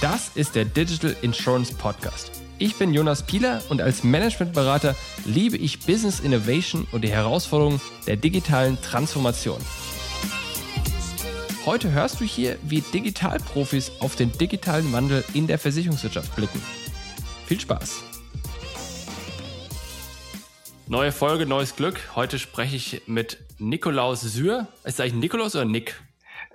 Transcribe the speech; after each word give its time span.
Das 0.00 0.30
ist 0.34 0.54
der 0.54 0.64
Digital 0.64 1.14
Insurance 1.22 1.74
Podcast. 1.74 2.30
Ich 2.58 2.76
bin 2.76 2.94
Jonas 2.94 3.24
Pieler 3.24 3.60
und 3.68 3.82
als 3.82 4.04
Managementberater 4.04 4.96
liebe 5.26 5.56
ich 5.56 5.80
Business 5.80 6.20
Innovation 6.20 6.86
und 6.92 7.02
die 7.02 7.10
Herausforderungen 7.10 7.80
der 8.06 8.16
digitalen 8.16 8.80
Transformation. 8.80 9.60
Heute 11.66 11.90
hörst 11.90 12.20
du 12.20 12.24
hier, 12.24 12.56
wie 12.62 12.80
Digitalprofis 12.80 13.92
auf 14.00 14.16
den 14.16 14.32
digitalen 14.32 14.92
Wandel 14.92 15.24
in 15.34 15.46
der 15.46 15.58
Versicherungswirtschaft 15.58 16.34
blicken. 16.36 16.62
Viel 17.46 17.60
Spaß! 17.60 18.07
Neue 20.90 21.12
Folge, 21.12 21.44
neues 21.44 21.76
Glück. 21.76 22.00
Heute 22.16 22.38
spreche 22.38 22.74
ich 22.74 23.02
mit 23.06 23.36
Nikolaus 23.58 24.22
Sühr. 24.22 24.68
Ist 24.84 24.94
es 24.94 25.00
eigentlich 25.00 25.14
Nikolaus 25.14 25.54
oder 25.54 25.66
Nick? 25.66 26.00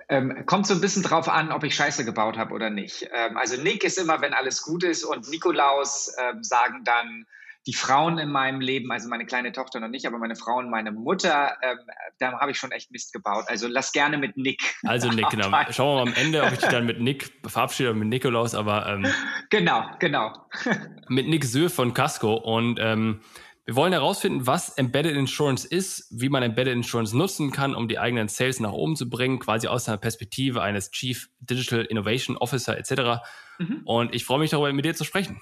Ähm, 0.08 0.44
kommt 0.46 0.66
so 0.66 0.74
ein 0.74 0.80
bisschen 0.80 1.04
drauf 1.04 1.28
an, 1.28 1.52
ob 1.52 1.62
ich 1.62 1.76
Scheiße 1.76 2.04
gebaut 2.04 2.36
habe 2.36 2.52
oder 2.52 2.68
nicht. 2.68 3.08
Ähm, 3.14 3.36
also 3.36 3.62
Nick 3.62 3.84
ist 3.84 3.96
immer, 3.96 4.20
wenn 4.22 4.34
alles 4.34 4.62
gut 4.62 4.82
ist 4.82 5.04
und 5.04 5.30
Nikolaus 5.30 6.12
ähm, 6.18 6.42
sagen 6.42 6.82
dann 6.82 7.26
die 7.68 7.74
Frauen 7.74 8.18
in 8.18 8.28
meinem 8.28 8.60
Leben, 8.60 8.90
also 8.90 9.08
meine 9.08 9.24
kleine 9.24 9.52
Tochter 9.52 9.78
noch 9.78 9.88
nicht, 9.88 10.04
aber 10.04 10.18
meine 10.18 10.34
Frau 10.34 10.58
und 10.58 10.68
meine 10.68 10.90
Mutter, 10.90 11.56
ähm, 11.62 11.78
da 12.18 12.38
habe 12.40 12.50
ich 12.50 12.58
schon 12.58 12.72
echt 12.72 12.90
Mist 12.90 13.12
gebaut. 13.12 13.44
Also 13.46 13.68
lass 13.68 13.92
gerne 13.92 14.18
mit 14.18 14.36
Nick. 14.36 14.60
Also 14.84 15.10
Nick, 15.10 15.30
genau. 15.30 15.48
Schauen 15.70 15.96
wir 15.96 16.04
mal 16.04 16.10
am 16.10 16.24
Ende, 16.24 16.42
ob 16.42 16.52
ich 16.52 16.58
dich 16.58 16.68
dann 16.68 16.86
mit 16.86 17.00
Nick 17.00 17.30
verabschiede 17.46 17.90
oder 17.90 17.98
mit 18.00 18.08
Nikolaus, 18.08 18.56
aber 18.56 18.86
ähm, 18.88 19.06
genau, 19.48 19.88
genau. 20.00 20.32
mit 21.08 21.28
Nick 21.28 21.44
Söhr 21.44 21.70
von 21.70 21.94
Casco 21.94 22.34
und 22.34 22.78
ähm, 22.80 23.20
wir 23.66 23.76
wollen 23.76 23.92
herausfinden, 23.92 24.46
was 24.46 24.76
Embedded 24.76 25.16
Insurance 25.16 25.66
ist, 25.66 26.06
wie 26.10 26.28
man 26.28 26.42
Embedded 26.42 26.74
Insurance 26.74 27.16
nutzen 27.16 27.50
kann, 27.50 27.74
um 27.74 27.88
die 27.88 27.98
eigenen 27.98 28.28
Sales 28.28 28.60
nach 28.60 28.72
oben 28.72 28.94
zu 28.94 29.08
bringen, 29.08 29.38
quasi 29.38 29.68
aus 29.68 29.88
einer 29.88 29.96
Perspektive 29.96 30.60
eines 30.60 30.90
Chief 30.90 31.30
Digital 31.40 31.84
Innovation 31.86 32.36
Officer 32.36 32.76
etc. 32.76 33.24
Mhm. 33.58 33.80
Und 33.84 34.14
ich 34.14 34.26
freue 34.26 34.38
mich 34.38 34.50
darüber, 34.50 34.70
mit 34.72 34.84
dir 34.84 34.94
zu 34.94 35.04
sprechen. 35.04 35.40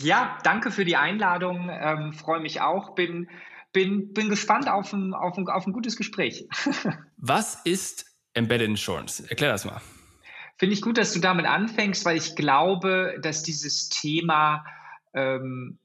Ja, 0.00 0.38
danke 0.42 0.72
für 0.72 0.84
die 0.84 0.96
Einladung. 0.96 1.70
Ähm, 1.70 2.12
freue 2.12 2.40
mich 2.40 2.60
auch. 2.60 2.96
Bin, 2.96 3.28
bin, 3.72 4.12
bin 4.12 4.28
gespannt 4.28 4.68
auf 4.68 4.92
ein, 4.92 5.14
auf, 5.14 5.38
ein, 5.38 5.46
auf 5.48 5.64
ein 5.64 5.72
gutes 5.72 5.96
Gespräch. 5.96 6.48
was 7.16 7.60
ist 7.64 8.06
Embedded 8.34 8.68
Insurance? 8.68 9.24
Erklär 9.28 9.52
das 9.52 9.64
mal. 9.64 9.80
Finde 10.58 10.74
ich 10.74 10.82
gut, 10.82 10.98
dass 10.98 11.12
du 11.12 11.20
damit 11.20 11.46
anfängst, 11.46 12.04
weil 12.04 12.16
ich 12.16 12.34
glaube, 12.34 13.18
dass 13.22 13.44
dieses 13.44 13.88
Thema 13.88 14.64
ähm, 15.14 15.78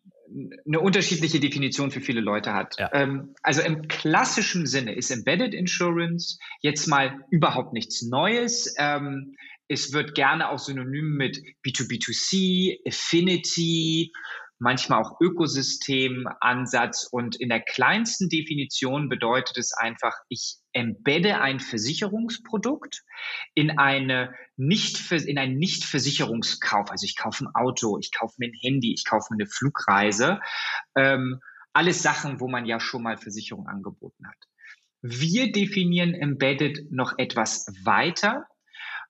eine 0.65 0.79
unterschiedliche 0.79 1.39
Definition 1.39 1.91
für 1.91 2.01
viele 2.01 2.21
Leute 2.21 2.53
hat. 2.53 2.75
Ja. 2.77 2.89
Ähm, 2.93 3.35
also 3.43 3.61
im 3.61 3.87
klassischen 3.87 4.65
Sinne 4.65 4.95
ist 4.95 5.11
Embedded 5.11 5.53
Insurance 5.53 6.37
jetzt 6.61 6.87
mal 6.87 7.23
überhaupt 7.31 7.73
nichts 7.73 8.01
Neues. 8.03 8.73
Ähm, 8.77 9.35
es 9.67 9.93
wird 9.93 10.15
gerne 10.15 10.49
auch 10.49 10.59
synonym 10.59 11.15
mit 11.17 11.41
B2B2C, 11.65 12.79
Affinity, 12.87 14.11
manchmal 14.59 15.01
auch 15.01 15.19
Ökosystemansatz. 15.21 17.07
Und 17.11 17.35
in 17.35 17.49
der 17.49 17.61
kleinsten 17.61 18.29
Definition 18.29 19.09
bedeutet 19.09 19.57
es 19.57 19.73
einfach, 19.73 20.13
ich 20.29 20.57
embedde 20.77 21.41
ein 21.41 21.59
Versicherungsprodukt 21.59 23.03
in 23.55 23.79
eine 23.79 24.33
nicht 24.57 25.11
in 25.11 25.39
einen 25.39 25.57
Nicht-Versicherungskauf. 25.57 26.91
Also 26.91 27.05
ich 27.05 27.15
kaufe 27.17 27.45
ein 27.45 27.55
Auto, 27.55 27.97
ich 27.97 28.11
kaufe 28.11 28.35
mir 28.37 28.47
ein 28.47 28.59
Handy, 28.61 28.93
ich 28.93 29.03
kaufe 29.03 29.33
mir 29.33 29.41
eine 29.41 29.49
Flugreise. 29.49 30.39
Ähm, 30.95 31.39
alles 31.73 32.03
Sachen, 32.03 32.39
wo 32.39 32.47
man 32.47 32.65
ja 32.65 32.79
schon 32.79 33.03
mal 33.03 33.17
Versicherung 33.17 33.67
angeboten 33.67 34.27
hat. 34.27 34.37
Wir 35.01 35.51
definieren 35.51 36.13
Embedded 36.13 36.91
noch 36.91 37.17
etwas 37.17 37.67
weiter 37.83 38.47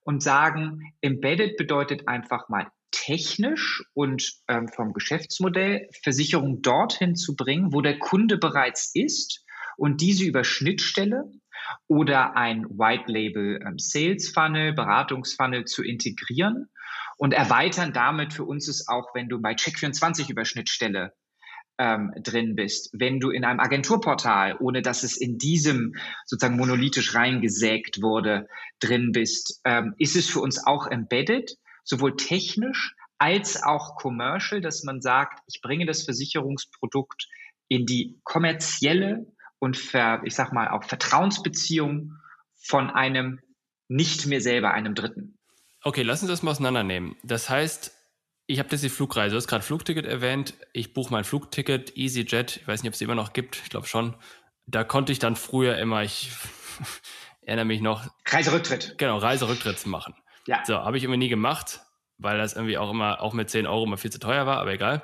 und 0.03 0.23
sagen, 0.23 0.93
Embedded 1.01 1.57
bedeutet 1.57 2.07
einfach 2.07 2.47
mal 2.47 2.71
technisch 2.91 3.83
und 3.93 4.33
ähm, 4.47 4.69
vom 4.69 4.93
Geschäftsmodell 4.93 5.89
Versicherung 6.01 6.61
dorthin 6.61 7.15
zu 7.15 7.35
bringen, 7.35 7.73
wo 7.73 7.81
der 7.81 7.99
Kunde 7.99 8.37
bereits 8.37 8.91
ist 8.93 9.43
und 9.77 10.01
diese 10.01 10.23
über 10.23 10.43
Schnittstelle 10.43 11.29
oder 11.87 12.35
ein 12.35 12.65
White 12.65 13.11
Label 13.11 13.59
ähm, 13.65 13.77
Sales 13.77 14.29
Funnel, 14.29 14.73
Beratungsfunnel 14.73 15.65
zu 15.65 15.83
integrieren 15.83 16.69
und 17.17 17.33
erweitern 17.33 17.93
damit 17.93 18.33
für 18.33 18.45
uns 18.45 18.67
ist 18.67 18.87
auch, 18.87 19.13
wenn 19.13 19.27
du 19.27 19.41
bei 19.41 19.53
Check24 19.53 20.29
über 20.29 20.45
Schnittstelle 20.45 21.13
ähm, 21.79 22.11
drin 22.21 22.55
bist, 22.55 22.89
wenn 22.93 23.19
du 23.19 23.29
in 23.29 23.43
einem 23.43 23.59
Agenturportal, 23.59 24.57
ohne 24.59 24.81
dass 24.81 25.03
es 25.03 25.17
in 25.17 25.37
diesem 25.37 25.95
sozusagen 26.25 26.57
monolithisch 26.57 27.15
reingesägt 27.15 28.01
wurde, 28.01 28.47
drin 28.79 29.11
bist, 29.11 29.61
ähm, 29.65 29.93
ist 29.97 30.15
es 30.15 30.29
für 30.29 30.39
uns 30.39 30.65
auch 30.65 30.87
embedded, 30.87 31.55
sowohl 31.83 32.15
technisch 32.15 32.95
als 33.17 33.63
auch 33.63 33.95
commercial, 33.95 34.61
dass 34.61 34.83
man 34.83 35.01
sagt, 35.01 35.39
ich 35.47 35.61
bringe 35.61 35.85
das 35.85 36.03
Versicherungsprodukt 36.03 37.27
in 37.67 37.85
die 37.85 38.19
kommerzielle 38.23 39.25
und 39.59 39.77
ver, 39.77 40.21
ich 40.23 40.35
sag 40.35 40.53
mal 40.53 40.69
auch 40.69 40.83
Vertrauensbeziehung 40.83 42.13
von 42.55 42.89
einem 42.89 43.39
nicht 43.87 44.25
mir 44.27 44.41
selber, 44.41 44.71
einem 44.71 44.95
Dritten. 44.95 45.37
Okay, 45.83 46.01
lass 46.01 46.21
uns 46.21 46.29
das 46.29 46.43
mal 46.43 46.51
auseinandernehmen. 46.51 47.15
Das 47.23 47.49
heißt, 47.49 47.93
ich 48.47 48.59
habe 48.59 48.69
das 48.69 48.81
die 48.81 48.89
Flugreise, 48.89 49.31
du 49.31 49.37
hast 49.37 49.47
gerade 49.47 49.63
Flugticket 49.63 50.05
erwähnt. 50.05 50.53
Ich 50.73 50.93
buche 50.93 51.11
mein 51.11 51.23
Flugticket, 51.23 51.95
EasyJet, 51.95 52.57
ich 52.57 52.67
weiß 52.67 52.83
nicht, 52.83 52.89
ob 52.89 52.95
es 52.95 53.01
immer 53.01 53.15
noch 53.15 53.33
gibt, 53.33 53.57
ich 53.63 53.69
glaube 53.69 53.87
schon. 53.87 54.15
Da 54.65 54.83
konnte 54.83 55.11
ich 55.11 55.19
dann 55.19 55.35
früher 55.35 55.77
immer, 55.77 56.03
ich 56.03 56.31
erinnere 57.41 57.65
mich 57.65 57.81
noch. 57.81 58.07
Reiserücktritt. 58.25 58.95
Genau, 58.97 59.17
Reiserücktritt 59.17 59.85
machen. 59.85 60.15
Ja. 60.45 60.63
So, 60.65 60.75
habe 60.75 60.97
ich 60.97 61.03
immer 61.03 61.17
nie 61.17 61.29
gemacht, 61.29 61.81
weil 62.17 62.37
das 62.37 62.53
irgendwie 62.53 62.77
auch 62.77 62.91
immer, 62.91 63.21
auch 63.21 63.33
mit 63.33 63.49
10 63.49 63.67
Euro 63.67 63.85
immer 63.85 63.97
viel 63.97 64.11
zu 64.11 64.19
teuer 64.19 64.45
war, 64.45 64.59
aber 64.59 64.73
egal. 64.73 65.03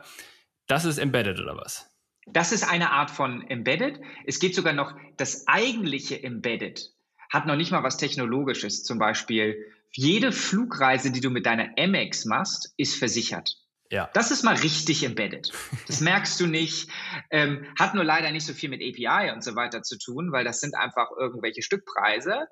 Das 0.67 0.85
ist 0.85 0.97
embedded 0.97 1.39
oder 1.39 1.57
was? 1.57 1.92
Das 2.25 2.51
ist 2.51 2.63
eine 2.63 2.91
Art 2.91 3.11
von 3.11 3.47
Embedded. 3.49 3.99
Es 4.25 4.39
geht 4.39 4.55
sogar 4.55 4.73
noch, 4.73 4.95
das 5.17 5.47
eigentliche 5.47 6.21
Embedded 6.23 6.91
hat 7.29 7.47
noch 7.47 7.55
nicht 7.55 7.71
mal 7.71 7.83
was 7.83 7.97
Technologisches. 7.97 8.83
Zum 8.83 8.99
Beispiel, 8.99 9.65
jede 9.91 10.31
Flugreise, 10.31 11.11
die 11.11 11.19
du 11.19 11.29
mit 11.29 11.45
deiner 11.45 11.69
Amex 11.77 12.25
machst, 12.25 12.73
ist 12.77 12.95
versichert. 12.95 13.57
Ja. 13.89 14.09
Das 14.13 14.31
ist 14.31 14.43
mal 14.43 14.55
richtig 14.55 15.03
embedded. 15.03 15.51
Das 15.85 16.01
merkst 16.01 16.39
du 16.39 16.47
nicht. 16.47 16.89
Ähm, 17.29 17.65
hat 17.77 17.93
nur 17.93 18.03
leider 18.03 18.31
nicht 18.31 18.45
so 18.45 18.53
viel 18.53 18.69
mit 18.69 18.81
API 18.81 19.31
und 19.31 19.43
so 19.43 19.55
weiter 19.55 19.83
zu 19.83 19.97
tun, 19.97 20.31
weil 20.31 20.43
das 20.43 20.61
sind 20.61 20.75
einfach 20.75 21.09
irgendwelche 21.19 21.61
Stückpreise. 21.61 22.47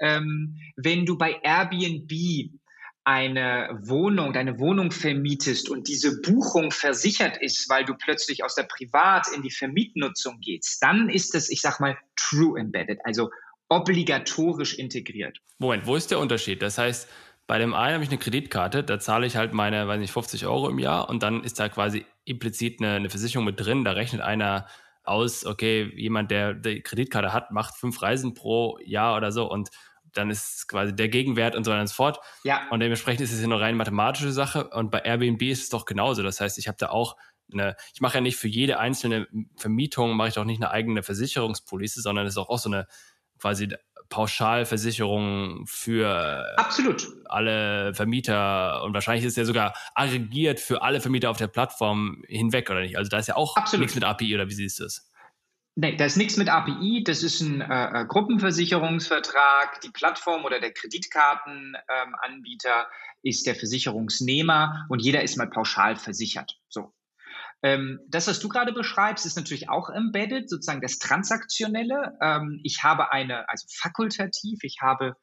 Ähm, 0.00 0.56
wenn 0.76 1.04
du 1.04 1.18
bei 1.18 1.40
Airbnb 1.42 2.10
eine 3.08 3.80
Wohnung, 3.84 4.34
deine 4.34 4.58
Wohnung 4.58 4.90
vermietest 4.90 5.70
und 5.70 5.88
diese 5.88 6.20
Buchung 6.20 6.70
versichert 6.70 7.38
ist, 7.38 7.70
weil 7.70 7.86
du 7.86 7.94
plötzlich 7.94 8.44
aus 8.44 8.54
der 8.54 8.64
Privat 8.64 9.28
in 9.34 9.40
die 9.40 9.50
Vermietnutzung 9.50 10.40
gehst, 10.40 10.82
dann 10.82 11.08
ist 11.08 11.34
es, 11.34 11.48
ich 11.48 11.62
sag 11.62 11.80
mal, 11.80 11.96
true 12.16 12.60
embedded, 12.60 12.98
also 13.04 13.30
obligatorisch 13.70 14.74
integriert. 14.74 15.38
Moment, 15.56 15.86
wo 15.86 15.96
ist 15.96 16.10
der 16.10 16.18
Unterschied? 16.18 16.60
Das 16.60 16.76
heißt, 16.76 17.08
bei 17.46 17.56
dem 17.56 17.72
einen 17.72 17.94
habe 17.94 18.04
ich 18.04 18.10
eine 18.10 18.18
Kreditkarte, 18.18 18.84
da 18.84 19.00
zahle 19.00 19.26
ich 19.26 19.36
halt 19.36 19.54
meine, 19.54 19.88
weiß 19.88 20.00
nicht, 20.00 20.12
50 20.12 20.44
Euro 20.44 20.68
im 20.68 20.78
Jahr 20.78 21.08
und 21.08 21.22
dann 21.22 21.42
ist 21.42 21.58
da 21.58 21.70
quasi 21.70 22.04
implizit 22.26 22.78
eine, 22.82 22.96
eine 22.96 23.08
Versicherung 23.08 23.46
mit 23.46 23.58
drin. 23.58 23.86
Da 23.86 23.92
rechnet 23.92 24.20
einer 24.20 24.66
aus, 25.02 25.46
okay, 25.46 25.90
jemand, 25.96 26.30
der 26.30 26.52
die 26.52 26.82
Kreditkarte 26.82 27.32
hat, 27.32 27.52
macht 27.52 27.74
fünf 27.74 28.02
Reisen 28.02 28.34
pro 28.34 28.78
Jahr 28.84 29.16
oder 29.16 29.32
so 29.32 29.50
und 29.50 29.70
dann 30.12 30.30
ist 30.30 30.68
quasi 30.68 30.94
der 30.94 31.08
Gegenwert 31.08 31.54
und 31.54 31.64
so 31.64 31.70
weiter 31.70 31.80
und 31.80 31.86
so 31.88 31.94
fort. 31.94 32.20
Ja. 32.44 32.68
Und 32.70 32.80
dementsprechend 32.80 33.20
ist 33.20 33.32
es 33.32 33.40
ja 33.40 33.44
eine 33.44 33.60
rein 33.60 33.76
mathematische 33.76 34.32
Sache. 34.32 34.68
Und 34.70 34.90
bei 34.90 35.00
Airbnb 35.00 35.42
ist 35.42 35.62
es 35.62 35.68
doch 35.68 35.84
genauso. 35.84 36.22
Das 36.22 36.40
heißt, 36.40 36.58
ich 36.58 36.68
habe 36.68 36.78
da 36.78 36.88
auch 36.90 37.16
eine, 37.52 37.76
ich 37.94 38.00
mache 38.00 38.16
ja 38.16 38.20
nicht 38.20 38.36
für 38.36 38.48
jede 38.48 38.78
einzelne 38.78 39.26
Vermietung, 39.56 40.16
mache 40.16 40.28
ich 40.28 40.34
doch 40.34 40.44
nicht 40.44 40.62
eine 40.62 40.70
eigene 40.70 41.02
Versicherungspolice, 41.02 42.00
sondern 42.02 42.26
es 42.26 42.34
ist 42.34 42.38
auch, 42.38 42.48
auch 42.48 42.58
so 42.58 42.68
eine 42.68 42.86
quasi 43.38 43.68
Pauschalversicherung 44.08 45.64
für 45.66 46.46
Absolut. 46.56 47.06
alle 47.26 47.94
Vermieter 47.94 48.82
und 48.84 48.94
wahrscheinlich 48.94 49.24
ist 49.24 49.32
es 49.32 49.36
ja 49.36 49.44
sogar 49.44 49.74
aggregiert 49.94 50.60
für 50.60 50.82
alle 50.82 51.00
Vermieter 51.00 51.30
auf 51.30 51.36
der 51.36 51.48
Plattform 51.48 52.22
hinweg, 52.26 52.70
oder 52.70 52.80
nicht? 52.80 52.96
Also 52.96 53.10
da 53.10 53.18
ist 53.18 53.28
ja 53.28 53.36
auch 53.36 53.56
Absolut. 53.56 53.82
nichts 53.82 53.94
mit 53.94 54.04
API, 54.04 54.34
oder 54.34 54.48
wie 54.48 54.54
siehst 54.54 54.80
du 54.80 54.84
es? 54.84 55.10
Nee, 55.80 55.94
da 55.94 56.06
ist 56.06 56.16
nichts 56.16 56.36
mit 56.36 56.48
API, 56.48 57.04
das 57.04 57.22
ist 57.22 57.40
ein 57.40 57.60
äh, 57.60 58.00
äh, 58.00 58.04
Gruppenversicherungsvertrag. 58.04 59.80
Die 59.80 59.90
Plattform 59.90 60.44
oder 60.44 60.58
der 60.58 60.72
Kreditkartenanbieter 60.72 62.80
ähm, 62.80 62.86
ist 63.22 63.46
der 63.46 63.54
Versicherungsnehmer 63.54 64.86
und 64.88 65.00
jeder 65.00 65.22
ist 65.22 65.36
mal 65.36 65.48
pauschal 65.48 65.94
versichert. 65.94 66.58
So. 66.68 66.92
Ähm, 67.62 68.00
das, 68.08 68.26
was 68.26 68.40
du 68.40 68.48
gerade 68.48 68.72
beschreibst, 68.72 69.24
ist 69.24 69.36
natürlich 69.36 69.68
auch 69.68 69.88
embedded, 69.88 70.50
sozusagen 70.50 70.80
das 70.80 70.98
Transaktionelle. 70.98 72.18
Ähm, 72.20 72.58
ich 72.64 72.82
habe 72.82 73.12
eine, 73.12 73.48
also 73.48 73.68
fakultativ, 73.72 74.58
ich 74.64 74.78
habe 74.82 75.14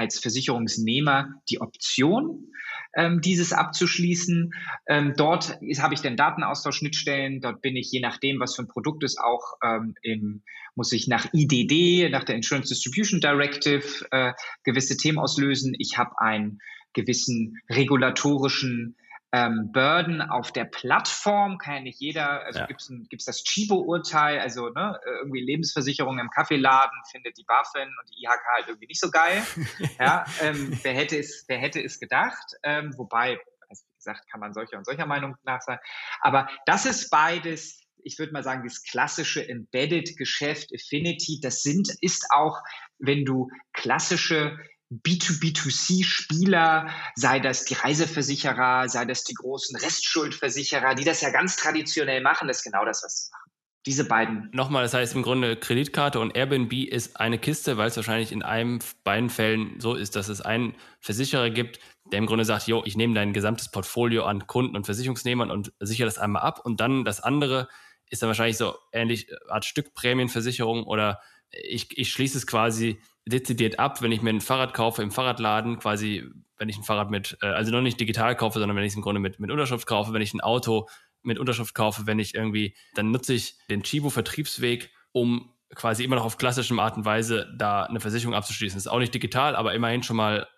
als 0.00 0.18
Versicherungsnehmer 0.18 1.28
die 1.50 1.60
Option, 1.60 2.48
ähm, 2.96 3.20
dieses 3.20 3.52
abzuschließen. 3.52 4.50
Ähm, 4.88 5.12
dort 5.14 5.60
habe 5.78 5.94
ich 5.94 6.00
dann 6.00 6.16
Datenaustauschschnittstellen. 6.16 7.42
Dort 7.42 7.60
bin 7.60 7.76
ich, 7.76 7.92
je 7.92 8.00
nachdem, 8.00 8.40
was 8.40 8.56
für 8.56 8.62
ein 8.62 8.68
Produkt 8.68 9.04
ist, 9.04 9.20
auch 9.20 9.58
ähm, 9.62 9.94
im, 10.02 10.42
muss 10.74 10.92
ich 10.92 11.06
nach 11.06 11.26
IDD, 11.34 12.08
nach 12.10 12.24
der 12.24 12.36
Insurance 12.36 12.70
Distribution 12.70 13.20
Directive, 13.20 14.06
äh, 14.10 14.32
gewisse 14.64 14.96
Themen 14.96 15.18
auslösen. 15.18 15.74
Ich 15.78 15.98
habe 15.98 16.18
einen 16.18 16.60
gewissen 16.94 17.58
regulatorischen 17.68 18.96
ähm, 19.32 19.70
Burden 19.72 20.22
auf 20.22 20.52
der 20.52 20.64
Plattform 20.64 21.58
kann 21.58 21.74
ja 21.74 21.80
nicht 21.80 22.00
jeder, 22.00 22.44
also 22.44 22.60
ja. 22.60 22.66
gibt 22.66 22.82
es 22.82 23.24
das 23.24 23.44
Chibo-Urteil, 23.44 24.40
also 24.40 24.70
ne, 24.70 24.98
irgendwie 25.04 25.40
Lebensversicherung 25.40 26.18
im 26.18 26.30
Kaffeeladen 26.30 26.98
findet 27.10 27.38
die 27.38 27.44
BaFin 27.44 27.88
und 27.88 28.10
die 28.10 28.24
IHK 28.24 28.44
halt 28.56 28.68
irgendwie 28.68 28.88
nicht 28.88 29.00
so 29.00 29.10
geil. 29.10 29.42
ja, 30.00 30.24
ähm, 30.40 30.76
wer, 30.82 30.94
hätte 30.94 31.16
es, 31.16 31.44
wer 31.46 31.58
hätte 31.58 31.82
es 31.82 32.00
gedacht? 32.00 32.54
Ähm, 32.64 32.92
wobei, 32.96 33.38
also 33.68 33.84
wie 33.86 33.96
gesagt, 33.96 34.28
kann 34.30 34.40
man 34.40 34.52
solcher 34.52 34.78
und 34.78 34.84
solcher 34.84 35.06
Meinung 35.06 35.36
nach 35.44 35.60
sein. 35.60 35.78
Aber 36.20 36.48
das 36.66 36.86
ist 36.86 37.10
beides 37.10 37.80
ich 38.02 38.18
würde 38.18 38.32
mal 38.32 38.42
sagen, 38.42 38.64
das 38.64 38.82
klassische 38.82 39.46
Embedded-Geschäft, 39.46 40.70
Affinity, 40.74 41.38
das 41.42 41.62
sind, 41.62 41.88
ist 42.00 42.26
auch, 42.30 42.58
wenn 42.98 43.26
du 43.26 43.50
klassische 43.74 44.58
B2B2C-Spieler, 44.90 46.88
sei 47.14 47.38
das 47.38 47.64
die 47.64 47.74
Reiseversicherer, 47.74 48.88
sei 48.88 49.04
das 49.04 49.22
die 49.24 49.34
großen 49.34 49.76
Restschuldversicherer, 49.76 50.94
die 50.94 51.04
das 51.04 51.20
ja 51.20 51.30
ganz 51.30 51.56
traditionell 51.56 52.20
machen, 52.20 52.48
das 52.48 52.58
ist 52.58 52.64
genau 52.64 52.84
das, 52.84 53.02
was 53.04 53.16
sie 53.16 53.30
machen. 53.30 53.50
Diese 53.86 54.04
beiden. 54.04 54.50
Nochmal, 54.52 54.82
das 54.82 54.92
heißt 54.92 55.14
im 55.14 55.22
Grunde 55.22 55.56
Kreditkarte 55.56 56.20
und 56.20 56.36
Airbnb 56.36 56.72
ist 56.72 57.18
eine 57.18 57.38
Kiste, 57.38 57.78
weil 57.78 57.88
es 57.88 57.96
wahrscheinlich 57.96 58.30
in 58.30 58.42
einem, 58.42 58.80
beiden 59.04 59.30
Fällen 59.30 59.80
so 59.80 59.94
ist, 59.94 60.16
dass 60.16 60.28
es 60.28 60.42
einen 60.42 60.74
Versicherer 60.98 61.48
gibt, 61.48 61.78
der 62.12 62.18
im 62.18 62.26
Grunde 62.26 62.44
sagt, 62.44 62.66
jo, 62.66 62.82
ich 62.84 62.96
nehme 62.96 63.14
dein 63.14 63.32
gesamtes 63.32 63.70
Portfolio 63.70 64.24
an 64.24 64.46
Kunden 64.46 64.76
und 64.76 64.84
Versicherungsnehmern 64.84 65.50
und 65.50 65.72
sichere 65.80 66.04
das 66.04 66.18
einmal 66.18 66.42
ab 66.42 66.60
und 66.62 66.80
dann 66.80 67.04
das 67.04 67.20
andere 67.20 67.68
ist 68.10 68.22
dann 68.22 68.28
wahrscheinlich 68.28 68.58
so 68.58 68.76
ähnlich 68.92 69.28
Art 69.48 69.64
Stückprämienversicherung 69.64 70.84
oder 70.84 71.20
ich, 71.52 71.96
ich 71.96 72.12
schließe 72.12 72.38
es 72.38 72.46
quasi 72.46 73.00
dezidiert 73.26 73.78
ab, 73.78 74.02
wenn 74.02 74.12
ich 74.12 74.22
mir 74.22 74.30
ein 74.30 74.40
Fahrrad 74.40 74.74
kaufe 74.74 75.02
im 75.02 75.10
Fahrradladen, 75.10 75.78
quasi, 75.78 76.28
wenn 76.58 76.68
ich 76.68 76.78
ein 76.78 76.84
Fahrrad 76.84 77.10
mit, 77.10 77.36
äh, 77.42 77.46
also 77.46 77.70
noch 77.70 77.82
nicht 77.82 78.00
digital 78.00 78.36
kaufe, 78.36 78.58
sondern 78.58 78.76
wenn 78.76 78.84
ich 78.84 78.92
es 78.92 78.96
im 78.96 79.02
Grunde 79.02 79.20
mit, 79.20 79.38
mit 79.40 79.50
Unterschrift 79.50 79.86
kaufe, 79.86 80.12
wenn 80.12 80.22
ich 80.22 80.34
ein 80.34 80.40
Auto 80.40 80.88
mit 81.22 81.38
Unterschrift 81.38 81.74
kaufe, 81.74 82.06
wenn 82.06 82.18
ich 82.18 82.34
irgendwie, 82.34 82.74
dann 82.94 83.10
nutze 83.10 83.34
ich 83.34 83.56
den 83.68 83.82
Chibo-Vertriebsweg, 83.82 84.90
um 85.12 85.52
quasi 85.74 86.02
immer 86.02 86.16
noch 86.16 86.24
auf 86.24 86.38
klassischem 86.38 86.78
Art 86.78 86.96
und 86.96 87.04
Weise 87.04 87.52
da 87.56 87.84
eine 87.84 88.00
Versicherung 88.00 88.34
abzuschließen. 88.34 88.76
Das 88.76 88.86
ist 88.86 88.90
auch 88.90 88.98
nicht 88.98 89.14
digital, 89.14 89.54
aber 89.54 89.74
immerhin 89.74 90.02
schon 90.02 90.16
mal 90.16 90.48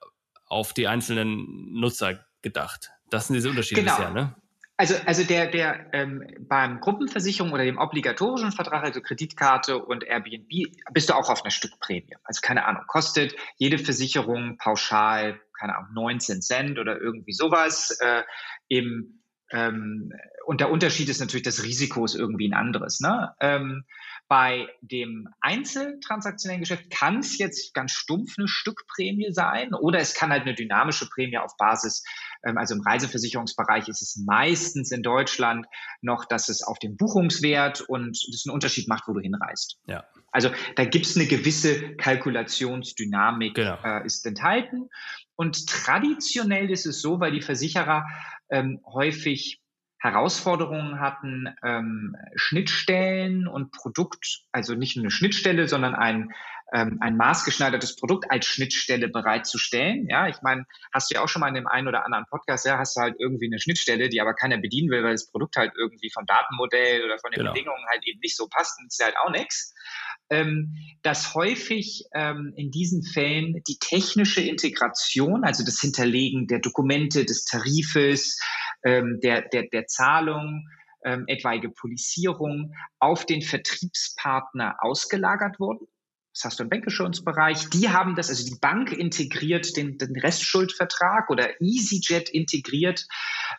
auf 0.47 0.73
die 0.73 0.87
einzelnen 0.87 1.73
Nutzer 1.73 2.25
gedacht. 2.43 2.91
Das 3.11 3.27
sind 3.27 3.35
diese 3.35 3.51
Unterschiede 3.51 3.83
genau. 3.83 3.97
bisher, 3.97 4.11
ne? 4.11 4.35
Also, 4.77 4.95
also 5.05 5.23
der, 5.23 5.49
der 5.49 5.93
ähm, 5.93 6.27
beim 6.41 6.81
Gruppenversicherung 6.81 7.53
oder 7.53 7.65
dem 7.65 7.79
obligatorischen 7.79 8.53
Vertrag, 8.53 8.83
also 8.83 9.01
Kreditkarte 9.01 9.79
und 9.79 10.03
Airbnb, 10.03 10.49
bist 10.93 11.11
du 11.11 11.15
auch 11.15 11.29
auf 11.29 11.43
einer 11.43 11.51
Stückprämie. 11.51 12.17
Also 12.25 12.41
keine 12.43 12.65
Ahnung, 12.65 12.83
kostet 12.87 13.35
jede 13.59 13.79
Versicherung 13.79 14.57
pauschal, 14.59 15.41
keine 15.59 15.77
Ahnung, 15.77 15.91
19 15.95 16.43
Cent 16.43 16.79
oder 16.79 16.99
irgendwie 16.99 17.33
sowas. 17.33 17.97
Äh, 18.01 18.23
im, 18.69 19.23
ähm, 19.51 20.11
und 20.47 20.61
der 20.61 20.71
Unterschied 20.71 21.09
ist 21.09 21.21
natürlich, 21.21 21.45
das 21.45 21.63
Risiko 21.63 22.05
ist 22.05 22.15
irgendwie 22.15 22.49
ein 22.49 22.55
anderes. 22.55 23.01
Ne? 23.01 23.35
Ähm, 23.41 23.85
bei 24.27 24.67
dem 24.81 25.29
einzeltransaktionellen 25.41 26.63
Geschäft 26.63 26.91
kann 26.91 27.19
es 27.19 27.37
jetzt 27.37 27.75
ganz 27.75 27.93
stumpf 27.93 28.39
eine 28.39 28.49
Stückprämie 28.49 29.31
sein 29.31 29.75
oder 29.75 29.99
es 29.99 30.15
kann 30.15 30.31
halt 30.31 30.43
eine 30.43 30.55
dynamische 30.55 31.07
Prämie 31.11 31.37
auf 31.37 31.57
Basis, 31.59 32.03
also 32.43 32.75
im 32.75 32.81
Reiseversicherungsbereich 32.83 33.89
ist 33.89 34.03
es 34.03 34.17
meistens 34.17 34.91
in 34.91 35.03
Deutschland 35.03 35.67
noch, 36.01 36.25
dass 36.25 36.49
es 36.49 36.63
auf 36.63 36.79
den 36.79 36.97
Buchungswert 36.97 37.81
und 37.83 38.19
das 38.31 38.45
einen 38.47 38.55
Unterschied 38.55 38.89
macht, 38.89 39.05
wo 39.07 39.13
du 39.13 39.21
hinreist. 39.21 39.79
Ja. 39.87 40.05
Also 40.33 40.51
da 40.77 40.85
gibt 40.85 41.07
es 41.07 41.17
eine 41.17 41.27
gewisse 41.27 41.95
Kalkulationsdynamik, 41.97 43.55
genau. 43.55 43.79
äh, 43.85 44.05
ist 44.05 44.27
enthalten. 44.27 44.89
Und 45.37 45.69
traditionell 45.69 46.71
ist 46.71 46.87
es 46.87 47.01
so, 47.01 47.21
weil 47.21 47.33
die 47.33 47.43
Versicherer 47.43 48.07
ähm, 48.51 48.81
häufig 48.87 49.63
Herausforderungen 49.99 50.99
hatten, 50.99 51.49
ähm, 51.63 52.17
Schnittstellen 52.35 53.47
und 53.47 53.71
Produkt, 53.71 54.43
also 54.51 54.75
nicht 54.75 54.97
nur 54.97 55.05
eine 55.05 55.11
Schnittstelle, 55.13 55.69
sondern 55.69 55.95
ein, 55.95 56.33
ähm, 56.73 56.99
ein 57.01 57.17
maßgeschneidertes 57.17 57.97
Produkt 57.97 58.31
als 58.31 58.47
Schnittstelle 58.47 59.09
bereitzustellen. 59.09 60.09
Ja, 60.09 60.29
ich 60.29 60.41
meine, 60.43 60.65
hast 60.93 61.11
du 61.11 61.15
ja 61.15 61.23
auch 61.23 61.29
schon 61.29 61.41
mal 61.41 61.49
in 61.49 61.55
dem 61.55 61.67
einen 61.67 61.87
oder 61.87 62.05
anderen 62.05 62.25
Podcast, 62.27 62.65
ja, 62.65 62.79
hast 62.79 62.97
du 62.97 63.03
halt 63.03 63.17
irgendwie 63.19 63.47
eine 63.47 63.59
Schnittstelle, 63.59 64.09
die 64.09 64.21
aber 64.21 64.35
keiner 64.35 64.59
bedienen 64.59 64.91
will, 64.91 65.05
weil 65.05 65.13
das 65.13 65.31
Produkt 65.31 65.57
halt 65.57 65.73
irgendwie 65.77 66.11
vom 66.11 66.25
Datenmodell 66.25 67.05
oder 67.05 67.19
von 67.19 67.31
den 67.31 67.41
genau. 67.41 67.53
Bedingungen 67.53 67.85
halt 67.91 68.07
eben 68.07 68.21
nicht 68.21 68.37
so 68.37 68.49
passt, 68.49 68.81
und 68.81 68.87
ist 68.87 68.99
ja 68.99 69.07
halt 69.07 69.17
auch 69.23 69.31
nichts. 69.31 69.75
Ähm, 70.31 70.75
dass 71.03 71.35
häufig 71.35 72.05
ähm, 72.15 72.55
in 72.57 72.71
diesen 72.71 73.03
Fällen 73.03 73.63
die 73.69 73.79
technische 73.79 74.41
Integration, 74.41 75.45
also 75.45 75.65
das 75.65 75.79
Hinterlegen 75.81 76.47
der 76.47 76.61
Dokumente, 76.61 77.27
des 77.27 77.45
Tarifes, 77.45 78.41
ähm, 78.83 79.19
der, 79.23 79.43
der, 79.43 79.65
der 79.65 79.87
Zahlung, 79.89 80.67
ähm, 81.05 81.25
etwaige 81.27 81.69
Polizierung 81.69 82.73
auf 82.99 83.27
den 83.27 83.43
Vertriebspartner 83.43 84.77
ausgelagert 84.81 85.59
wurden. 85.61 85.87
Das 86.35 86.45
hast 86.45 86.59
du 86.59 86.63
im 86.65 86.71
Bankgeschäftsbereich. 86.71 87.69
Die 87.71 87.91
haben 87.91 88.15
das, 88.17 88.31
also 88.31 88.45
die 88.45 88.59
Bank 88.59 88.93
integriert 88.93 89.77
den, 89.77 89.99
den 89.99 90.19
Restschuldvertrag 90.19 91.29
oder 91.29 91.61
EasyJet 91.61 92.31
integriert 92.31 93.07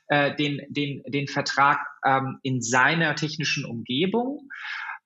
äh, 0.08 0.36
den, 0.36 0.62
den, 0.70 1.04
den 1.06 1.28
Vertrag 1.28 1.80
ähm, 2.04 2.40
in 2.42 2.62
seiner 2.62 3.16
technischen 3.16 3.66
Umgebung, 3.66 4.50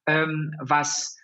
ähm, 0.05 0.55
was 0.59 1.17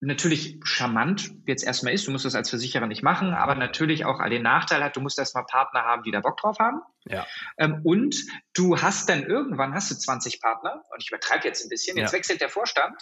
natürlich 0.00 0.60
charmant 0.64 1.30
jetzt 1.46 1.64
erstmal 1.64 1.94
ist, 1.94 2.06
du 2.06 2.10
musst 2.10 2.24
das 2.24 2.34
als 2.34 2.50
Versicherer 2.50 2.86
nicht 2.86 3.02
machen, 3.02 3.32
aber 3.32 3.54
natürlich 3.54 4.04
auch 4.04 4.22
den 4.28 4.42
Nachteil 4.42 4.82
hat, 4.82 4.96
du 4.96 5.00
musst 5.00 5.18
erstmal 5.18 5.44
Partner 5.46 5.82
haben, 5.82 6.02
die 6.02 6.10
da 6.10 6.20
Bock 6.20 6.36
drauf 6.36 6.58
haben. 6.58 6.80
Ja. 7.06 7.26
Ähm, 7.58 7.80
und 7.84 8.16
du 8.54 8.80
hast 8.80 9.08
dann 9.08 9.24
irgendwann 9.24 9.74
hast 9.74 9.90
du 9.90 9.94
20 9.94 10.40
Partner, 10.40 10.82
und 10.90 11.02
ich 11.02 11.08
übertreibe 11.10 11.46
jetzt 11.46 11.64
ein 11.64 11.68
bisschen, 11.68 11.96
jetzt 11.96 12.12
ja. 12.12 12.18
wechselt 12.18 12.40
der 12.40 12.48
Vorstand 12.48 13.00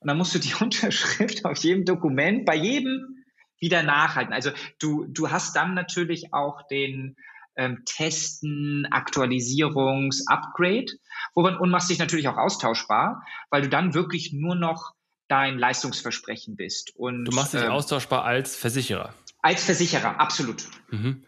und 0.00 0.08
dann 0.08 0.16
musst 0.16 0.34
du 0.34 0.38
die 0.38 0.54
Unterschrift 0.60 1.44
auf 1.44 1.58
jedem 1.58 1.84
Dokument, 1.84 2.44
bei 2.44 2.56
jedem 2.56 3.24
wieder 3.60 3.82
nachhalten. 3.82 4.32
Also 4.32 4.50
du, 4.78 5.04
du 5.08 5.30
hast 5.30 5.56
dann 5.56 5.74
natürlich 5.74 6.32
auch 6.32 6.62
den 6.68 7.16
ähm, 7.56 7.82
Testen, 7.84 8.86
Aktualisierungs, 8.90 10.26
Upgrade, 10.28 10.86
wo 11.34 11.42
man, 11.42 11.56
und 11.56 11.70
machst 11.70 11.90
dich 11.90 11.98
natürlich 11.98 12.28
auch 12.28 12.36
austauschbar, 12.36 13.24
weil 13.50 13.62
du 13.62 13.68
dann 13.68 13.94
wirklich 13.94 14.32
nur 14.32 14.54
noch 14.54 14.94
dein 15.26 15.58
Leistungsversprechen 15.58 16.56
bist. 16.56 16.94
Und, 16.94 17.24
du 17.24 17.32
machst 17.32 17.54
dich 17.54 17.62
ähm, 17.62 17.70
austauschbar 17.70 18.24
als 18.24 18.56
Versicherer. 18.56 19.12
Als 19.42 19.64
Versicherer, 19.64 20.20
absolut. 20.20 20.64
Mhm. 20.90 21.24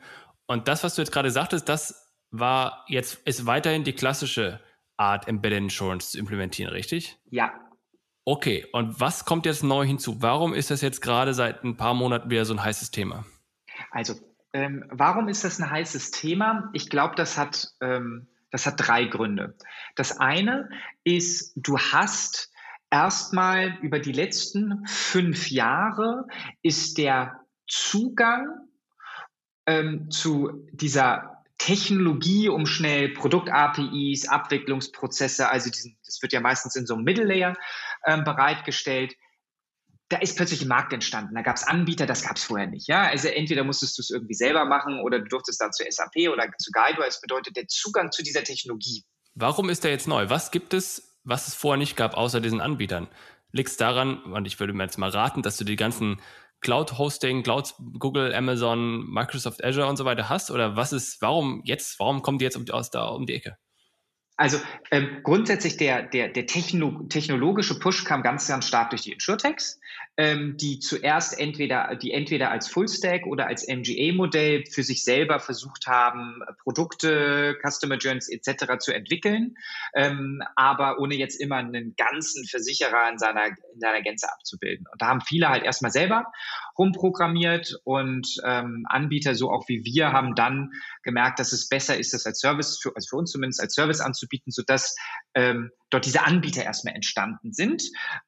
Und 0.47 0.69
das, 0.69 0.85
was 0.85 0.95
du 0.95 1.03
jetzt 1.03 1.13
gerade 1.13 1.31
sagtest, 1.31 1.69
das 1.69 2.13
war 2.31 2.85
jetzt, 2.89 3.21
ist 3.27 3.47
weiterhin 3.47 3.85
die 3.85 3.93
klassische 3.93 4.61
Art, 4.97 5.27
Embedded 5.29 5.59
Insurance 5.59 6.13
zu 6.13 6.19
implementieren, 6.19 6.73
richtig? 6.73 7.19
Ja. 7.31 7.53
Okay, 8.25 8.67
und 8.73 9.01
was 9.01 9.25
kommt 9.25 9.47
jetzt 9.47 9.63
neu 9.63 9.85
hinzu? 9.85 10.23
Warum 10.23 10.55
ist 10.55 10.71
das 10.71 10.83
jetzt 10.83 11.01
gerade 11.01 11.35
seit 11.35 11.65
ein 11.65 11.77
paar 11.77 11.95
Monaten 11.95 12.31
wieder 12.31 12.45
so 12.45 12.55
ein 12.55 12.63
heißes 12.63 12.91
Thema? 12.91 13.25
Also, 13.91 14.15
ähm, 14.53 14.85
warum 14.91 15.29
ist 15.29 15.45
das 15.45 15.59
ein 15.59 15.71
heißes 15.71 16.11
Thema? 16.11 16.71
Ich 16.73 16.91
glaube, 16.91 17.15
das 17.17 17.39
hat, 17.39 17.69
ähm, 17.81 18.29
das 18.51 18.67
hat 18.67 18.75
drei 18.77 19.05
Gründe. 19.05 19.57
Das 19.97 20.19
eine 20.19 20.69
ist, 21.05 21.53
du 21.57 21.79
hast 21.79 22.51
Erstmal 22.91 23.79
über 23.83 24.01
die 24.01 24.11
letzten 24.11 24.85
fünf 24.85 25.49
Jahre 25.49 26.27
ist 26.61 26.99
der 26.99 27.41
Zugang 27.69 28.49
ähm, 29.67 30.11
zu 30.11 30.67
dieser 30.73 31.45
Technologie, 31.57 32.49
um 32.49 32.67
schnell 32.67 33.11
Produkt-APIs, 33.11 34.27
Abwicklungsprozesse, 34.27 35.49
also 35.49 35.71
diesen, 35.71 35.99
das 36.05 36.21
wird 36.21 36.33
ja 36.33 36.41
meistens 36.41 36.75
in 36.75 36.85
so 36.85 36.95
einem 36.95 37.05
Middle 37.05 37.27
Layer 37.27 37.55
ähm, 38.07 38.25
bereitgestellt, 38.25 39.15
da 40.09 40.19
ist 40.19 40.37
plötzlich 40.37 40.63
ein 40.63 40.69
Markt 40.69 40.93
entstanden. 40.93 41.35
Da 41.35 41.43
gab 41.43 41.57
es 41.57 41.65
Anbieter, 41.65 42.07
das 42.07 42.23
gab 42.23 42.37
es 42.37 42.45
vorher 42.45 42.67
nicht. 42.67 42.89
Ja? 42.89 43.03
Also 43.03 43.29
entweder 43.29 43.63
musstest 43.63 43.97
du 43.97 44.03
es 44.03 44.11
irgendwie 44.11 44.35
selber 44.35 44.65
machen 44.65 45.01
oder 45.01 45.21
du 45.21 45.27
durftest 45.27 45.61
dann 45.61 45.73
zu 45.73 45.85
SAP 45.89 46.29
oder 46.33 46.51
zu 46.59 46.73
Guidewire. 46.73 47.07
Das 47.07 47.21
bedeutet 47.21 47.57
der 47.57 47.69
Zugang 47.69 48.11
zu 48.11 48.23
dieser 48.23 48.43
Technologie. 48.43 49.05
Warum 49.35 49.69
ist 49.71 49.85
der 49.85 49.93
jetzt 49.93 50.09
neu? 50.09 50.29
Was 50.29 50.51
gibt 50.51 50.75
es 50.75 51.11
was 51.25 51.49
es 51.49 51.55
vorher 51.55 51.79
nicht 51.79 51.97
gab, 51.97 52.17
außer 52.17 52.41
diesen 52.41 52.61
Anbietern. 52.61 53.09
Liegt 53.53 53.71
es 53.71 53.77
daran, 53.77 54.23
und 54.23 54.47
ich 54.47 54.61
würde 54.61 54.73
mir 54.73 54.85
jetzt 54.85 54.99
mal 54.99 55.11
raten, 55.11 55.43
dass 55.43 55.57
du 55.57 55.65
die 55.65 55.77
ganzen 55.77 56.21
Cloud-Hosting, 56.61 57.43
Cloud, 57.43 57.75
Google, 57.99 58.35
Amazon, 58.35 59.07
Microsoft 59.11 59.65
Azure 59.65 59.89
und 59.89 59.97
so 59.97 60.05
weiter 60.05 60.29
hast? 60.29 60.51
Oder 60.51 60.77
was 60.77 60.93
ist, 60.93 61.21
warum 61.21 61.63
jetzt, 61.65 61.99
warum 61.99 62.23
kommen 62.23 62.39
die 62.39 62.45
jetzt 62.45 62.57
um, 62.57 62.69
aus 62.71 62.91
da 62.91 63.07
um 63.09 63.27
die 63.27 63.35
Ecke? 63.35 63.57
Also 64.41 64.59
ähm, 64.91 65.21
grundsätzlich 65.23 65.77
der, 65.77 66.03
der, 66.03 66.31
der 66.31 66.47
Techno 66.47 67.03
technologische 67.11 67.79
Push 67.79 68.07
kam 68.07 68.23
ganz, 68.23 68.49
ganz 68.49 68.67
stark 68.67 68.89
durch 68.89 69.03
die 69.03 69.13
Insurtechs. 69.13 69.79
ähm, 70.21 70.57
die 70.59 70.81
zuerst 70.81 71.39
entweder, 71.39 71.97
die 71.97 72.13
entweder 72.13 72.51
als 72.51 72.69
Fullstack 72.69 73.27
oder 73.27 73.47
als 73.47 73.67
MGA-Modell 73.67 74.65
für 74.67 74.83
sich 74.83 75.03
selber 75.03 75.41
versucht 75.41 75.87
haben, 75.87 76.43
Produkte, 76.63 77.57
Customer 77.63 77.97
Journeys 77.97 78.29
etc. 78.29 78.79
zu 78.81 78.93
entwickeln, 78.93 79.57
ähm, 79.95 80.43
aber 80.57 80.99
ohne 80.99 81.15
jetzt 81.15 81.41
immer 81.41 81.57
einen 81.57 81.95
ganzen 81.97 82.47
Versicherer 82.47 83.11
in 83.11 83.19
seiner, 83.19 83.47
in 83.47 83.81
seiner 83.81 84.03
Gänze 84.03 84.31
abzubilden. 84.31 84.87
Und 84.93 85.01
da 85.01 85.09
haben 85.09 85.21
viele 85.23 85.49
halt 85.49 85.65
erstmal 85.65 85.91
selber 85.91 86.27
rumprogrammiert 86.81 87.79
und 87.85 88.27
ähm, 88.43 88.87
Anbieter, 88.89 89.35
so 89.35 89.51
auch 89.51 89.69
wie 89.69 89.85
wir, 89.85 90.13
haben 90.13 90.35
dann 90.35 90.71
gemerkt, 91.03 91.39
dass 91.39 91.53
es 91.53 91.69
besser 91.69 91.99
ist, 91.99 92.15
das 92.15 92.25
als 92.25 92.41
Service, 92.41 92.79
für, 92.81 92.93
also 92.97 93.07
für 93.11 93.17
uns 93.17 93.31
zumindest 93.31 93.61
als 93.61 93.75
Service 93.75 94.01
anzubieten, 94.01 94.51
sodass 94.51 94.97
ähm, 95.35 95.71
dort 95.91 96.07
diese 96.07 96.25
Anbieter 96.25 96.65
erstmal 96.65 96.95
entstanden 96.95 97.53
sind, 97.53 97.83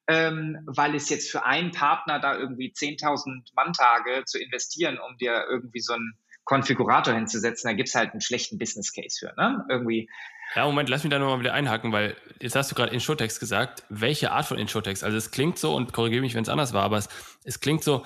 ähm, 0.07 0.59
weil 0.67 0.93
es 0.93 1.09
jetzt 1.09 1.31
für 1.31 1.45
einen 1.45 1.71
Partner 1.71 2.19
da 2.19 2.37
irgendwie 2.37 2.71
10.000 2.71 3.53
Manntage 3.55 4.23
zu 4.25 4.37
investieren, 4.39 4.99
um 4.99 5.17
dir 5.17 5.45
irgendwie 5.49 5.81
so 5.81 5.93
einen 5.93 6.13
Konfigurator 6.43 7.15
hinzusetzen, 7.15 7.69
da 7.69 7.73
gibt's 7.73 7.95
halt 7.95 8.11
einen 8.11 8.21
schlechten 8.21 8.59
Business 8.59 8.93
Case 8.93 9.17
für. 9.19 9.33
Ne? 9.35 9.65
Irgendwie 9.69 10.09
ja, 10.55 10.65
Moment, 10.65 10.87
lass 10.89 11.03
mich 11.03 11.09
da 11.09 11.17
nochmal 11.17 11.39
wieder 11.39 11.53
einhaken, 11.53 11.91
weil 11.91 12.15
jetzt 12.39 12.55
hast 12.55 12.69
du 12.69 12.75
gerade 12.75 12.93
Insurtext 12.93 13.39
gesagt. 13.39 13.83
Welche 13.89 14.31
Art 14.31 14.45
von 14.45 14.59
Insurtext? 14.59 15.03
Also 15.03 15.17
es 15.17 15.31
klingt 15.31 15.57
so, 15.57 15.75
und 15.75 15.93
korrigiere 15.93 16.21
mich, 16.21 16.35
wenn 16.35 16.43
es 16.43 16.49
anders 16.49 16.73
war, 16.73 16.83
aber 16.83 16.97
es, 16.97 17.09
es 17.43 17.59
klingt 17.59 17.83
so, 17.83 18.05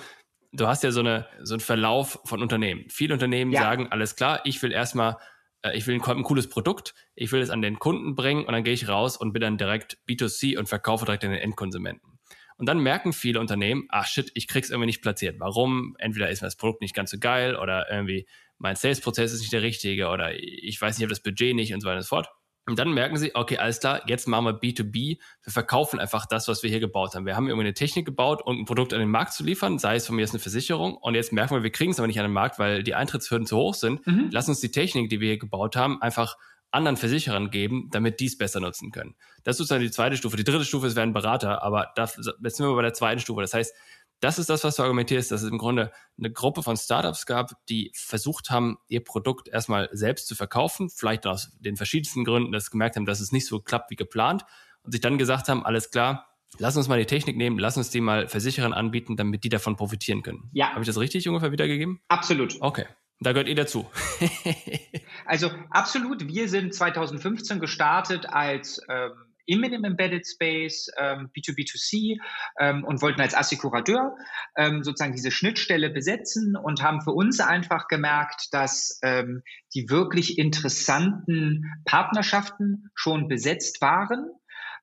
du 0.52 0.66
hast 0.66 0.82
ja 0.82 0.90
so, 0.90 1.00
eine, 1.00 1.26
so 1.42 1.54
einen 1.54 1.60
Verlauf 1.60 2.20
von 2.24 2.42
Unternehmen. 2.42 2.84
Viele 2.88 3.14
Unternehmen 3.14 3.52
ja. 3.52 3.60
sagen, 3.60 3.88
alles 3.90 4.16
klar, 4.16 4.40
ich 4.44 4.62
will 4.62 4.72
erstmal, 4.72 5.16
äh, 5.62 5.76
ich 5.76 5.86
will 5.86 5.94
ein, 5.94 6.02
ein, 6.02 6.22
cooles 6.22 6.48
Produkt, 6.48 6.94
ich 7.14 7.32
will 7.32 7.40
es 7.40 7.50
an 7.50 7.62
den 7.62 7.78
Kunden 7.78 8.14
bringen 8.14 8.44
und 8.44 8.52
dann 8.52 8.64
gehe 8.64 8.74
ich 8.74 8.88
raus 8.88 9.16
und 9.16 9.32
bin 9.32 9.42
dann 9.42 9.58
direkt 9.58 9.98
B2C 10.08 10.58
und 10.58 10.68
verkaufe 10.68 11.04
direkt 11.04 11.24
an 11.24 11.30
den 11.30 11.40
Endkonsumenten. 11.40 12.18
Und 12.56 12.66
dann 12.66 12.80
merken 12.80 13.12
viele 13.12 13.38
Unternehmen, 13.38 13.86
ach 13.88 14.06
shit, 14.06 14.32
ich 14.34 14.48
krieg's 14.48 14.70
irgendwie 14.70 14.86
nicht 14.86 15.00
platziert. 15.00 15.38
Warum? 15.38 15.94
Entweder 15.98 16.28
ist 16.28 16.42
mir 16.42 16.48
das 16.48 16.56
Produkt 16.56 16.80
nicht 16.80 16.94
ganz 16.94 17.10
so 17.10 17.18
geil 17.18 17.54
oder 17.54 17.88
irgendwie 17.88 18.26
mein 18.58 18.74
Sales-Prozess 18.74 19.32
ist 19.32 19.40
nicht 19.40 19.52
der 19.52 19.62
richtige 19.62 20.08
oder 20.08 20.34
ich 20.34 20.80
weiß 20.80 20.98
nicht, 20.98 21.04
ob 21.04 21.10
das 21.10 21.22
Budget 21.22 21.54
nicht 21.54 21.72
und 21.72 21.80
so 21.80 21.86
weiter 21.86 21.98
und 21.98 22.02
so 22.02 22.08
fort. 22.08 22.28
Und 22.68 22.78
dann 22.78 22.92
merken 22.92 23.16
sie, 23.16 23.34
okay, 23.34 23.56
alles 23.56 23.80
klar, 23.80 24.02
jetzt 24.06 24.28
machen 24.28 24.44
wir 24.44 24.60
B2B. 24.60 25.18
Wir 25.42 25.52
verkaufen 25.52 25.98
einfach 25.98 26.26
das, 26.26 26.48
was 26.48 26.62
wir 26.62 26.68
hier 26.68 26.80
gebaut 26.80 27.14
haben. 27.14 27.24
Wir 27.24 27.34
haben 27.34 27.46
irgendwie 27.46 27.64
eine 27.64 27.72
Technik 27.72 28.04
gebaut, 28.04 28.42
um 28.44 28.60
ein 28.60 28.64
Produkt 28.66 28.92
an 28.92 29.00
den 29.00 29.10
Markt 29.10 29.32
zu 29.32 29.42
liefern, 29.42 29.78
sei 29.78 29.96
es 29.96 30.06
von 30.06 30.16
mir 30.16 30.20
jetzt 30.20 30.32
eine 30.32 30.38
Versicherung. 30.38 30.94
Und 30.94 31.14
jetzt 31.14 31.32
merken 31.32 31.54
wir, 31.54 31.62
wir 31.62 31.72
kriegen 31.72 31.92
es 31.92 31.98
aber 31.98 32.08
nicht 32.08 32.18
an 32.18 32.26
den 32.26 32.32
Markt, 32.34 32.58
weil 32.58 32.82
die 32.82 32.94
Eintrittshürden 32.94 33.46
zu 33.46 33.56
hoch 33.56 33.72
sind. 33.72 34.06
Mhm. 34.06 34.28
Lass 34.32 34.50
uns 34.50 34.60
die 34.60 34.70
Technik, 34.70 35.08
die 35.08 35.18
wir 35.18 35.28
hier 35.28 35.38
gebaut 35.38 35.76
haben, 35.76 36.02
einfach 36.02 36.36
anderen 36.70 36.98
Versicherern 36.98 37.50
geben, 37.50 37.88
damit 37.90 38.20
die 38.20 38.26
es 38.26 38.36
besser 38.36 38.60
nutzen 38.60 38.92
können. 38.92 39.14
Das 39.44 39.54
ist 39.54 39.58
sozusagen 39.58 39.82
die 39.82 39.90
zweite 39.90 40.18
Stufe. 40.18 40.36
Die 40.36 40.44
dritte 40.44 40.66
Stufe 40.66 40.88
ist, 40.88 40.96
werden 40.96 41.14
Berater, 41.14 41.62
aber 41.62 41.92
da, 41.96 42.02
jetzt 42.04 42.56
sind 42.56 42.66
wir 42.66 42.74
bei 42.74 42.82
der 42.82 42.92
zweiten 42.92 43.20
Stufe. 43.20 43.40
Das 43.40 43.54
heißt, 43.54 43.74
das 44.20 44.38
ist 44.38 44.50
das, 44.50 44.64
was 44.64 44.76
du 44.76 44.82
argumentierst, 44.82 45.30
dass 45.30 45.42
es 45.42 45.50
im 45.50 45.58
Grunde 45.58 45.92
eine 46.18 46.30
Gruppe 46.30 46.62
von 46.62 46.76
Startups 46.76 47.26
gab, 47.26 47.52
die 47.68 47.92
versucht 47.94 48.50
haben, 48.50 48.78
ihr 48.88 49.02
Produkt 49.02 49.48
erstmal 49.48 49.88
selbst 49.92 50.26
zu 50.26 50.34
verkaufen, 50.34 50.90
vielleicht 50.90 51.26
aus 51.26 51.52
den 51.60 51.76
verschiedensten 51.76 52.24
Gründen, 52.24 52.52
dass 52.52 52.66
sie 52.66 52.70
gemerkt 52.70 52.96
haben, 52.96 53.06
dass 53.06 53.20
es 53.20 53.32
nicht 53.32 53.46
so 53.46 53.60
klappt 53.60 53.90
wie 53.90 53.96
geplant 53.96 54.44
und 54.82 54.92
sich 54.92 55.00
dann 55.00 55.18
gesagt 55.18 55.48
haben, 55.48 55.64
alles 55.64 55.90
klar, 55.90 56.26
lass 56.58 56.76
uns 56.76 56.88
mal 56.88 56.98
die 56.98 57.06
Technik 57.06 57.36
nehmen, 57.36 57.58
lass 57.58 57.76
uns 57.76 57.90
die 57.90 58.00
mal 58.00 58.28
Versicherern 58.28 58.72
anbieten, 58.72 59.16
damit 59.16 59.44
die 59.44 59.48
davon 59.48 59.76
profitieren 59.76 60.22
können. 60.22 60.50
Ja. 60.52 60.70
Habe 60.70 60.80
ich 60.80 60.86
das 60.86 60.98
richtig 60.98 61.28
ungefähr 61.28 61.52
wiedergegeben? 61.52 62.00
Absolut. 62.08 62.56
Okay. 62.60 62.86
Da 63.20 63.32
gehört 63.32 63.48
ihr 63.48 63.56
dazu. 63.56 63.90
also 65.24 65.50
absolut. 65.70 66.28
Wir 66.28 66.48
sind 66.48 66.72
2015 66.72 67.58
gestartet 67.58 68.26
als 68.28 68.80
ähm, 68.88 69.10
im 69.48 69.64
Embedded 69.64 70.26
Space, 70.26 70.90
ähm, 70.98 71.30
B2B2C 71.34 72.18
ähm, 72.60 72.84
und 72.84 73.00
wollten 73.00 73.20
als 73.20 73.34
Assekurateur 73.34 74.14
ähm, 74.56 74.84
sozusagen 74.84 75.14
diese 75.14 75.30
Schnittstelle 75.30 75.90
besetzen 75.90 76.54
und 76.54 76.82
haben 76.82 77.00
für 77.00 77.12
uns 77.12 77.40
einfach 77.40 77.88
gemerkt, 77.88 78.48
dass 78.52 78.98
ähm, 79.02 79.42
die 79.74 79.88
wirklich 79.88 80.38
interessanten 80.38 81.64
Partnerschaften 81.86 82.90
schon 82.94 83.28
besetzt 83.28 83.80
waren. 83.80 84.30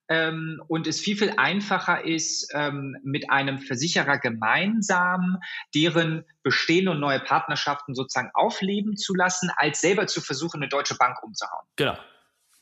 Ähm, 0.08 0.62
und 0.68 0.88
es 0.88 1.00
viel, 1.00 1.18
viel 1.18 1.34
einfacher 1.38 2.04
ist, 2.06 2.52
ähm, 2.54 2.96
mit 3.04 3.30
einem 3.30 3.60
Versicherer 3.60 4.20
gemeinsam 4.20 5.38
deren 5.74 6.26
bestehende 6.44 6.92
und 6.92 7.00
neue 7.00 7.20
Partnerschaften 7.20 7.96
sozusagen 7.96 8.30
aufleben 8.34 8.98
zu 8.98 9.16
lassen, 9.16 9.50
als 9.58 9.82
selber 9.82 10.06
zu 10.08 10.22
versuchen, 10.22 10.62
eine 10.62 10.70
deutsche 10.70 10.96
Bank 10.96 11.22
umzuhauen. 11.24 11.66
Genau. 11.76 11.98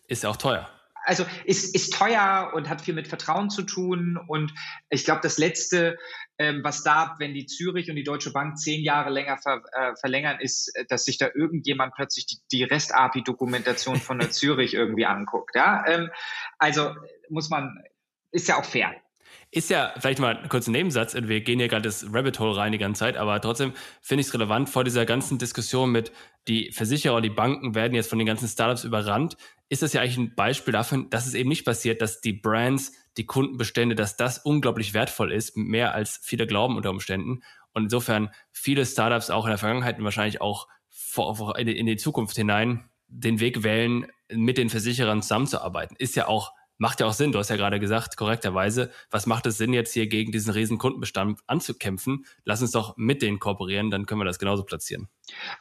Ist 0.07 0.23
ja 0.23 0.29
auch 0.29 0.37
teuer 0.37 0.69
also 1.03 1.25
ist, 1.45 1.75
ist 1.75 1.93
teuer 1.93 2.51
und 2.53 2.69
hat 2.69 2.81
viel 2.81 2.93
mit 2.93 3.07
Vertrauen 3.07 3.49
zu 3.49 3.63
tun. 3.63 4.17
Und 4.27 4.53
ich 4.89 5.05
glaube, 5.05 5.21
das 5.21 5.37
Letzte, 5.37 5.97
ähm, 6.37 6.61
was 6.63 6.83
da, 6.83 7.15
wenn 7.19 7.33
die 7.33 7.45
Zürich 7.45 7.89
und 7.89 7.95
die 7.95 8.03
Deutsche 8.03 8.31
Bank 8.31 8.57
zehn 8.57 8.83
Jahre 8.83 9.09
länger 9.09 9.37
ver, 9.37 9.61
äh, 9.73 9.95
verlängern, 9.99 10.39
ist, 10.39 10.71
dass 10.89 11.05
sich 11.05 11.17
da 11.17 11.29
irgendjemand 11.33 11.93
plötzlich 11.95 12.25
die, 12.25 12.37
die 12.51 12.63
REST-API-Dokumentation 12.63 13.97
von 13.97 14.19
der 14.19 14.29
Zürich 14.31 14.73
irgendwie 14.73 15.05
anguckt. 15.05 15.55
Ja? 15.55 15.83
Ähm, 15.87 16.09
also 16.57 16.95
muss 17.29 17.49
man, 17.49 17.83
ist 18.31 18.47
ja 18.47 18.57
auch 18.57 18.65
fair. 18.65 18.95
Ist 19.53 19.69
ja 19.69 19.93
vielleicht 19.99 20.17
mal 20.17 20.35
ein 20.35 20.49
kurzer 20.49 20.71
Nebensatz, 20.71 21.13
wir 21.13 21.41
gehen 21.41 21.59
hier 21.59 21.67
gerade 21.67 21.83
das 21.83 22.07
Rabbit 22.11 22.39
Hole 22.39 22.57
rein 22.57 22.71
die 22.71 22.79
ganze 22.79 23.01
Zeit, 23.01 23.17
aber 23.17 23.39
trotzdem 23.39 23.73
finde 24.01 24.21
ich 24.21 24.27
es 24.27 24.33
relevant 24.33 24.67
vor 24.67 24.83
dieser 24.83 25.05
ganzen 25.05 25.37
Diskussion 25.37 25.91
mit, 25.91 26.11
die 26.47 26.71
Versicherer 26.71 27.21
die 27.21 27.29
Banken 27.29 27.75
werden 27.75 27.93
jetzt 27.93 28.09
von 28.09 28.17
den 28.17 28.25
ganzen 28.25 28.47
Startups 28.47 28.83
überrannt, 28.83 29.37
ist 29.69 29.83
das 29.83 29.93
ja 29.93 30.01
eigentlich 30.01 30.17
ein 30.17 30.33
Beispiel 30.33 30.71
davon, 30.71 31.11
dass 31.11 31.27
es 31.27 31.35
eben 31.35 31.49
nicht 31.49 31.65
passiert, 31.65 32.01
dass 32.01 32.19
die 32.19 32.33
Brands, 32.33 32.93
die 33.15 33.27
Kundenbestände, 33.27 33.93
dass 33.93 34.17
das 34.17 34.39
unglaublich 34.39 34.95
wertvoll 34.95 35.31
ist, 35.31 35.55
mehr 35.55 35.93
als 35.93 36.19
viele 36.23 36.47
glauben 36.47 36.75
unter 36.75 36.89
Umständen. 36.89 37.43
Und 37.73 37.83
insofern 37.83 38.31
viele 38.51 38.87
Startups 38.87 39.29
auch 39.29 39.45
in 39.45 39.49
der 39.49 39.59
Vergangenheit 39.59 39.99
und 39.99 40.03
wahrscheinlich 40.03 40.41
auch 40.41 40.67
in 41.57 41.85
die 41.85 41.97
Zukunft 41.97 42.35
hinein 42.35 42.89
den 43.07 43.39
Weg 43.39 43.61
wählen, 43.61 44.07
mit 44.31 44.57
den 44.57 44.71
Versicherern 44.71 45.21
zusammenzuarbeiten. 45.21 45.95
Ist 45.99 46.15
ja 46.15 46.27
auch 46.27 46.53
macht 46.83 46.99
ja 46.99 47.07
auch 47.07 47.13
Sinn. 47.13 47.31
Du 47.31 47.39
hast 47.39 47.49
ja 47.49 47.55
gerade 47.55 47.79
gesagt, 47.79 48.17
korrekterweise, 48.17 48.91
was 49.09 49.25
macht 49.25 49.45
es 49.45 49.57
Sinn, 49.57 49.71
jetzt 49.71 49.93
hier 49.93 50.05
gegen 50.07 50.33
diesen 50.33 50.51
riesen 50.51 50.77
Kundenbestand 50.77 51.39
anzukämpfen? 51.47 52.25
Lass 52.43 52.61
uns 52.61 52.71
doch 52.71 52.97
mit 52.97 53.21
denen 53.21 53.39
kooperieren, 53.39 53.89
dann 53.89 54.05
können 54.05 54.19
wir 54.19 54.25
das 54.25 54.37
genauso 54.37 54.63
platzieren. 54.63 55.07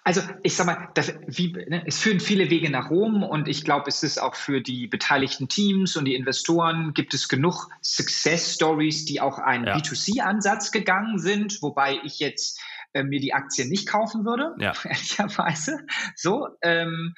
Also 0.02 0.20
ich 0.42 0.56
sag 0.56 0.66
mal, 0.66 0.88
das, 0.94 1.14
wie, 1.28 1.52
ne, 1.52 1.84
es 1.86 1.98
führen 1.98 2.18
viele 2.18 2.50
Wege 2.50 2.70
nach 2.70 2.90
Rom 2.90 3.22
und 3.22 3.46
ich 3.46 3.64
glaube, 3.64 3.84
es 3.88 4.02
ist 4.02 4.20
auch 4.20 4.34
für 4.34 4.60
die 4.60 4.88
beteiligten 4.88 5.48
Teams 5.48 5.96
und 5.96 6.06
die 6.06 6.16
Investoren 6.16 6.92
gibt 6.92 7.14
es 7.14 7.28
genug 7.28 7.68
Success 7.82 8.56
Stories, 8.56 9.04
die 9.04 9.20
auch 9.20 9.38
einen 9.38 9.64
ja. 9.64 9.76
B2C-Ansatz 9.76 10.72
gegangen 10.72 11.20
sind, 11.20 11.62
wobei 11.62 12.00
ich 12.02 12.18
jetzt 12.18 12.60
äh, 12.94 13.04
mir 13.04 13.20
die 13.20 13.32
Aktien 13.32 13.68
nicht 13.68 13.86
kaufen 13.86 14.24
würde, 14.24 14.56
ja. 14.58 14.72
ehrlicherweise. 14.84 15.86
So, 16.16 16.48
ähm, 16.62 17.14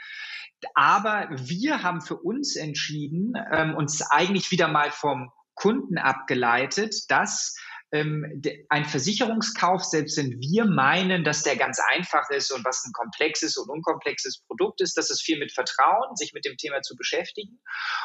aber 0.75 1.29
wir 1.31 1.83
haben 1.83 2.01
für 2.01 2.17
uns 2.17 2.57
entschieden, 2.57 3.35
ähm, 3.53 3.75
uns 3.75 4.03
eigentlich 4.03 4.51
wieder 4.51 4.69
mal 4.69 4.91
vom 4.91 5.31
Kunden 5.55 5.99
abgeleitet, 5.99 6.95
dass 7.09 7.57
ähm, 7.93 8.43
ein 8.69 8.85
Versicherungskauf, 8.85 9.85
selbst 9.85 10.17
wenn 10.17 10.41
wir 10.41 10.65
meinen, 10.65 11.23
dass 11.23 11.45
der 11.45 11.57
ganz 11.57 11.79
einfach 11.93 12.29
ist 12.31 12.51
und 12.51 12.65
was 12.65 12.85
ein 12.85 12.93
komplexes 12.93 13.57
und 13.57 13.71
unkomplexes 13.71 14.43
Produkt 14.47 14.81
ist, 14.81 14.97
dass 14.97 15.11
es 15.11 15.21
viel 15.21 15.39
mit 15.39 15.53
Vertrauen, 15.53 16.17
sich 16.17 16.33
mit 16.33 16.45
dem 16.45 16.57
Thema 16.57 16.83
zu 16.83 16.97
beschäftigen 16.97 17.61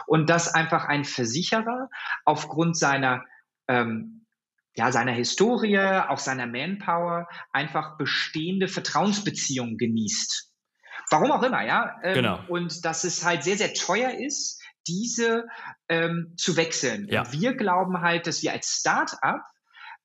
und 0.05 0.29
dass 0.29 0.53
einfach 0.53 0.85
ein 0.85 1.05
Versicherer 1.05 1.89
aufgrund 2.23 2.77
seiner 2.77 3.25
ähm, 3.67 4.19
ja, 4.75 4.91
seiner 4.91 5.11
Historie, 5.11 5.77
auch 6.07 6.19
seiner 6.19 6.47
Manpower 6.47 7.27
einfach 7.51 7.97
bestehende 7.97 8.67
Vertrauensbeziehungen 8.67 9.77
genießt. 9.77 10.48
Warum 11.09 11.31
auch 11.31 11.43
immer, 11.43 11.65
ja. 11.65 11.99
Ähm, 12.03 12.13
genau. 12.15 12.39
Und 12.47 12.85
dass 12.85 13.03
es 13.03 13.25
halt 13.25 13.43
sehr, 13.43 13.57
sehr 13.57 13.73
teuer 13.73 14.11
ist, 14.11 14.61
diese 14.87 15.47
ähm, 15.87 16.33
zu 16.37 16.57
wechseln. 16.57 17.07
Ja. 17.09 17.21
Und 17.21 17.31
wir 17.33 17.55
glauben 17.55 18.01
halt, 18.01 18.27
dass 18.27 18.41
wir 18.43 18.53
als 18.53 18.67
Start-up 18.67 19.41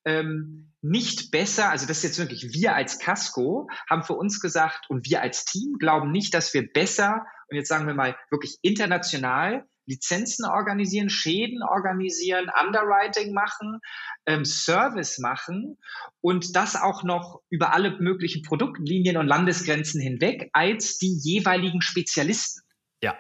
ähm, 0.05 0.73
nicht 0.83 1.31
besser, 1.31 1.71
also 1.71 1.87
das 1.87 1.99
ist 1.99 2.05
jetzt 2.05 2.19
wirklich 2.19 2.53
wir 2.53 2.75
als 2.75 2.99
Casco, 2.99 3.69
haben 3.89 4.03
für 4.03 4.15
uns 4.15 4.41
gesagt 4.41 4.91
und 4.91 5.09
wir 5.09 5.23
als 5.23 5.45
Team 5.45 5.79
glauben 5.79 6.11
nicht, 6.11 6.35
dass 6.35 6.53
wir 6.53 6.71
besser, 6.71 7.27
und 7.49 7.57
jetzt 7.57 7.69
sagen 7.69 7.87
wir 7.87 7.95
mal 7.95 8.17
wirklich 8.31 8.59
international, 8.61 9.67
Lizenzen 9.87 10.45
organisieren, 10.45 11.09
Schäden 11.11 11.63
organisieren, 11.63 12.51
Underwriting 12.65 13.33
machen, 13.33 13.81
ähm, 14.27 14.45
Service 14.45 15.19
machen 15.19 15.79
und 16.21 16.57
das 16.57 16.77
auch 16.77 17.03
noch 17.03 17.41
über 17.51 17.75
alle 17.75 17.99
möglichen 17.99 18.43
Produktlinien 18.43 19.17
und 19.17 19.27
Landesgrenzen 19.27 20.01
hinweg 20.01 20.51
als 20.53 20.99
die 20.99 21.19
jeweiligen 21.23 21.83
Spezialisten. 21.83 22.63
Ja. 23.03 23.17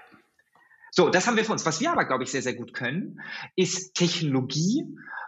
So, 0.91 1.11
das 1.11 1.27
haben 1.27 1.37
wir 1.37 1.45
für 1.45 1.53
uns. 1.53 1.67
Was 1.67 1.81
wir 1.81 1.91
aber, 1.91 2.05
glaube 2.05 2.25
ich, 2.25 2.31
sehr, 2.31 2.43
sehr 2.43 2.55
gut 2.55 2.73
können, 2.73 3.21
ist 3.57 3.95
Technologie 3.95 4.85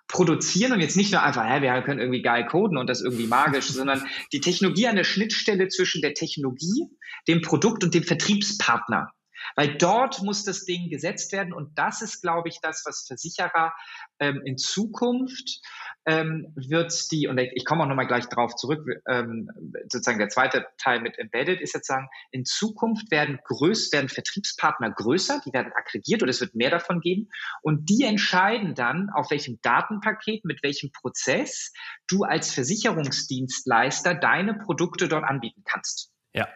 produzieren 0.08 0.72
und 0.72 0.80
jetzt 0.80 0.96
nicht 0.96 1.12
nur 1.12 1.22
einfach, 1.22 1.44
ja, 1.44 1.60
wir 1.62 1.82
können 1.82 1.98
irgendwie 1.98 2.22
geil 2.22 2.46
coden 2.46 2.78
und 2.78 2.88
das 2.88 3.02
irgendwie 3.02 3.26
magisch, 3.26 3.66
sondern 3.68 4.06
die 4.32 4.40
Technologie 4.40 4.86
an 4.86 4.96
der 4.96 5.04
Schnittstelle 5.04 5.68
zwischen 5.68 6.02
der 6.02 6.14
Technologie, 6.14 6.88
dem 7.28 7.42
Produkt 7.42 7.82
und 7.84 7.94
dem 7.94 8.04
Vertriebspartner 8.04 9.10
Weil 9.54 9.76
dort 9.76 10.22
muss 10.22 10.44
das 10.44 10.64
Ding 10.64 10.88
gesetzt 10.90 11.32
werden 11.32 11.52
und 11.52 11.78
das 11.78 12.02
ist, 12.02 12.20
glaube 12.22 12.48
ich, 12.48 12.60
das, 12.60 12.82
was 12.86 13.06
Versicherer 13.06 13.72
ähm, 14.18 14.42
in 14.44 14.56
Zukunft 14.56 15.60
ähm, 16.06 16.52
wird 16.54 16.92
die, 17.10 17.26
und 17.26 17.38
ich 17.38 17.64
komme 17.64 17.82
auch 17.82 17.88
nochmal 17.88 18.06
gleich 18.06 18.26
drauf 18.26 18.54
zurück, 18.54 18.86
ähm, 19.08 19.50
sozusagen 19.88 20.18
der 20.18 20.28
zweite 20.28 20.66
Teil 20.78 21.00
mit 21.00 21.18
Embedded 21.18 21.60
ist 21.60 21.74
jetzt 21.74 21.88
sagen, 21.88 22.08
in 22.30 22.44
Zukunft 22.44 23.10
werden 23.10 23.40
größt, 23.44 23.92
werden 23.92 24.08
Vertriebspartner 24.08 24.90
größer, 24.92 25.40
die 25.44 25.52
werden 25.52 25.72
aggregiert 25.74 26.22
oder 26.22 26.30
es 26.30 26.40
wird 26.40 26.54
mehr 26.54 26.70
davon 26.70 27.00
geben 27.00 27.28
und 27.62 27.90
die 27.90 28.04
entscheiden 28.04 28.74
dann, 28.74 29.10
auf 29.10 29.30
welchem 29.30 29.58
Datenpaket, 29.62 30.44
mit 30.44 30.62
welchem 30.62 30.92
Prozess 30.92 31.72
du 32.06 32.22
als 32.22 32.52
Versicherungsdienstleister 32.52 34.14
deine 34.14 34.54
Produkte 34.54 35.08
dort 35.08 35.24
anbieten 35.24 35.62
kannst. 35.64 36.12
Ja. 36.32 36.48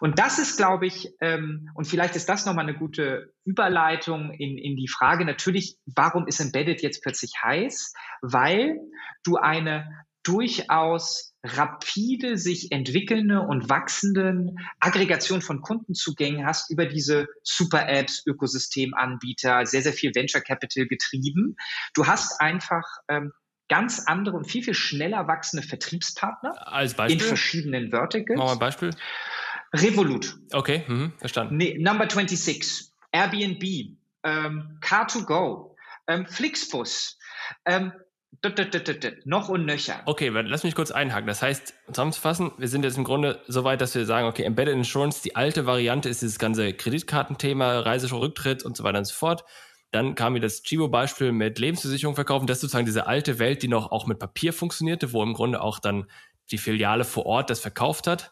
Und 0.00 0.18
das 0.18 0.38
ist, 0.38 0.56
glaube 0.56 0.86
ich, 0.86 1.10
ähm, 1.20 1.70
und 1.74 1.86
vielleicht 1.86 2.16
ist 2.16 2.28
das 2.28 2.46
nochmal 2.46 2.68
eine 2.68 2.78
gute 2.78 3.32
Überleitung 3.44 4.32
in, 4.32 4.58
in 4.58 4.76
die 4.76 4.88
Frage 4.88 5.24
natürlich, 5.24 5.76
warum 5.86 6.26
ist 6.26 6.40
Embedded 6.40 6.82
jetzt 6.82 7.02
plötzlich 7.02 7.32
heiß? 7.42 7.92
Weil 8.22 8.78
du 9.24 9.36
eine 9.36 10.04
durchaus 10.22 11.34
rapide 11.44 12.38
sich 12.38 12.70
entwickelnde 12.70 13.40
und 13.40 13.68
wachsende 13.68 14.54
Aggregation 14.78 15.42
von 15.42 15.60
Kundenzugängen 15.60 16.46
hast 16.46 16.70
über 16.70 16.86
diese 16.86 17.26
Super-Apps, 17.42 18.24
Ökosystemanbieter, 18.26 19.66
sehr, 19.66 19.82
sehr 19.82 19.92
viel 19.92 20.14
Venture 20.14 20.40
Capital 20.40 20.86
getrieben. 20.86 21.56
Du 21.94 22.06
hast 22.06 22.40
einfach 22.40 22.84
ähm, 23.08 23.32
ganz 23.68 24.04
andere 24.06 24.36
und 24.36 24.44
viel, 24.44 24.62
viel 24.62 24.74
schneller 24.74 25.26
wachsende 25.26 25.66
Vertriebspartner 25.66 26.54
Als 26.72 26.94
Beispiel? 26.94 27.20
in 27.20 27.26
verschiedenen 27.26 27.90
Verticals. 27.90 28.38
Machen 28.38 28.48
wir 28.48 28.52
ein 28.52 28.58
Beispiel. 28.58 28.90
Revolut. 29.72 30.36
Okay, 30.52 30.84
mhm, 30.86 31.12
verstanden. 31.18 31.56
Nee, 31.56 31.78
Number 31.78 32.08
26, 32.08 32.90
Airbnb, 33.10 33.62
ähm, 34.24 34.78
Car2Go, 34.80 35.74
ähm, 36.06 36.26
Flixbus, 36.26 37.18
ähm, 37.64 37.92
noch 39.24 39.48
und 39.48 39.66
nöcher. 39.66 40.02
Okay, 40.06 40.28
lass 40.28 40.64
mich 40.64 40.74
kurz 40.74 40.90
einhaken. 40.90 41.26
Das 41.26 41.42
heißt, 41.42 41.74
zusammenzufassen, 41.86 42.50
wir 42.56 42.68
sind 42.68 42.84
jetzt 42.84 42.96
im 42.96 43.04
Grunde 43.04 43.40
so 43.46 43.62
weit, 43.64 43.80
dass 43.80 43.94
wir 43.94 44.06
sagen, 44.06 44.26
okay, 44.26 44.42
Embedded 44.42 44.74
Insurance, 44.74 45.22
die 45.22 45.36
alte 45.36 45.66
Variante 45.66 46.08
ist 46.08 46.22
dieses 46.22 46.38
ganze 46.38 46.72
Kreditkartenthema, 46.72 47.80
Reiserücktritt 47.80 48.64
und 48.64 48.76
so 48.76 48.84
weiter 48.84 48.98
und 48.98 49.04
so 49.04 49.14
fort. 49.14 49.44
Dann 49.90 50.14
kam 50.14 50.32
mir 50.32 50.40
das 50.40 50.62
Chivo-Beispiel 50.62 51.32
mit 51.32 51.58
Lebensversicherung 51.58 52.14
verkaufen. 52.14 52.46
Das 52.46 52.56
ist 52.56 52.62
sozusagen 52.62 52.86
diese 52.86 53.06
alte 53.06 53.38
Welt, 53.38 53.62
die 53.62 53.68
noch 53.68 53.92
auch 53.92 54.06
mit 54.06 54.18
Papier 54.18 54.52
funktionierte, 54.54 55.12
wo 55.12 55.22
im 55.22 55.34
Grunde 55.34 55.60
auch 55.60 55.78
dann 55.78 56.06
die 56.50 56.58
Filiale 56.58 57.04
vor 57.04 57.26
Ort 57.26 57.50
das 57.50 57.60
verkauft 57.60 58.06
hat. 58.06 58.31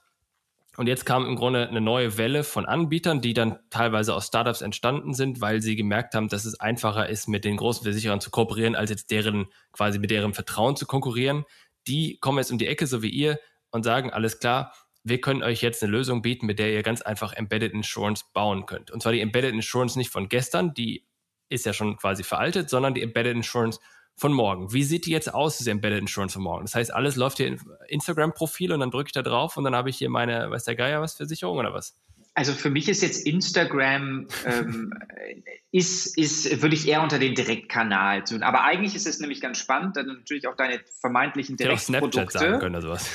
Und 0.80 0.86
jetzt 0.86 1.04
kam 1.04 1.26
im 1.26 1.36
Grunde 1.36 1.68
eine 1.68 1.82
neue 1.82 2.16
Welle 2.16 2.42
von 2.42 2.64
Anbietern, 2.64 3.20
die 3.20 3.34
dann 3.34 3.58
teilweise 3.68 4.14
aus 4.14 4.28
Startups 4.28 4.62
entstanden 4.62 5.12
sind, 5.12 5.42
weil 5.42 5.60
sie 5.60 5.76
gemerkt 5.76 6.14
haben, 6.14 6.28
dass 6.28 6.46
es 6.46 6.58
einfacher 6.58 7.06
ist, 7.06 7.28
mit 7.28 7.44
den 7.44 7.58
großen 7.58 7.82
Versicherern 7.82 8.22
zu 8.22 8.30
kooperieren, 8.30 8.74
als 8.74 8.88
jetzt 8.88 9.10
deren 9.10 9.48
quasi 9.72 9.98
mit 9.98 10.10
deren 10.10 10.32
Vertrauen 10.32 10.76
zu 10.76 10.86
konkurrieren. 10.86 11.44
Die 11.86 12.16
kommen 12.20 12.38
jetzt 12.38 12.50
um 12.50 12.56
die 12.56 12.66
Ecke, 12.66 12.86
so 12.86 13.02
wie 13.02 13.10
ihr, 13.10 13.38
und 13.70 13.82
sagen, 13.82 14.10
alles 14.10 14.38
klar, 14.38 14.72
wir 15.04 15.20
können 15.20 15.42
euch 15.42 15.60
jetzt 15.60 15.82
eine 15.82 15.92
Lösung 15.92 16.22
bieten, 16.22 16.46
mit 16.46 16.58
der 16.58 16.72
ihr 16.72 16.82
ganz 16.82 17.02
einfach 17.02 17.34
Embedded 17.34 17.74
Insurance 17.74 18.24
bauen 18.32 18.64
könnt. 18.64 18.90
Und 18.90 19.02
zwar 19.02 19.12
die 19.12 19.20
Embedded 19.20 19.52
Insurance 19.52 19.98
nicht 19.98 20.10
von 20.10 20.30
gestern, 20.30 20.72
die 20.72 21.06
ist 21.50 21.66
ja 21.66 21.74
schon 21.74 21.98
quasi 21.98 22.22
veraltet, 22.22 22.70
sondern 22.70 22.94
die 22.94 23.02
Embedded 23.02 23.36
Insurance 23.36 23.80
von 24.20 24.32
morgen. 24.32 24.72
Wie 24.72 24.84
sieht 24.84 25.06
die 25.06 25.10
jetzt 25.10 25.32
aus, 25.32 25.56
diese 25.56 25.70
Embedded 25.70 26.00
Insurance 26.00 26.34
von 26.34 26.42
morgen? 26.42 26.64
Das 26.66 26.74
heißt, 26.74 26.92
alles 26.92 27.16
läuft 27.16 27.38
hier 27.38 27.46
in 27.46 27.60
Instagram-Profil 27.88 28.72
und 28.72 28.80
dann 28.80 28.90
drücke 28.90 29.08
ich 29.08 29.12
da 29.12 29.22
drauf 29.22 29.56
und 29.56 29.64
dann 29.64 29.74
habe 29.74 29.88
ich 29.88 29.96
hier 29.96 30.10
meine, 30.10 30.50
weiß 30.50 30.64
der 30.64 30.76
Geier 30.76 31.00
was, 31.00 31.14
Versicherung 31.14 31.56
oder 31.56 31.72
was? 31.72 31.96
Also 32.34 32.52
für 32.52 32.70
mich 32.70 32.88
ist 32.88 33.02
jetzt 33.02 33.26
Instagram, 33.26 34.28
ähm, 34.44 34.92
ist, 35.72 36.18
ist, 36.18 36.62
würde 36.62 36.74
ich 36.74 36.86
eher 36.86 37.02
unter 37.02 37.18
den 37.18 37.34
Direktkanal 37.34 38.22
tun. 38.22 38.42
Aber 38.42 38.62
eigentlich 38.62 38.94
ist 38.94 39.06
es 39.06 39.20
nämlich 39.20 39.40
ganz 39.40 39.58
spannend, 39.58 39.96
dann 39.96 40.06
natürlich 40.06 40.46
auch 40.46 40.56
deine 40.56 40.80
vermeintlichen 41.00 41.56
Direktprodukte. 41.56 42.20
Auch 42.20 42.30
Snapchat 42.30 42.32
sagen 42.32 42.60
können 42.60 42.76
oder 42.76 42.98
sowas. 42.98 43.10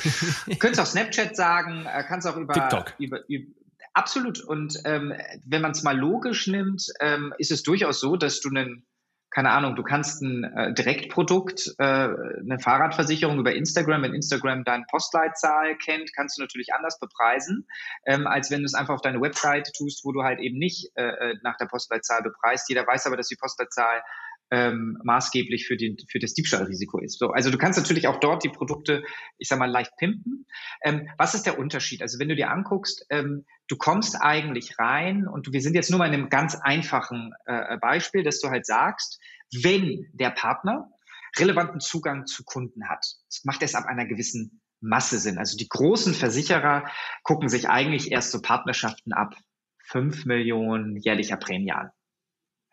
könntest 0.58 0.80
auch 0.80 0.86
Snapchat 0.86 1.36
sagen, 1.36 1.86
äh, 1.86 2.04
kannst 2.06 2.26
auch 2.26 2.36
über 2.36 2.52
TikTok. 2.52 2.94
Über, 2.98 3.20
über, 3.28 3.46
absolut. 3.94 4.40
Und 4.40 4.80
ähm, 4.84 5.14
wenn 5.44 5.62
man 5.62 5.70
es 5.70 5.84
mal 5.84 5.96
logisch 5.96 6.48
nimmt, 6.48 6.92
ähm, 7.00 7.32
ist 7.38 7.52
es 7.52 7.62
durchaus 7.62 8.00
so, 8.00 8.16
dass 8.16 8.40
du 8.40 8.48
einen 8.48 8.84
keine 9.30 9.50
Ahnung, 9.50 9.76
du 9.76 9.82
kannst 9.82 10.22
ein 10.22 10.44
äh, 10.44 10.72
Direktprodukt, 10.72 11.74
äh, 11.78 11.84
eine 11.84 12.58
Fahrradversicherung 12.58 13.38
über 13.38 13.54
Instagram, 13.54 14.02
wenn 14.02 14.14
Instagram 14.14 14.64
deine 14.64 14.84
Postleitzahl 14.90 15.76
kennt, 15.76 16.14
kannst 16.14 16.38
du 16.38 16.42
natürlich 16.42 16.72
anders 16.72 16.98
bepreisen, 16.98 17.66
ähm, 18.06 18.26
als 18.26 18.50
wenn 18.50 18.60
du 18.60 18.66
es 18.66 18.74
einfach 18.74 18.94
auf 18.94 19.02
deine 19.02 19.20
Website 19.20 19.72
tust, 19.76 20.04
wo 20.04 20.12
du 20.12 20.22
halt 20.22 20.40
eben 20.40 20.58
nicht 20.58 20.90
äh, 20.96 21.02
äh 21.02 21.34
nach 21.42 21.56
der 21.56 21.66
Postleitzahl 21.66 22.22
bepreist. 22.22 22.68
Jeder 22.68 22.86
weiß 22.86 23.06
aber, 23.06 23.16
dass 23.16 23.28
die 23.28 23.36
Postleitzahl 23.36 24.02
ähm, 24.50 24.98
maßgeblich 25.02 25.66
für, 25.66 25.76
den, 25.76 25.96
für 26.08 26.18
das 26.18 26.34
Diebstahlrisiko 26.34 26.98
ist. 26.98 27.18
So, 27.18 27.30
also 27.30 27.50
du 27.50 27.58
kannst 27.58 27.78
natürlich 27.78 28.06
auch 28.06 28.20
dort 28.20 28.44
die 28.44 28.48
Produkte, 28.48 29.02
ich 29.38 29.48
sag 29.48 29.58
mal, 29.58 29.70
leicht 29.70 29.96
pimpen. 29.96 30.46
Ähm, 30.82 31.08
was 31.18 31.34
ist 31.34 31.46
der 31.46 31.58
Unterschied? 31.58 32.02
Also 32.02 32.18
wenn 32.18 32.28
du 32.28 32.36
dir 32.36 32.50
anguckst, 32.50 33.06
ähm, 33.10 33.44
du 33.68 33.76
kommst 33.76 34.16
eigentlich 34.20 34.78
rein 34.78 35.26
und 35.26 35.52
wir 35.52 35.60
sind 35.60 35.74
jetzt 35.74 35.90
nur 35.90 35.98
mal 35.98 36.06
in 36.06 36.14
einem 36.14 36.28
ganz 36.28 36.54
einfachen 36.54 37.32
äh, 37.46 37.76
Beispiel, 37.78 38.22
dass 38.22 38.40
du 38.40 38.48
halt 38.48 38.66
sagst, 38.66 39.20
wenn 39.62 40.06
der 40.12 40.30
Partner 40.30 40.90
relevanten 41.38 41.80
Zugang 41.80 42.26
zu 42.26 42.44
Kunden 42.44 42.88
hat, 42.88 43.04
das 43.28 43.44
macht 43.44 43.62
es 43.62 43.74
ab 43.74 43.86
einer 43.86 44.06
gewissen 44.06 44.62
Masse 44.80 45.18
Sinn. 45.18 45.38
Also 45.38 45.56
die 45.56 45.68
großen 45.68 46.14
Versicherer 46.14 46.84
gucken 47.22 47.48
sich 47.48 47.68
eigentlich 47.68 48.12
erst 48.12 48.30
so 48.30 48.40
Partnerschaften 48.40 49.12
ab 49.12 49.34
fünf 49.82 50.24
Millionen 50.26 50.96
jährlicher 50.96 51.36
Prämie 51.36 51.72
an. 51.72 51.90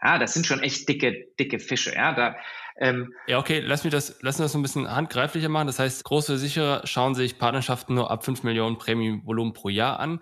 Ja, 0.04 0.18
das 0.20 0.34
sind 0.34 0.46
schon 0.46 0.60
echt 0.60 0.88
dicke, 0.90 1.28
dicke 1.40 1.60
Fische. 1.60 1.96
Ja, 1.96 2.14
da, 2.14 2.36
ähm, 2.78 3.14
ja 3.28 3.40
okay, 3.40 3.60
lass 3.60 3.84
mich 3.84 3.92
das, 3.92 4.18
lass 4.22 4.40
uns 4.40 4.52
das 4.52 4.56
ein 4.56 4.62
bisschen 4.62 4.94
handgreiflicher 4.94 5.50
machen. 5.50 5.68
Das 5.68 5.80
heißt, 5.80 6.04
Großversicherer 6.04 6.86
schauen 6.86 7.16
sich 7.16 7.38
Partnerschaften 7.38 7.94
nur 7.94 8.12
ab 8.12 8.26
5 8.26 8.44
Millionen 8.44 8.78
Prämienvolumen 8.78 9.54
pro 9.54 9.70
Jahr 9.70 10.00
an. 10.00 10.20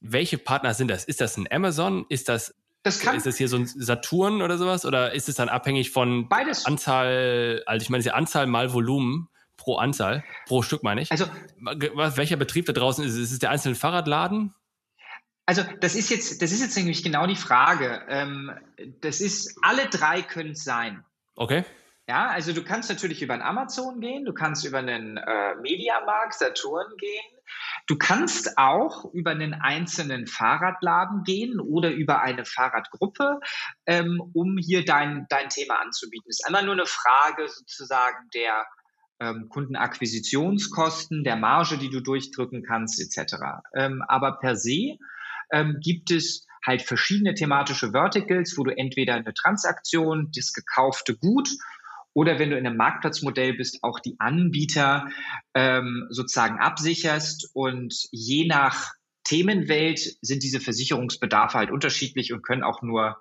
Welche 0.00 0.38
Partner 0.38 0.74
sind 0.74 0.88
das? 0.88 1.04
Ist 1.04 1.20
das 1.20 1.36
ein 1.36 1.46
Amazon? 1.50 2.06
Ist 2.08 2.28
das, 2.28 2.54
das 2.84 3.00
kann, 3.00 3.16
ist 3.16 3.26
das 3.26 3.36
hier 3.36 3.48
so 3.48 3.56
ein 3.56 3.66
Saturn 3.66 4.40
oder 4.40 4.56
sowas? 4.56 4.86
Oder 4.86 5.12
ist 5.12 5.28
es 5.28 5.34
dann 5.34 5.48
abhängig 5.48 5.90
von 5.90 6.28
beides. 6.28 6.64
Anzahl, 6.64 7.62
also 7.66 7.82
ich 7.82 7.90
meine, 7.90 8.02
die 8.02 8.12
Anzahl 8.12 8.46
mal 8.46 8.72
Volumen 8.72 9.28
pro 9.56 9.76
Anzahl, 9.76 10.24
pro 10.46 10.62
Stück 10.62 10.84
meine 10.84 11.02
ich. 11.02 11.10
Also, 11.10 11.26
welcher 11.58 12.36
Betrieb 12.36 12.64
da 12.66 12.72
draußen 12.72 13.04
ist? 13.04 13.16
Ist 13.16 13.32
es 13.32 13.40
der 13.40 13.50
einzelne 13.50 13.74
Fahrradladen? 13.74 14.54
Also 15.48 15.62
das 15.80 15.94
ist 15.94 16.10
jetzt, 16.10 16.42
das 16.42 16.52
ist 16.52 16.60
jetzt 16.60 16.76
nämlich 16.76 17.02
genau 17.02 17.26
die 17.26 17.34
Frage. 17.34 18.02
Ähm, 18.08 18.52
das 19.00 19.22
ist, 19.22 19.56
alle 19.62 19.86
drei 19.86 20.20
können 20.20 20.50
es 20.50 20.62
sein. 20.62 21.02
Okay. 21.36 21.64
Ja, 22.06 22.28
also 22.28 22.52
du 22.52 22.62
kannst 22.62 22.90
natürlich 22.90 23.22
über 23.22 23.32
einen 23.32 23.42
Amazon 23.42 23.98
gehen, 24.02 24.26
du 24.26 24.34
kannst 24.34 24.66
über 24.66 24.76
einen 24.76 25.16
äh, 25.16 25.54
Mediamarkt, 25.54 26.34
Saturn 26.34 26.94
gehen, 26.98 27.38
du 27.86 27.96
kannst 27.96 28.58
auch 28.58 29.06
über 29.14 29.30
einen 29.30 29.54
einzelnen 29.54 30.26
Fahrradladen 30.26 31.22
gehen 31.24 31.60
oder 31.60 31.92
über 31.92 32.20
eine 32.20 32.44
Fahrradgruppe, 32.44 33.40
ähm, 33.86 34.20
um 34.34 34.58
hier 34.58 34.84
dein, 34.84 35.24
dein 35.30 35.48
Thema 35.48 35.80
anzubieten. 35.80 36.28
Es 36.28 36.40
ist 36.40 36.46
einmal 36.46 36.64
nur 36.64 36.74
eine 36.74 36.84
Frage 36.84 37.48
sozusagen 37.48 38.28
der 38.34 38.66
ähm, 39.18 39.48
Kundenakquisitionskosten, 39.48 41.24
der 41.24 41.36
Marge, 41.36 41.78
die 41.78 41.88
du 41.88 42.00
durchdrücken 42.00 42.62
kannst, 42.62 43.00
etc. 43.00 43.36
Ähm, 43.74 44.02
aber 44.06 44.38
per 44.40 44.54
se 44.54 44.98
ähm, 45.52 45.78
gibt 45.82 46.10
es 46.10 46.46
halt 46.66 46.82
verschiedene 46.82 47.34
thematische 47.34 47.92
Verticals, 47.92 48.54
wo 48.56 48.64
du 48.64 48.76
entweder 48.76 49.14
eine 49.14 49.32
Transaktion, 49.34 50.30
das 50.34 50.52
gekaufte 50.52 51.16
Gut 51.16 51.48
oder 52.12 52.38
wenn 52.38 52.50
du 52.50 52.58
in 52.58 52.66
einem 52.66 52.76
Marktplatzmodell 52.76 53.54
bist, 53.54 53.78
auch 53.82 54.00
die 54.00 54.16
Anbieter 54.18 55.06
ähm, 55.54 56.06
sozusagen 56.10 56.58
absicherst 56.58 57.50
und 57.54 57.94
je 58.10 58.46
nach 58.46 58.92
Themenwelt 59.24 60.00
sind 60.22 60.42
diese 60.42 60.58
Versicherungsbedarfe 60.58 61.58
halt 61.58 61.70
unterschiedlich 61.70 62.32
und 62.32 62.42
können 62.42 62.64
auch 62.64 62.82
nur 62.82 63.18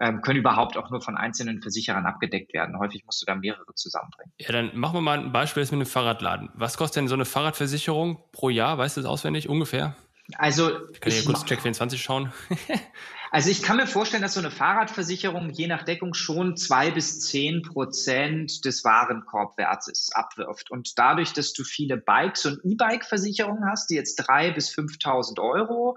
ähm, 0.00 0.22
können 0.22 0.38
überhaupt 0.38 0.76
auch 0.76 0.90
nur 0.90 1.00
von 1.02 1.16
einzelnen 1.16 1.60
Versicherern 1.60 2.06
abgedeckt 2.06 2.52
werden. 2.54 2.78
Häufig 2.78 3.04
musst 3.04 3.22
du 3.22 3.26
da 3.26 3.34
mehrere 3.34 3.72
zusammenbringen. 3.74 4.32
Ja, 4.38 4.50
dann 4.50 4.76
machen 4.76 4.94
wir 4.94 5.00
mal 5.02 5.18
ein 5.18 5.32
Beispiel 5.32 5.62
mit 5.62 5.72
einem 5.72 5.86
Fahrradladen. 5.86 6.48
Was 6.54 6.76
kostet 6.76 7.02
denn 7.02 7.08
so 7.08 7.14
eine 7.14 7.26
Fahrradversicherung 7.26 8.18
pro 8.32 8.48
Jahr? 8.48 8.78
Weißt 8.78 8.96
du 8.96 9.02
das 9.02 9.08
auswendig 9.08 9.48
ungefähr? 9.48 9.94
Also 10.38 10.88
ich 10.90 11.00
kann 11.00 11.12
ja 11.12 11.22
kurz 11.22 11.42
Check24 11.42 11.98
schauen. 11.98 12.32
also 13.30 13.50
ich 13.50 13.62
kann 13.62 13.76
mir 13.76 13.86
vorstellen, 13.86 14.22
dass 14.22 14.34
so 14.34 14.40
eine 14.40 14.50
Fahrradversicherung 14.50 15.50
je 15.50 15.66
nach 15.66 15.82
Deckung 15.84 16.14
schon 16.14 16.56
zwei 16.56 16.90
bis 16.90 17.20
zehn 17.20 17.62
Prozent 17.62 18.64
des 18.64 18.84
Warenkorbwertes 18.84 20.10
abwirft. 20.14 20.70
Und 20.70 20.98
dadurch, 20.98 21.32
dass 21.32 21.52
du 21.52 21.64
viele 21.64 21.96
Bikes 21.96 22.46
und 22.46 22.60
E-Bike-Versicherungen 22.64 23.64
hast, 23.70 23.90
die 23.90 23.94
jetzt 23.94 24.16
drei 24.16 24.50
bis 24.50 24.70
5.000 24.70 25.40
Euro 25.40 25.96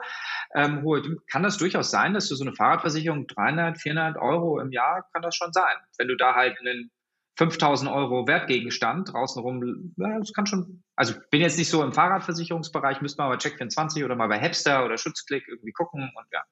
ähm, 0.54 0.86
kann 1.30 1.44
das 1.44 1.58
durchaus 1.58 1.92
sein, 1.92 2.14
dass 2.14 2.30
du 2.30 2.36
so 2.36 2.44
eine 2.44 2.54
Fahrradversicherung 2.54 3.28
300, 3.28 3.78
400 3.78 4.18
Euro 4.18 4.60
im 4.60 4.72
Jahr 4.72 5.08
kann 5.12 5.22
das 5.22 5.36
schon 5.36 5.54
sein. 5.54 5.76
Wenn 5.98 6.08
du 6.08 6.16
da 6.16 6.36
halt 6.36 6.58
einen 6.60 6.92
5000 7.38 7.92
Euro 7.92 8.28
Wertgegenstand 8.28 9.12
draußen 9.12 9.42
rum, 9.42 9.94
ja, 9.98 10.20
das 10.20 10.32
kann 10.34 10.46
schon, 10.46 10.84
also 10.96 11.14
bin 11.32 11.42
jetzt 11.42 11.58
nicht 11.58 11.70
so 11.70 11.84
im 11.84 11.94
Fahrradversicherungsbereich, 11.94 13.02
müsste 13.02 13.22
man 13.22 13.30
bei 13.30 13.38
Check24 13.38 14.06
oder 14.06 14.16
mal 14.16 14.28
bei 14.28 14.38
Hepster 14.38 14.86
oder 14.86 14.98
Schutzklick 14.98 15.48
irgendwie 15.48 15.74
gucken 15.74 16.12
und 16.16 16.26
ja. 16.32 16.44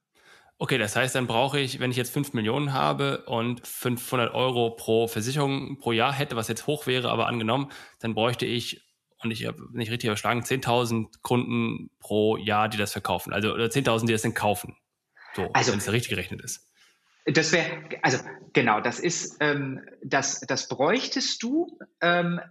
Okay, 0.59 0.77
das 0.77 0.95
heißt, 0.95 1.15
dann 1.15 1.27
brauche 1.27 1.59
ich, 1.59 1.79
wenn 1.79 1.91
ich 1.91 1.97
jetzt 1.97 2.13
5 2.13 2.33
Millionen 2.33 2.73
habe 2.73 3.25
und 3.25 3.65
500 3.65 4.33
Euro 4.33 4.71
pro 4.71 5.07
Versicherung 5.07 5.77
pro 5.79 5.91
Jahr 5.91 6.13
hätte, 6.13 6.35
was 6.35 6.47
jetzt 6.47 6.67
hoch 6.67 6.85
wäre, 6.85 7.09
aber 7.09 7.27
angenommen, 7.27 7.71
dann 7.99 8.13
bräuchte 8.13 8.45
ich, 8.45 8.85
und 9.19 9.31
ich 9.31 9.45
habe 9.45 9.57
nicht 9.71 9.89
richtig 9.89 10.09
überschlagen, 10.09 10.41
10.000 10.41 11.21
Kunden 11.21 11.89
pro 11.99 12.37
Jahr, 12.37 12.69
die 12.69 12.77
das 12.77 12.91
verkaufen. 12.91 13.33
Also 13.33 13.53
oder 13.53 13.65
10.000, 13.65 14.05
die 14.05 14.13
das 14.13 14.21
dann 14.21 14.33
kaufen. 14.33 14.77
So, 15.35 15.49
also, 15.53 15.71
wenn 15.71 15.79
es 15.79 15.91
richtig 15.91 16.09
gerechnet 16.09 16.41
ist. 16.41 16.69
Das 17.25 17.51
wäre, 17.53 17.83
also 18.01 18.19
genau, 18.51 18.81
das 18.81 18.99
ist, 18.99 19.37
ähm, 19.39 19.81
das, 20.03 20.41
das 20.41 20.67
bräuchtest 20.67 21.41
du, 21.41 21.79
ähm, 22.01 22.41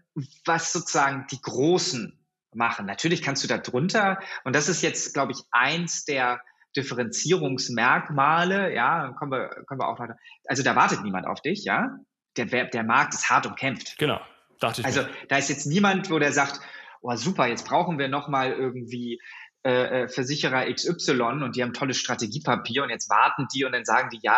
was 0.45 0.73
sozusagen 0.73 1.27
die 1.31 1.41
Großen 1.41 2.19
machen. 2.55 2.87
Natürlich 2.87 3.23
kannst 3.23 3.45
du 3.45 3.49
da 3.49 3.59
drunter, 3.59 4.19
und 4.45 4.57
das 4.57 4.69
ist 4.69 4.83
jetzt, 4.83 5.13
glaube 5.13 5.33
ich, 5.33 5.39
eins 5.51 6.05
der 6.05 6.41
Differenzierungsmerkmale, 6.77 8.75
ja, 8.75 9.13
kommen 9.19 9.33
wir, 9.33 9.49
kommen 9.67 9.81
wir 9.81 9.89
auch 9.89 9.99
noch, 9.99 10.09
also 10.47 10.63
da 10.63 10.75
wartet 10.75 11.03
niemand 11.03 11.27
auf 11.27 11.41
dich, 11.43 11.65
ja. 11.65 11.99
Der, 12.39 12.47
der 12.47 12.83
Markt 12.83 13.13
ist 13.13 13.29
hart 13.29 13.45
umkämpft. 13.45 13.99
Genau, 13.99 14.19
dachte 14.59 14.81
ich. 14.81 14.87
Also 14.87 15.03
mir. 15.03 15.11
da 15.29 15.37
ist 15.37 15.51
jetzt 15.51 15.67
niemand, 15.67 16.11
wo 16.11 16.19
der 16.19 16.33
sagt, 16.33 16.61
oh 17.03 17.15
super, 17.15 17.47
jetzt 17.47 17.67
brauchen 17.67 17.99
wir 17.99 18.09
nochmal 18.09 18.53
irgendwie 18.53 19.21
äh, 19.65 20.03
äh 20.03 20.09
Versicherer 20.09 20.73
XY 20.73 21.43
und 21.43 21.57
die 21.57 21.63
haben 21.63 21.73
tolles 21.73 21.99
Strategiepapier 21.99 22.83
und 22.83 22.91
jetzt 22.91 23.11
warten 23.11 23.47
die 23.55 23.65
und 23.65 23.73
dann 23.73 23.85
sagen 23.85 24.11
die, 24.11 24.21
ja, 24.23 24.37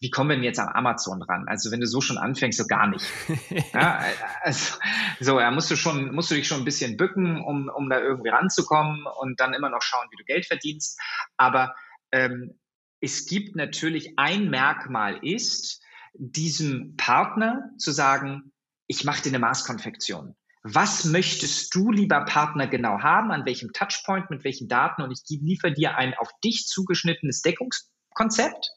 wie 0.00 0.10
kommen 0.10 0.30
wir 0.30 0.36
denn 0.36 0.44
jetzt 0.44 0.60
am 0.60 0.68
Amazon 0.68 1.22
ran? 1.22 1.46
Also 1.48 1.72
wenn 1.72 1.80
du 1.80 1.86
so 1.86 2.00
schon 2.00 2.18
anfängst, 2.18 2.58
so 2.58 2.66
gar 2.66 2.86
nicht. 2.86 3.04
ja, 3.74 4.00
also, 4.42 4.76
so, 5.18 5.40
ja, 5.40 5.50
musst 5.50 5.70
du 5.70 5.76
schon, 5.76 6.14
musst 6.14 6.30
du 6.30 6.36
dich 6.36 6.46
schon 6.46 6.58
ein 6.58 6.64
bisschen 6.64 6.96
bücken, 6.96 7.42
um, 7.42 7.68
um 7.68 7.90
da 7.90 8.00
irgendwie 8.00 8.28
ranzukommen 8.28 9.06
und 9.20 9.40
dann 9.40 9.54
immer 9.54 9.70
noch 9.70 9.82
schauen, 9.82 10.06
wie 10.10 10.16
du 10.16 10.24
Geld 10.24 10.46
verdienst. 10.46 11.00
Aber 11.36 11.74
ähm, 12.12 12.58
es 13.00 13.26
gibt 13.26 13.56
natürlich 13.56 14.18
ein 14.18 14.50
Merkmal 14.50 15.18
ist, 15.22 15.82
diesem 16.14 16.96
Partner 16.96 17.70
zu 17.78 17.90
sagen, 17.90 18.52
ich 18.86 19.04
mache 19.04 19.22
dir 19.22 19.30
eine 19.30 19.38
Maßkonfektion. 19.40 20.36
Was 20.74 21.04
möchtest 21.04 21.74
du, 21.74 21.90
lieber 21.90 22.24
Partner, 22.24 22.66
genau 22.66 23.00
haben? 23.00 23.30
An 23.30 23.46
welchem 23.46 23.72
Touchpoint, 23.72 24.30
mit 24.30 24.44
welchen 24.44 24.68
Daten? 24.68 25.02
Und 25.02 25.12
ich 25.12 25.22
liefere 25.40 25.72
dir 25.72 25.96
ein 25.96 26.14
auf 26.14 26.30
dich 26.44 26.66
zugeschnittenes 26.66 27.42
Deckungskonzept 27.42 28.70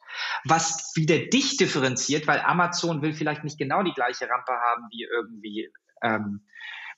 was 0.44 0.92
wieder 0.96 1.18
dich 1.18 1.58
differenziert, 1.58 2.28
weil 2.28 2.40
Amazon 2.42 3.02
will 3.02 3.14
vielleicht 3.14 3.44
nicht 3.44 3.58
genau 3.58 3.84
die 3.84 3.94
gleiche 3.94 4.30
Rampe 4.30 4.54
haben 4.54 4.88
wie 4.92 5.04
irgendwie 5.04 5.72
ähm, 6.02 6.46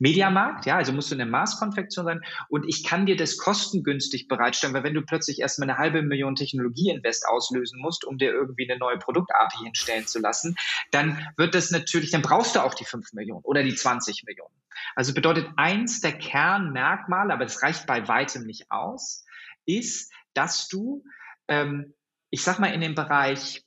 Mediamarkt, 0.03 0.65
ja, 0.65 0.75
also 0.75 0.91
musst 0.91 1.11
du 1.11 1.15
eine 1.15 1.25
Maßkonfektion 1.25 2.05
sein 2.05 2.21
und 2.49 2.65
ich 2.67 2.83
kann 2.83 3.05
dir 3.05 3.15
das 3.15 3.37
kostengünstig 3.37 4.27
bereitstellen, 4.27 4.73
weil 4.73 4.83
wenn 4.83 4.93
du 4.93 5.01
plötzlich 5.01 5.39
erstmal 5.39 5.69
eine 5.69 5.79
halbe 5.79 6.01
Million 6.01 6.35
Technologieinvest 6.35 7.25
auslösen 7.27 7.79
musst, 7.79 8.03
um 8.03 8.17
dir 8.17 8.31
irgendwie 8.33 8.69
eine 8.69 8.77
neue 8.77 8.97
Produkt-API 8.97 9.63
hinstellen 9.63 10.05
zu 10.05 10.19
lassen, 10.19 10.55
dann 10.91 11.25
wird 11.37 11.55
das 11.55 11.71
natürlich, 11.71 12.11
dann 12.11 12.21
brauchst 12.21 12.55
du 12.55 12.59
auch 12.59 12.73
die 12.73 12.85
5 12.85 13.13
Millionen 13.13 13.45
oder 13.45 13.63
die 13.63 13.73
20 13.73 14.23
Millionen. 14.25 14.53
Also 14.95 15.13
bedeutet 15.13 15.47
eins 15.55 16.01
der 16.01 16.13
Kernmerkmale, 16.13 17.33
aber 17.33 17.45
das 17.45 17.63
reicht 17.63 17.87
bei 17.87 18.05
weitem 18.07 18.45
nicht 18.45 18.69
aus, 18.69 19.25
ist, 19.65 20.11
dass 20.33 20.67
du 20.67 21.03
ähm, 21.47 21.93
ich 22.33 22.41
sag 22.41 22.57
mal, 22.57 22.73
in 22.73 22.81
dem 22.81 22.95
Bereich 22.95 23.63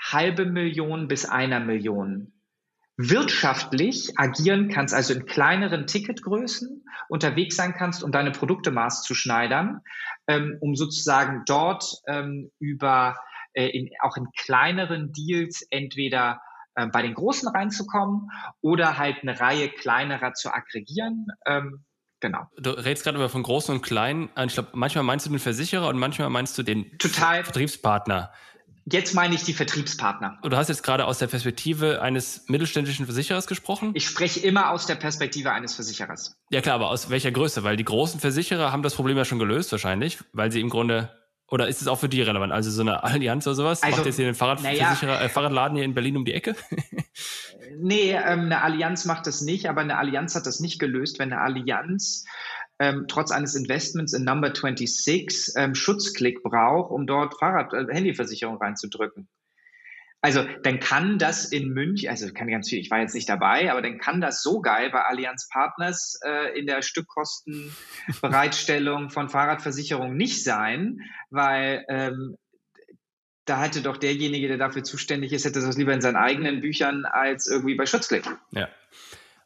halbe 0.00 0.46
Million 0.46 1.08
bis 1.08 1.24
einer 1.24 1.58
Million 1.58 2.32
wirtschaftlich 2.98 4.18
agieren 4.18 4.68
kannst, 4.68 4.92
also 4.92 5.14
in 5.14 5.24
kleineren 5.24 5.86
Ticketgrößen 5.86 6.84
unterwegs 7.08 7.54
sein 7.54 7.72
kannst, 7.72 8.02
um 8.02 8.10
deine 8.10 8.32
Produkte 8.32 8.72
maßzuschneidern, 8.72 9.80
ähm, 10.26 10.58
um 10.60 10.74
sozusagen 10.74 11.44
dort 11.46 11.84
ähm, 12.08 12.50
über 12.58 13.16
äh, 13.54 13.68
in, 13.68 13.88
auch 14.02 14.16
in 14.16 14.26
kleineren 14.36 15.12
Deals 15.12 15.64
entweder 15.70 16.40
äh, 16.74 16.88
bei 16.88 17.02
den 17.02 17.14
Großen 17.14 17.48
reinzukommen 17.48 18.30
oder 18.60 18.98
halt 18.98 19.22
eine 19.22 19.38
Reihe 19.38 19.68
kleinerer 19.68 20.34
zu 20.34 20.52
aggregieren. 20.52 21.26
Ähm, 21.46 21.84
Genau. 22.20 22.48
Du 22.58 22.70
redest 22.70 23.04
gerade 23.04 23.16
über 23.16 23.28
von 23.28 23.44
großen 23.44 23.76
und 23.76 23.80
kleinen. 23.80 24.28
Ich 24.44 24.54
glaube, 24.54 24.70
manchmal 24.72 25.04
meinst 25.04 25.26
du 25.26 25.30
den 25.30 25.38
Versicherer 25.38 25.86
und 25.86 25.98
manchmal 25.98 26.28
meinst 26.30 26.58
du 26.58 26.64
den 26.64 26.98
Total. 26.98 27.44
Vertriebspartner. 27.44 28.32
Jetzt 28.90 29.14
meine 29.14 29.34
ich 29.34 29.42
die 29.44 29.52
Vertriebspartner. 29.52 30.38
Du 30.42 30.56
hast 30.56 30.68
jetzt 30.68 30.82
gerade 30.82 31.04
aus 31.04 31.18
der 31.18 31.26
Perspektive 31.26 32.00
eines 32.00 32.48
mittelständischen 32.48 33.06
Versicherers 33.06 33.46
gesprochen? 33.46 33.90
Ich 33.94 34.06
spreche 34.06 34.40
immer 34.40 34.70
aus 34.70 34.86
der 34.86 34.94
Perspektive 34.94 35.52
eines 35.52 35.74
Versicherers. 35.74 36.36
Ja 36.50 36.60
klar, 36.60 36.76
aber 36.76 36.90
aus 36.90 37.10
welcher 37.10 37.30
Größe? 37.30 37.64
Weil 37.64 37.76
die 37.76 37.84
großen 37.84 38.20
Versicherer 38.20 38.72
haben 38.72 38.82
das 38.82 38.94
Problem 38.94 39.16
ja 39.16 39.24
schon 39.24 39.38
gelöst 39.38 39.72
wahrscheinlich, 39.72 40.18
weil 40.32 40.52
sie 40.52 40.60
im 40.60 40.70
Grunde 40.70 41.10
oder 41.50 41.66
ist 41.66 41.80
es 41.80 41.88
auch 41.88 41.98
für 41.98 42.10
die 42.10 42.20
relevant? 42.20 42.52
Also 42.52 42.70
so 42.70 42.82
eine 42.82 43.02
Allianz 43.02 43.46
oder 43.46 43.56
sowas? 43.56 43.82
Also, 43.82 43.96
Macht 43.96 44.06
jetzt 44.06 44.16
hier 44.16 44.26
den 44.26 44.34
Fahrradversicherer, 44.34 45.14
ja, 45.14 45.20
äh, 45.22 45.28
Fahrradladen 45.30 45.76
hier 45.76 45.84
in 45.84 45.94
Berlin 45.94 46.18
um 46.18 46.24
die 46.26 46.34
Ecke? 46.34 46.54
nee, 47.78 48.12
ähm, 48.12 48.40
eine 48.40 48.62
Allianz 48.62 49.06
macht 49.06 49.26
das 49.26 49.40
nicht, 49.40 49.68
aber 49.68 49.80
eine 49.80 49.96
Allianz 49.96 50.34
hat 50.34 50.46
das 50.46 50.60
nicht 50.60 50.78
gelöst, 50.78 51.18
wenn 51.18 51.32
eine 51.32 51.40
Allianz 51.40 52.26
ähm, 52.78 53.06
trotz 53.08 53.30
eines 53.30 53.54
Investments 53.54 54.12
in 54.12 54.24
Number 54.24 54.48
26 54.48 55.54
ähm, 55.56 55.74
Schutzklick 55.74 56.42
braucht, 56.42 56.90
um 56.90 57.06
dort 57.06 57.38
Fahrrad, 57.38 57.72
äh, 57.72 57.92
Handyversicherung 57.92 58.58
reinzudrücken. 58.58 59.28
Also 60.20 60.44
dann 60.64 60.80
kann 60.80 61.18
das 61.18 61.44
in 61.44 61.68
München, 61.68 62.10
also 62.10 62.26
kann 62.32 62.48
ganz 62.48 62.68
viel, 62.68 62.80
ich 62.80 62.90
war 62.90 62.98
jetzt 62.98 63.14
nicht 63.14 63.28
dabei, 63.28 63.70
aber 63.70 63.82
dann 63.82 63.98
kann 63.98 64.20
das 64.20 64.42
so 64.42 64.60
geil 64.60 64.90
bei 64.90 65.02
Allianz 65.02 65.48
Partners 65.48 66.18
äh, 66.24 66.58
in 66.58 66.66
der 66.66 66.82
Stückkostenbereitstellung 66.82 69.10
von 69.10 69.28
Fahrradversicherung 69.28 70.16
nicht 70.16 70.42
sein, 70.42 71.02
weil 71.30 71.84
ähm, 71.88 72.36
da 73.44 73.62
hätte 73.62 73.80
doch 73.80 73.96
derjenige, 73.96 74.48
der 74.48 74.58
dafür 74.58 74.82
zuständig 74.82 75.32
ist, 75.32 75.44
hätte 75.44 75.60
das 75.60 75.76
lieber 75.76 75.94
in 75.94 76.00
seinen 76.00 76.16
eigenen 76.16 76.60
Büchern 76.60 77.04
als 77.04 77.46
irgendwie 77.46 77.76
bei 77.76 77.86
Schutzklick. 77.86 78.24
Ja. 78.50 78.68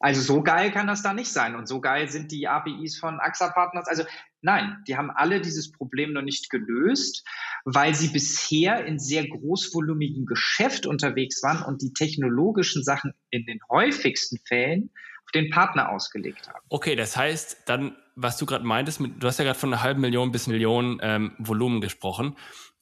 Also 0.02 0.20
so 0.20 0.42
geil 0.42 0.72
kann 0.72 0.88
das 0.88 1.02
da 1.02 1.14
nicht 1.14 1.32
sein. 1.32 1.54
Und 1.54 1.68
so 1.68 1.80
geil 1.80 2.08
sind 2.08 2.32
die 2.32 2.48
APIs 2.48 2.98
von 2.98 3.20
AXA 3.20 3.50
Partners. 3.50 3.86
Also 3.86 4.02
nein, 4.40 4.82
die 4.88 4.96
haben 4.96 5.12
alle 5.12 5.40
dieses 5.40 5.70
Problem 5.70 6.12
noch 6.12 6.22
nicht 6.22 6.50
gelöst, 6.50 7.24
weil 7.64 7.94
sie 7.94 8.08
bisher 8.08 8.84
in 8.84 8.98
sehr 8.98 9.28
großvolumigem 9.28 10.26
Geschäft 10.26 10.86
unterwegs 10.86 11.40
waren 11.44 11.62
und 11.62 11.82
die 11.82 11.92
technologischen 11.92 12.82
Sachen 12.82 13.12
in 13.30 13.46
den 13.46 13.60
häufigsten 13.70 14.38
Fällen 14.44 14.90
auf 15.24 15.30
den 15.30 15.50
Partner 15.50 15.90
ausgelegt 15.90 16.48
haben. 16.48 16.58
Okay, 16.68 16.96
das 16.96 17.16
heißt 17.16 17.62
dann, 17.66 17.96
was 18.16 18.36
du 18.38 18.44
gerade 18.44 18.64
meintest, 18.64 18.98
du 19.00 19.26
hast 19.26 19.38
ja 19.38 19.44
gerade 19.44 19.58
von 19.58 19.72
einer 19.72 19.84
halben 19.84 20.00
Million 20.00 20.32
bis 20.32 20.48
Million 20.48 20.98
ähm, 21.00 21.36
Volumen 21.38 21.80
gesprochen. 21.80 22.36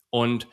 Und 0.09 0.49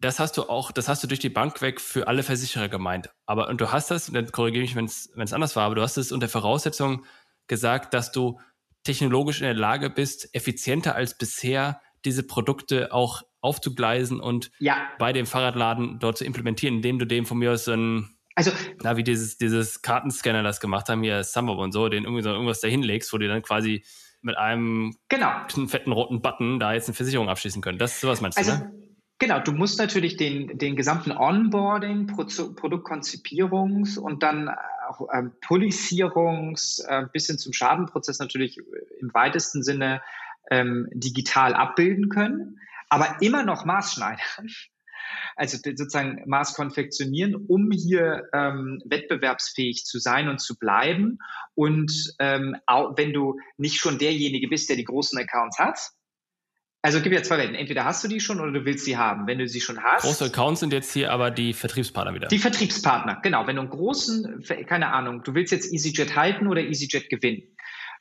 das 0.00 0.18
hast 0.18 0.36
du 0.36 0.44
auch, 0.44 0.72
das 0.72 0.88
hast 0.88 1.02
du 1.02 1.06
durch 1.06 1.20
die 1.20 1.28
Bank 1.28 1.60
weg 1.60 1.80
für 1.80 2.08
alle 2.08 2.22
Versicherer 2.22 2.68
gemeint. 2.68 3.10
Aber 3.26 3.48
und 3.48 3.60
du 3.60 3.70
hast 3.70 3.90
das, 3.90 4.08
und 4.08 4.14
dann 4.14 4.32
korrigiere 4.32 4.62
mich, 4.62 4.74
wenn 4.74 4.86
es 4.86 5.32
anders 5.32 5.56
war, 5.56 5.64
aber 5.64 5.74
du 5.74 5.82
hast 5.82 5.98
es 5.98 6.10
unter 6.10 6.28
Voraussetzung 6.28 7.04
gesagt, 7.46 7.92
dass 7.94 8.10
du 8.12 8.40
technologisch 8.84 9.40
in 9.40 9.46
der 9.46 9.54
Lage 9.54 9.90
bist, 9.90 10.34
effizienter 10.34 10.94
als 10.94 11.18
bisher 11.18 11.80
diese 12.04 12.22
Produkte 12.22 12.92
auch 12.92 13.22
aufzugleisen 13.42 14.20
und 14.20 14.50
ja. 14.58 14.76
bei 14.98 15.12
dem 15.12 15.26
Fahrradladen 15.26 15.98
dort 15.98 16.16
zu 16.16 16.24
implementieren, 16.24 16.76
indem 16.76 16.98
du 16.98 17.06
dem 17.06 17.26
von 17.26 17.38
mir 17.38 17.52
aus 17.52 17.64
so 17.64 17.72
ein, 17.72 18.16
also, 18.34 18.52
na, 18.82 18.96
wie 18.96 19.04
dieses, 19.04 19.36
dieses 19.36 19.82
Kartenscanner 19.82 20.42
das 20.42 20.60
gemacht 20.60 20.88
haben, 20.88 21.02
hier 21.02 21.24
Summer 21.24 21.58
und 21.58 21.72
so, 21.72 21.88
den 21.88 22.04
irgendwie 22.04 22.22
so 22.22 22.30
irgendwas 22.30 22.60
dahin 22.60 22.82
legst, 22.82 23.12
wo 23.12 23.18
du 23.18 23.28
dann 23.28 23.42
quasi 23.42 23.84
mit 24.22 24.36
einem 24.36 24.96
genau. 25.08 25.30
fetten 25.66 25.92
roten 25.92 26.22
Button 26.22 26.58
da 26.58 26.72
jetzt 26.72 26.88
eine 26.88 26.94
Versicherung 26.94 27.28
abschließen 27.28 27.60
können. 27.60 27.78
Das 27.78 27.94
ist 27.94 28.00
sowas 28.00 28.20
meinst 28.20 28.38
also, 28.38 28.52
du, 28.52 28.58
ne? 28.58 28.79
Genau, 29.20 29.38
du 29.38 29.52
musst 29.52 29.78
natürlich 29.78 30.16
den, 30.16 30.56
den 30.56 30.76
gesamten 30.76 31.12
Onboarding, 31.12 32.06
Pro 32.06 32.22
Produktkonzipierungs- 32.22 33.98
und 33.98 34.22
dann 34.22 34.48
auch 34.88 35.08
ähm, 35.12 35.32
Policierungs- 35.42 36.82
äh, 36.88 37.06
bis 37.12 37.26
hin 37.26 37.36
zum 37.36 37.52
Schadenprozess 37.52 38.18
natürlich 38.18 38.58
im 38.98 39.12
weitesten 39.12 39.62
Sinne 39.62 40.00
ähm, 40.50 40.88
digital 40.94 41.52
abbilden 41.52 42.08
können, 42.08 42.60
aber 42.88 43.20
immer 43.20 43.42
noch 43.42 43.66
maßschneidern. 43.66 44.48
Also 45.36 45.58
sozusagen 45.58 46.22
Maß 46.26 46.54
konfektionieren, 46.54 47.34
um 47.34 47.70
hier 47.72 48.28
ähm, 48.32 48.80
wettbewerbsfähig 48.86 49.84
zu 49.84 49.98
sein 49.98 50.30
und 50.30 50.40
zu 50.40 50.58
bleiben. 50.58 51.18
Und 51.54 52.14
ähm, 52.20 52.56
auch 52.66 52.96
wenn 52.96 53.12
du 53.12 53.38
nicht 53.58 53.76
schon 53.76 53.98
derjenige 53.98 54.48
bist, 54.48 54.70
der 54.70 54.76
die 54.76 54.84
großen 54.84 55.18
Accounts 55.18 55.58
hat, 55.58 55.78
also 56.82 57.00
gibt 57.02 57.14
ja 57.14 57.22
zwei 57.22 57.38
Welten. 57.38 57.54
Entweder 57.54 57.84
hast 57.84 58.02
du 58.02 58.08
die 58.08 58.20
schon 58.20 58.40
oder 58.40 58.52
du 58.52 58.64
willst 58.64 58.84
sie 58.84 58.96
haben. 58.96 59.26
Wenn 59.26 59.38
du 59.38 59.46
sie 59.46 59.60
schon 59.60 59.82
hast. 59.82 60.02
Große 60.02 60.26
Accounts 60.26 60.60
sind 60.60 60.72
jetzt 60.72 60.92
hier 60.92 61.12
aber 61.12 61.30
die 61.30 61.52
Vertriebspartner 61.52 62.14
wieder. 62.14 62.28
Die 62.28 62.38
Vertriebspartner, 62.38 63.20
genau. 63.22 63.46
Wenn 63.46 63.56
du 63.56 63.62
einen 63.62 63.70
großen, 63.70 64.44
keine 64.66 64.92
Ahnung, 64.92 65.22
du 65.22 65.34
willst 65.34 65.52
jetzt 65.52 65.72
EasyJet 65.72 66.16
halten 66.16 66.46
oder 66.46 66.62
EasyJet 66.62 67.10
gewinnen. 67.10 67.42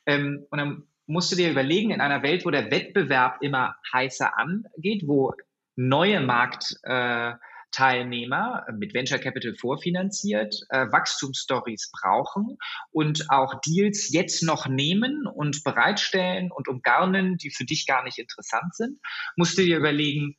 Ähm, 0.06 0.46
und 0.50 0.58
dann 0.58 0.84
musst 1.08 1.32
du 1.32 1.36
dir 1.36 1.52
überlegen, 1.52 1.92
in 1.92 2.02
einer 2.02 2.24
Welt, 2.24 2.46
wo 2.46 2.52
der 2.52 2.72
Wettbewerb 2.72 3.40
immer 3.42 3.76
heißer 3.92 4.38
angeht, 4.38 5.04
wo 5.06 5.34
neue 5.76 6.22
Markt, 6.22 6.78
äh, 6.84 7.34
Teilnehmer 7.72 8.66
mit 8.78 8.94
Venture 8.94 9.20
Capital 9.20 9.56
vorfinanziert, 9.56 10.56
äh, 10.70 10.88
Wachstumsstories 10.92 11.92
brauchen 11.92 12.58
und 12.92 13.30
auch 13.30 13.62
Deals 13.62 14.12
jetzt 14.12 14.44
noch 14.44 14.68
nehmen 14.68 15.28
und 15.28 15.64
bereitstellen 15.64 16.52
und 16.52 16.68
umgarnen, 16.68 17.38
die 17.38 17.52
für 17.52 17.66
dich 17.66 17.86
gar 17.86 18.04
nicht 18.04 18.18
interessant 18.18 18.76
sind, 18.76 19.00
musst 19.36 19.58
du 19.58 19.64
dir 19.64 19.78
überlegen, 19.78 20.36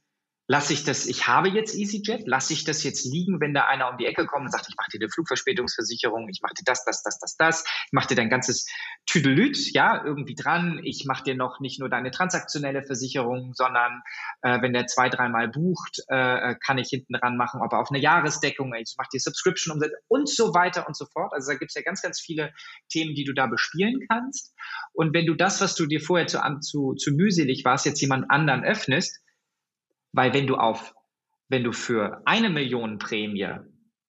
lasse 0.50 0.72
ich 0.72 0.82
das, 0.82 1.06
ich 1.06 1.28
habe 1.28 1.48
jetzt 1.48 1.76
EasyJet, 1.76 2.26
lasse 2.26 2.52
ich 2.52 2.64
das 2.64 2.82
jetzt 2.82 3.04
liegen, 3.04 3.40
wenn 3.40 3.54
da 3.54 3.66
einer 3.66 3.88
um 3.88 3.98
die 3.98 4.06
Ecke 4.06 4.26
kommt 4.26 4.46
und 4.46 4.50
sagt, 4.50 4.66
ich 4.68 4.74
mache 4.76 4.88
dir 4.92 4.98
eine 4.98 5.08
Flugverspätungsversicherung, 5.08 6.28
ich 6.28 6.40
mache 6.42 6.54
dir 6.54 6.64
das, 6.64 6.84
das, 6.84 7.04
das, 7.04 7.20
das, 7.20 7.36
das, 7.36 7.64
ich 7.86 7.92
mache 7.92 8.08
dir 8.08 8.16
dein 8.16 8.30
ganzes 8.30 8.66
Tüdelüt, 9.06 9.72
ja, 9.74 10.04
irgendwie 10.04 10.34
dran, 10.34 10.80
ich 10.82 11.04
mache 11.06 11.22
dir 11.22 11.36
noch 11.36 11.60
nicht 11.60 11.78
nur 11.78 11.88
deine 11.88 12.10
transaktionelle 12.10 12.82
Versicherung, 12.82 13.54
sondern 13.54 14.02
äh, 14.42 14.60
wenn 14.60 14.72
der 14.72 14.88
zwei, 14.88 15.08
dreimal 15.08 15.46
bucht, 15.46 16.02
äh, 16.08 16.56
kann 16.56 16.78
ich 16.78 16.88
hinten 16.88 17.12
dran 17.12 17.36
machen, 17.36 17.60
ob 17.62 17.72
er 17.72 17.78
auf 17.78 17.90
eine 17.92 18.00
Jahresdeckung, 18.00 18.74
ich 18.74 18.96
mache 18.98 19.10
dir 19.12 19.20
Subscription 19.20 19.80
und 20.08 20.28
so 20.28 20.52
weiter 20.52 20.88
und 20.88 20.96
so 20.96 21.06
fort. 21.06 21.32
Also 21.32 21.52
da 21.52 21.58
gibt 21.58 21.70
es 21.70 21.76
ja 21.76 21.82
ganz, 21.82 22.02
ganz 22.02 22.20
viele 22.20 22.52
Themen, 22.88 23.14
die 23.14 23.22
du 23.22 23.34
da 23.34 23.46
bespielen 23.46 24.04
kannst. 24.08 24.52
Und 24.94 25.14
wenn 25.14 25.26
du 25.26 25.34
das, 25.34 25.60
was 25.60 25.76
du 25.76 25.86
dir 25.86 26.00
vorher 26.00 26.26
zu, 26.26 26.40
zu, 26.60 26.94
zu 26.94 27.12
mühselig 27.12 27.64
warst, 27.64 27.86
jetzt 27.86 28.00
jemand 28.00 28.28
anderen 28.32 28.64
öffnest, 28.64 29.20
weil 30.12 30.32
wenn 30.34 30.46
du 30.46 30.56
auf, 30.56 30.94
wenn 31.48 31.64
du 31.64 31.72
für 31.72 32.22
eine 32.24 32.50
Million 32.50 32.98
Prämie 32.98 33.48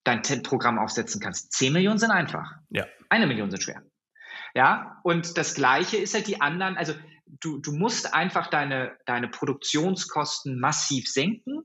dein 0.04 0.22
programm 0.44 0.80
aufsetzen 0.80 1.22
kannst, 1.22 1.52
zehn 1.54 1.74
Millionen 1.74 2.00
sind 2.00 2.12
einfach. 2.12 2.52
Ja. 2.70 2.86
Eine 3.10 3.28
Million 3.28 3.52
sind 3.52 3.62
schwer. 3.62 3.84
Ja, 4.54 5.00
und 5.04 5.38
das 5.38 5.54
Gleiche 5.54 5.98
ist 5.98 6.14
halt 6.14 6.28
die 6.28 6.42
anderen, 6.42 6.78
also 6.78 6.94
du, 7.40 7.60
du 7.60 7.72
musst 7.72 8.14
einfach 8.14 8.48
deine, 8.48 8.98
deine 9.06 9.28
Produktionskosten 9.28 10.60
massiv 10.60 11.08
senken, 11.08 11.64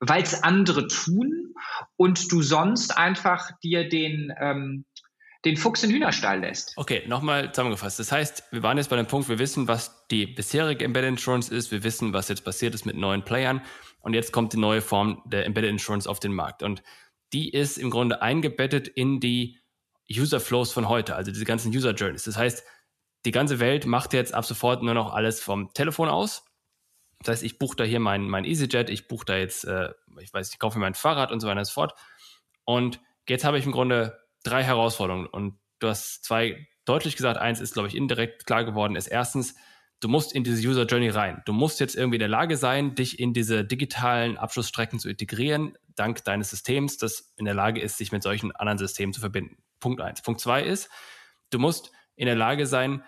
weil 0.00 0.22
es 0.22 0.42
andere 0.42 0.86
tun 0.86 1.54
und 1.96 2.30
du 2.30 2.42
sonst 2.42 2.96
einfach 2.96 3.50
dir 3.62 3.88
den, 3.88 4.32
ähm, 4.38 4.84
den 5.44 5.56
Fuchs 5.56 5.82
in 5.82 5.90
den 5.90 5.96
Hühnerstall 5.96 6.40
lässt. 6.40 6.72
Okay, 6.76 7.04
nochmal 7.06 7.52
zusammengefasst. 7.52 7.98
Das 7.98 8.10
heißt, 8.10 8.44
wir 8.50 8.62
waren 8.62 8.76
jetzt 8.76 8.90
bei 8.90 8.96
dem 8.96 9.06
Punkt, 9.06 9.28
wir 9.28 9.38
wissen, 9.38 9.68
was 9.68 10.06
die 10.08 10.26
bisherige 10.26 10.84
Embedded 10.84 11.10
Insurance 11.10 11.54
ist, 11.54 11.70
wir 11.70 11.84
wissen, 11.84 12.12
was 12.12 12.28
jetzt 12.28 12.44
passiert 12.44 12.74
ist 12.74 12.86
mit 12.86 12.96
neuen 12.96 13.22
Playern 13.24 13.62
und 14.00 14.14
jetzt 14.14 14.32
kommt 14.32 14.52
die 14.52 14.58
neue 14.58 14.80
Form 14.80 15.22
der 15.26 15.46
Embedded 15.46 15.70
Insurance 15.70 16.08
auf 16.08 16.18
den 16.18 16.32
Markt. 16.32 16.62
Und 16.62 16.82
die 17.32 17.50
ist 17.50 17.78
im 17.78 17.90
Grunde 17.90 18.22
eingebettet 18.22 18.88
in 18.88 19.20
die 19.20 19.58
User 20.10 20.40
Flows 20.40 20.72
von 20.72 20.88
heute, 20.88 21.14
also 21.14 21.30
diese 21.30 21.44
ganzen 21.44 21.70
User 21.70 21.92
Journeys. 21.92 22.24
Das 22.24 22.36
heißt, 22.36 22.64
die 23.24 23.30
ganze 23.30 23.60
Welt 23.60 23.84
macht 23.86 24.14
jetzt 24.14 24.32
ab 24.32 24.44
sofort 24.44 24.82
nur 24.82 24.94
noch 24.94 25.12
alles 25.12 25.40
vom 25.40 25.72
Telefon 25.74 26.08
aus. 26.08 26.44
Das 27.20 27.34
heißt, 27.34 27.42
ich 27.42 27.58
buche 27.58 27.76
da 27.76 27.84
hier 27.84 28.00
mein, 28.00 28.28
mein 28.28 28.44
EasyJet, 28.44 28.90
ich 28.90 29.08
buche 29.08 29.26
da 29.26 29.36
jetzt, 29.36 29.64
äh, 29.64 29.90
ich 30.20 30.32
weiß, 30.32 30.52
ich 30.52 30.58
kaufe 30.58 30.78
mir 30.78 30.84
mein 30.84 30.94
Fahrrad 30.94 31.32
und 31.32 31.40
so 31.40 31.48
weiter 31.48 31.58
und 31.58 31.64
so 31.66 31.72
fort. 31.72 31.94
Und 32.64 33.00
jetzt 33.28 33.44
habe 33.44 33.58
ich 33.58 33.66
im 33.66 33.72
Grunde 33.72 34.18
drei 34.42 34.62
Herausforderungen 34.62 35.26
und 35.26 35.58
du 35.78 35.88
hast 35.88 36.24
zwei 36.24 36.66
deutlich 36.84 37.16
gesagt. 37.16 37.38
Eins 37.38 37.60
ist, 37.60 37.74
glaube 37.74 37.88
ich, 37.88 37.94
indirekt 37.94 38.46
klar 38.46 38.64
geworden, 38.64 38.96
ist 38.96 39.08
erstens, 39.08 39.54
du 40.00 40.08
musst 40.08 40.32
in 40.32 40.44
diese 40.44 40.66
User 40.66 40.86
Journey 40.86 41.08
rein. 41.08 41.42
Du 41.44 41.52
musst 41.52 41.80
jetzt 41.80 41.96
irgendwie 41.96 42.16
in 42.16 42.20
der 42.20 42.28
Lage 42.28 42.56
sein, 42.56 42.94
dich 42.94 43.18
in 43.18 43.32
diese 43.32 43.64
digitalen 43.64 44.38
Abschlussstrecken 44.38 44.98
zu 44.98 45.08
integrieren, 45.08 45.76
dank 45.94 46.24
deines 46.24 46.50
Systems, 46.50 46.96
das 46.96 47.32
in 47.36 47.44
der 47.44 47.54
Lage 47.54 47.80
ist, 47.80 47.98
sich 47.98 48.12
mit 48.12 48.22
solchen 48.22 48.52
anderen 48.52 48.78
Systemen 48.78 49.12
zu 49.12 49.20
verbinden. 49.20 49.58
Punkt 49.80 50.00
eins. 50.00 50.22
Punkt 50.22 50.40
zwei 50.40 50.62
ist, 50.62 50.88
du 51.50 51.58
musst 51.58 51.92
in 52.16 52.26
der 52.26 52.36
Lage 52.36 52.66
sein, 52.66 53.02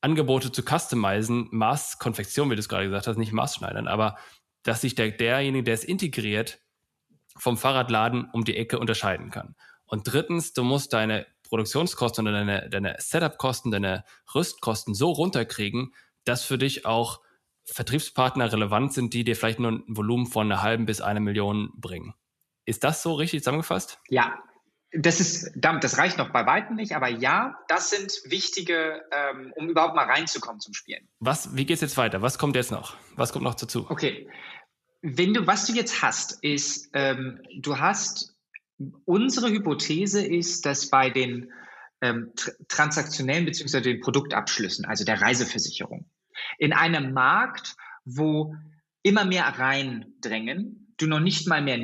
Angebote 0.00 0.50
zu 0.50 0.62
customizen, 0.62 1.48
Maßkonfektion, 1.52 2.50
wie 2.50 2.56
du 2.56 2.60
es 2.60 2.68
gerade 2.68 2.84
gesagt 2.84 3.06
hast, 3.06 3.16
nicht 3.16 3.32
Maßschneidern, 3.32 3.86
aber 3.86 4.16
dass 4.64 4.80
sich 4.80 4.94
der, 4.94 5.10
derjenige, 5.12 5.64
der 5.64 5.74
es 5.74 5.84
integriert, 5.84 6.60
vom 7.36 7.56
Fahrradladen 7.56 8.28
um 8.32 8.44
die 8.44 8.56
Ecke 8.56 8.78
unterscheiden 8.78 9.30
kann. 9.30 9.54
Und 9.92 10.10
drittens, 10.10 10.54
du 10.54 10.64
musst 10.64 10.94
deine 10.94 11.26
Produktionskosten 11.42 12.26
oder 12.26 12.38
deine, 12.46 12.70
deine 12.70 12.96
Setup-Kosten, 12.98 13.70
deine 13.70 14.06
Rüstkosten 14.34 14.94
so 14.94 15.10
runterkriegen, 15.10 15.92
dass 16.24 16.46
für 16.46 16.56
dich 16.56 16.86
auch 16.86 17.20
Vertriebspartner 17.66 18.50
relevant 18.50 18.94
sind, 18.94 19.12
die 19.12 19.22
dir 19.22 19.36
vielleicht 19.36 19.58
nur 19.58 19.72
ein 19.72 19.84
Volumen 19.86 20.24
von 20.24 20.50
einer 20.50 20.62
halben 20.62 20.86
bis 20.86 21.02
einer 21.02 21.20
Million 21.20 21.72
bringen. 21.76 22.14
Ist 22.64 22.84
das 22.84 23.02
so 23.02 23.12
richtig 23.12 23.42
zusammengefasst? 23.42 24.00
Ja, 24.08 24.42
das 24.92 25.20
ist, 25.20 25.52
das 25.56 25.98
reicht 25.98 26.16
noch 26.16 26.30
bei 26.30 26.46
weitem 26.46 26.74
nicht, 26.74 26.96
aber 26.96 27.08
ja, 27.08 27.58
das 27.68 27.90
sind 27.90 28.12
wichtige, 28.24 29.02
ähm, 29.12 29.52
um 29.56 29.68
überhaupt 29.68 29.94
mal 29.94 30.06
reinzukommen 30.06 30.60
zum 30.60 30.72
Spielen. 30.72 31.06
Was, 31.18 31.54
wie 31.54 31.66
geht's 31.66 31.82
jetzt 31.82 31.98
weiter? 31.98 32.22
Was 32.22 32.38
kommt 32.38 32.56
jetzt 32.56 32.70
noch? 32.70 32.96
Was 33.16 33.30
kommt 33.30 33.44
noch 33.44 33.56
dazu? 33.56 33.84
Okay. 33.90 34.26
Wenn 35.02 35.34
du, 35.34 35.46
was 35.46 35.66
du 35.66 35.74
jetzt 35.74 36.00
hast, 36.00 36.42
ist, 36.42 36.88
ähm, 36.94 37.42
du 37.60 37.78
hast 37.78 38.31
Unsere 39.04 39.50
Hypothese 39.50 40.24
ist, 40.24 40.66
dass 40.66 40.90
bei 40.90 41.10
den 41.10 41.52
ähm, 42.00 42.32
transaktionellen 42.68 43.44
bzw. 43.44 43.80
den 43.80 44.00
Produktabschlüssen, 44.00 44.84
also 44.84 45.04
der 45.04 45.20
Reiseversicherung, 45.20 46.10
in 46.58 46.72
einem 46.72 47.12
Markt, 47.12 47.76
wo 48.04 48.54
immer 49.02 49.24
mehr 49.24 49.44
reindrängen, 49.44 50.94
du 50.96 51.06
noch 51.06 51.20
nicht 51.20 51.46
mal 51.48 51.62
mehr 51.62 51.78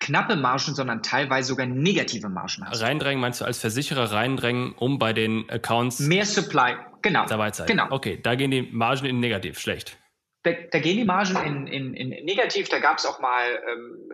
knappe 0.00 0.36
Margen, 0.36 0.74
sondern 0.74 1.02
teilweise 1.02 1.48
sogar 1.48 1.66
negative 1.66 2.28
Margen 2.28 2.66
hast. 2.66 2.82
Reindrängen 2.82 3.20
meinst 3.20 3.40
du 3.40 3.44
als 3.44 3.58
Versicherer 3.58 4.10
reindrängen, 4.10 4.72
um 4.72 4.98
bei 4.98 5.12
den 5.12 5.48
Accounts 5.48 6.00
mehr 6.00 6.26
Supply, 6.26 6.74
genau. 7.02 7.26
Dabei 7.26 7.50
zu 7.52 7.58
sein. 7.58 7.68
Genau. 7.68 7.86
Okay, 7.90 8.18
da 8.20 8.34
gehen 8.34 8.50
die 8.50 8.62
Margen 8.62 9.06
in 9.06 9.20
negativ, 9.20 9.58
schlecht 9.58 9.96
da, 10.44 10.52
da 10.70 10.78
gehen 10.80 10.96
die 10.96 11.04
Margen 11.04 11.36
in, 11.36 11.66
in, 11.66 11.94
in 11.94 12.24
negativ. 12.24 12.68
Da 12.68 12.80
gab 12.80 12.98
es 12.98 13.06
auch 13.06 13.20
mal, 13.20 13.44
ähm, 13.70 14.10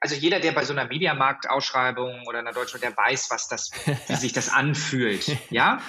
also 0.00 0.16
jeder, 0.16 0.40
der 0.40 0.52
bei 0.52 0.64
so 0.64 0.72
einer 0.72 0.86
Mediamarkt-Ausschreibung 0.86 2.24
oder 2.26 2.40
einer 2.40 2.52
Deutschen, 2.52 2.80
der 2.80 2.96
weiß, 2.96 3.30
was 3.30 3.46
das, 3.46 3.70
wie 4.08 4.16
sich 4.16 4.32
das 4.32 4.50
anfühlt. 4.52 5.36
Ja. 5.50 5.80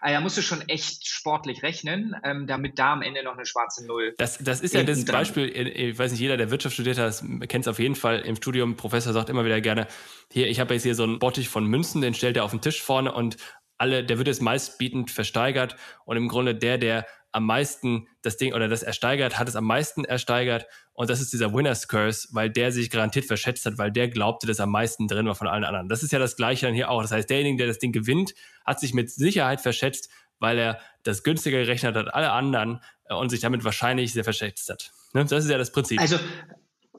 Also 0.00 0.14
da 0.14 0.20
musst 0.20 0.36
du 0.36 0.42
schon 0.42 0.68
echt 0.68 1.06
sportlich 1.08 1.62
rechnen, 1.62 2.14
ähm, 2.22 2.46
damit 2.46 2.78
da 2.78 2.92
am 2.92 3.02
Ende 3.02 3.22
noch 3.24 3.34
eine 3.34 3.46
schwarze 3.46 3.86
Null. 3.86 4.14
Das, 4.18 4.38
das 4.38 4.60
ist 4.60 4.74
ja 4.74 4.82
das 4.82 5.04
dran. 5.04 5.20
Beispiel, 5.20 5.48
ich 5.48 5.98
weiß 5.98 6.10
nicht, 6.12 6.20
jeder, 6.20 6.36
der 6.36 6.50
Wirtschaft 6.50 6.74
studiert 6.74 6.98
hat, 6.98 7.22
kennt 7.48 7.64
es 7.64 7.68
auf 7.68 7.78
jeden 7.78 7.94
Fall 7.94 8.20
im 8.20 8.36
Studium. 8.36 8.76
Professor 8.76 9.12
sagt 9.12 9.30
immer 9.30 9.44
wieder 9.44 9.60
gerne, 9.60 9.86
hier, 10.30 10.48
ich 10.48 10.60
habe 10.60 10.74
jetzt 10.74 10.82
hier 10.82 10.94
so 10.94 11.02
einen 11.02 11.18
Bottich 11.18 11.48
von 11.48 11.64
Münzen, 11.64 12.02
den 12.02 12.14
stellt 12.14 12.36
er 12.36 12.44
auf 12.44 12.50
den 12.50 12.60
Tisch 12.60 12.82
vorne 12.82 13.12
und 13.12 13.36
alle, 13.78 14.04
der 14.04 14.18
wird 14.18 14.28
jetzt 14.28 14.42
meistbietend 14.42 15.10
versteigert 15.10 15.76
und 16.04 16.16
im 16.16 16.28
Grunde 16.28 16.54
der, 16.54 16.78
der 16.78 17.06
am 17.36 17.44
meisten 17.44 18.08
das 18.22 18.38
Ding 18.38 18.54
oder 18.54 18.66
das 18.66 18.82
ersteigert, 18.82 19.38
hat 19.38 19.46
es 19.46 19.56
am 19.56 19.64
meisten 19.64 20.06
ersteigert. 20.06 20.66
Und 20.94 21.10
das 21.10 21.20
ist 21.20 21.34
dieser 21.34 21.52
Winner's 21.52 21.86
Curse, 21.86 22.28
weil 22.32 22.48
der 22.48 22.72
sich 22.72 22.88
garantiert 22.88 23.26
verschätzt 23.26 23.66
hat, 23.66 23.76
weil 23.76 23.92
der 23.92 24.08
glaubte, 24.08 24.46
dass 24.46 24.58
am 24.58 24.70
meisten 24.70 25.06
drin 25.06 25.26
war 25.26 25.34
von 25.34 25.46
allen 25.46 25.62
anderen. 25.62 25.90
Das 25.90 26.02
ist 26.02 26.12
ja 26.12 26.18
das 26.18 26.36
Gleiche 26.36 26.64
dann 26.64 26.74
hier 26.74 26.90
auch. 26.90 27.02
Das 27.02 27.12
heißt, 27.12 27.28
derjenige, 27.28 27.58
der 27.58 27.66
das 27.66 27.78
Ding 27.78 27.92
gewinnt, 27.92 28.32
hat 28.64 28.80
sich 28.80 28.94
mit 28.94 29.10
Sicherheit 29.10 29.60
verschätzt, 29.60 30.08
weil 30.38 30.58
er 30.58 30.80
das 31.02 31.22
günstiger 31.24 31.58
gerechnet 31.58 31.94
hat 31.94 32.06
als 32.06 32.14
alle 32.14 32.32
anderen 32.32 32.80
äh, 33.04 33.14
und 33.14 33.28
sich 33.28 33.40
damit 33.40 33.64
wahrscheinlich 33.64 34.14
sehr 34.14 34.24
verschätzt 34.24 34.70
hat. 34.70 34.90
Ne? 35.12 35.26
Das 35.26 35.44
ist 35.44 35.50
ja 35.50 35.58
das 35.58 35.72
Prinzip. 35.72 36.00
Also 36.00 36.18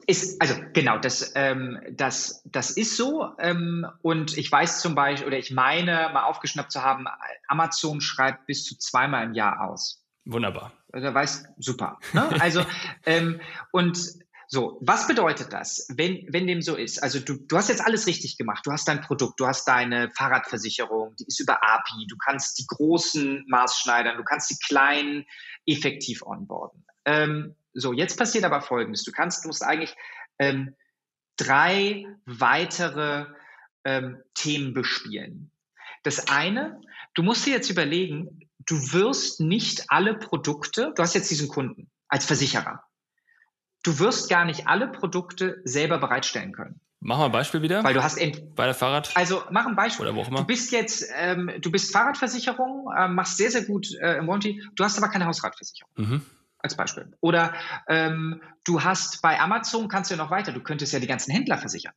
ist, 0.06 0.40
also 0.40 0.54
genau, 0.72 0.98
das, 0.98 1.32
ähm, 1.34 1.80
das, 1.90 2.42
das 2.46 2.70
ist 2.70 2.96
so. 2.96 3.32
Ähm, 3.40 3.86
und 4.02 4.38
ich 4.38 4.50
weiß 4.50 4.80
zum 4.80 4.94
Beispiel, 4.94 5.26
oder 5.26 5.36
ich 5.36 5.50
meine, 5.50 6.10
mal 6.14 6.22
aufgeschnappt 6.22 6.70
zu 6.70 6.82
haben, 6.82 7.06
Amazon 7.48 8.00
schreibt 8.00 8.46
bis 8.46 8.64
zu 8.64 8.78
zweimal 8.78 9.24
im 9.24 9.34
Jahr 9.34 9.68
aus. 9.68 10.04
Wunderbar. 10.28 10.72
Also 10.92 11.14
weiß, 11.14 11.44
super. 11.58 11.98
Ne? 12.12 12.28
Also, 12.40 12.64
ähm, 13.06 13.40
und 13.72 13.98
so, 14.46 14.78
was 14.82 15.06
bedeutet 15.06 15.52
das, 15.52 15.88
wenn, 15.94 16.26
wenn 16.30 16.46
dem 16.46 16.60
so 16.60 16.76
ist? 16.76 17.02
Also 17.02 17.18
du, 17.18 17.36
du 17.36 17.56
hast 17.56 17.68
jetzt 17.68 17.84
alles 17.84 18.06
richtig 18.06 18.36
gemacht. 18.36 18.64
Du 18.66 18.72
hast 18.72 18.86
dein 18.88 19.00
Produkt, 19.00 19.40
du 19.40 19.46
hast 19.46 19.66
deine 19.66 20.10
Fahrradversicherung, 20.10 21.16
die 21.16 21.26
ist 21.26 21.40
über 21.40 21.62
API, 21.62 22.06
du 22.08 22.16
kannst 22.16 22.58
die 22.58 22.66
großen 22.66 23.44
Maßschneidern, 23.48 24.18
du 24.18 24.24
kannst 24.24 24.50
die 24.50 24.58
kleinen 24.58 25.26
effektiv 25.66 26.22
onboarden. 26.22 26.84
Ähm, 27.06 27.56
so, 27.72 27.94
jetzt 27.94 28.18
passiert 28.18 28.44
aber 28.44 28.60
Folgendes. 28.60 29.04
Du 29.04 29.12
kannst, 29.12 29.44
du 29.44 29.48
musst 29.48 29.64
eigentlich 29.64 29.94
ähm, 30.38 30.76
drei 31.36 32.06
weitere 32.26 33.26
ähm, 33.84 34.22
Themen 34.34 34.74
bespielen. 34.74 35.50
Das 36.02 36.28
eine, 36.28 36.80
du 37.14 37.22
musst 37.22 37.46
dir 37.46 37.52
jetzt 37.52 37.70
überlegen, 37.70 38.47
du 38.68 38.92
wirst 38.92 39.40
nicht 39.40 39.84
alle 39.88 40.14
Produkte, 40.14 40.92
du 40.94 41.02
hast 41.02 41.14
jetzt 41.14 41.30
diesen 41.30 41.48
Kunden 41.48 41.90
als 42.08 42.26
Versicherer, 42.26 42.82
du 43.82 43.98
wirst 43.98 44.28
gar 44.28 44.44
nicht 44.44 44.68
alle 44.68 44.88
Produkte 44.88 45.60
selber 45.64 45.98
bereitstellen 45.98 46.52
können. 46.52 46.80
Mach 47.00 47.18
mal 47.18 47.26
ein 47.26 47.32
Beispiel 47.32 47.62
wieder. 47.62 47.84
Weil 47.84 47.94
du 47.94 48.02
hast 48.02 48.18
bei 48.56 48.64
der 48.64 48.74
Fahrrad. 48.74 49.16
Also 49.16 49.44
mach 49.50 49.66
ein 49.66 49.76
Beispiel. 49.76 50.06
Oder 50.06 50.16
wo 50.16 50.22
auch 50.22 50.28
immer. 50.28 50.40
Du 50.40 50.46
bist 50.46 50.72
jetzt, 50.72 51.04
ähm, 51.16 51.50
du 51.60 51.70
bist 51.70 51.92
Fahrradversicherung, 51.92 52.88
äh, 52.96 53.06
machst 53.06 53.36
sehr 53.36 53.52
sehr 53.52 53.64
gut 53.64 53.86
äh, 54.00 54.18
im 54.18 54.26
Warranty. 54.26 54.62
Du 54.74 54.82
hast 54.82 54.98
aber 54.98 55.08
keine 55.08 55.26
Hausratversicherung. 55.26 55.92
Mhm. 55.96 56.22
Als 56.58 56.76
Beispiel. 56.76 57.16
Oder 57.20 57.54
ähm, 57.86 58.42
du 58.64 58.82
hast 58.82 59.22
bei 59.22 59.38
Amazon 59.38 59.86
kannst 59.86 60.10
du 60.10 60.16
ja 60.16 60.22
noch 60.22 60.32
weiter. 60.32 60.50
Du 60.50 60.60
könntest 60.60 60.92
ja 60.92 60.98
die 60.98 61.06
ganzen 61.06 61.30
Händler 61.30 61.58
versichern. 61.58 61.94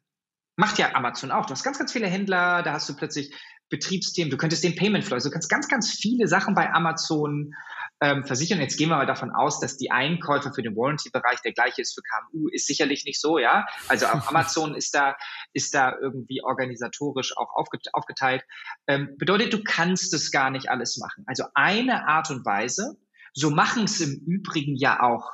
Macht 0.62 0.78
ja 0.78 0.94
Amazon 0.94 1.32
auch. 1.32 1.48
Du 1.48 1.54
hast 1.54 1.64
ganz 1.64 1.80
ganz 1.80 1.92
viele 1.92 2.06
Händler. 2.06 2.62
Da 2.62 2.74
hast 2.74 2.88
du 2.88 2.96
plötzlich 2.96 3.34
Betriebsthemen, 3.72 4.30
du 4.30 4.38
könntest 4.38 4.64
den 4.64 4.76
Payment 4.76 5.04
Flow, 5.04 5.16
also 5.16 5.30
du 5.30 5.34
kannst 5.34 5.50
ganz, 5.50 5.68
ganz 5.68 5.90
viele 5.90 6.28
Sachen 6.28 6.54
bei 6.54 6.72
Amazon 6.72 7.56
ähm, 8.00 8.24
versichern. 8.26 8.60
Jetzt 8.60 8.78
gehen 8.78 8.90
wir 8.90 8.98
mal 8.98 9.08
davon 9.08 9.32
aus, 9.32 9.60
dass 9.60 9.78
die 9.78 9.90
Einkäufe 9.90 10.54
für 10.54 10.62
den 10.62 10.76
Warranty-Bereich 10.76 11.42
der 11.42 11.54
gleiche 11.54 11.82
ist 11.82 11.96
für 11.96 12.02
KMU, 12.04 12.48
ist 12.50 12.68
sicherlich 12.68 13.06
nicht 13.06 13.20
so, 13.20 13.40
ja. 13.40 13.66
Also 13.88 14.06
auch 14.06 14.28
Amazon 14.30 14.76
ist 14.76 14.94
da, 14.94 15.16
ist 15.54 15.74
da 15.74 15.96
irgendwie 16.00 16.44
organisatorisch 16.44 17.36
auch 17.38 17.56
aufgeteilt. 17.56 18.44
Ähm, 18.86 19.16
bedeutet, 19.18 19.54
du 19.54 19.64
kannst 19.64 20.14
es 20.14 20.30
gar 20.30 20.52
nicht 20.52 20.70
alles 20.70 21.00
machen. 21.00 21.24
Also 21.26 21.46
eine 21.56 22.08
Art 22.08 22.30
und 22.30 22.46
Weise, 22.46 22.98
so 23.34 23.50
machen 23.50 23.86
es 23.86 24.00
im 24.00 24.22
Übrigen 24.28 24.76
ja 24.76 25.02
auch 25.02 25.32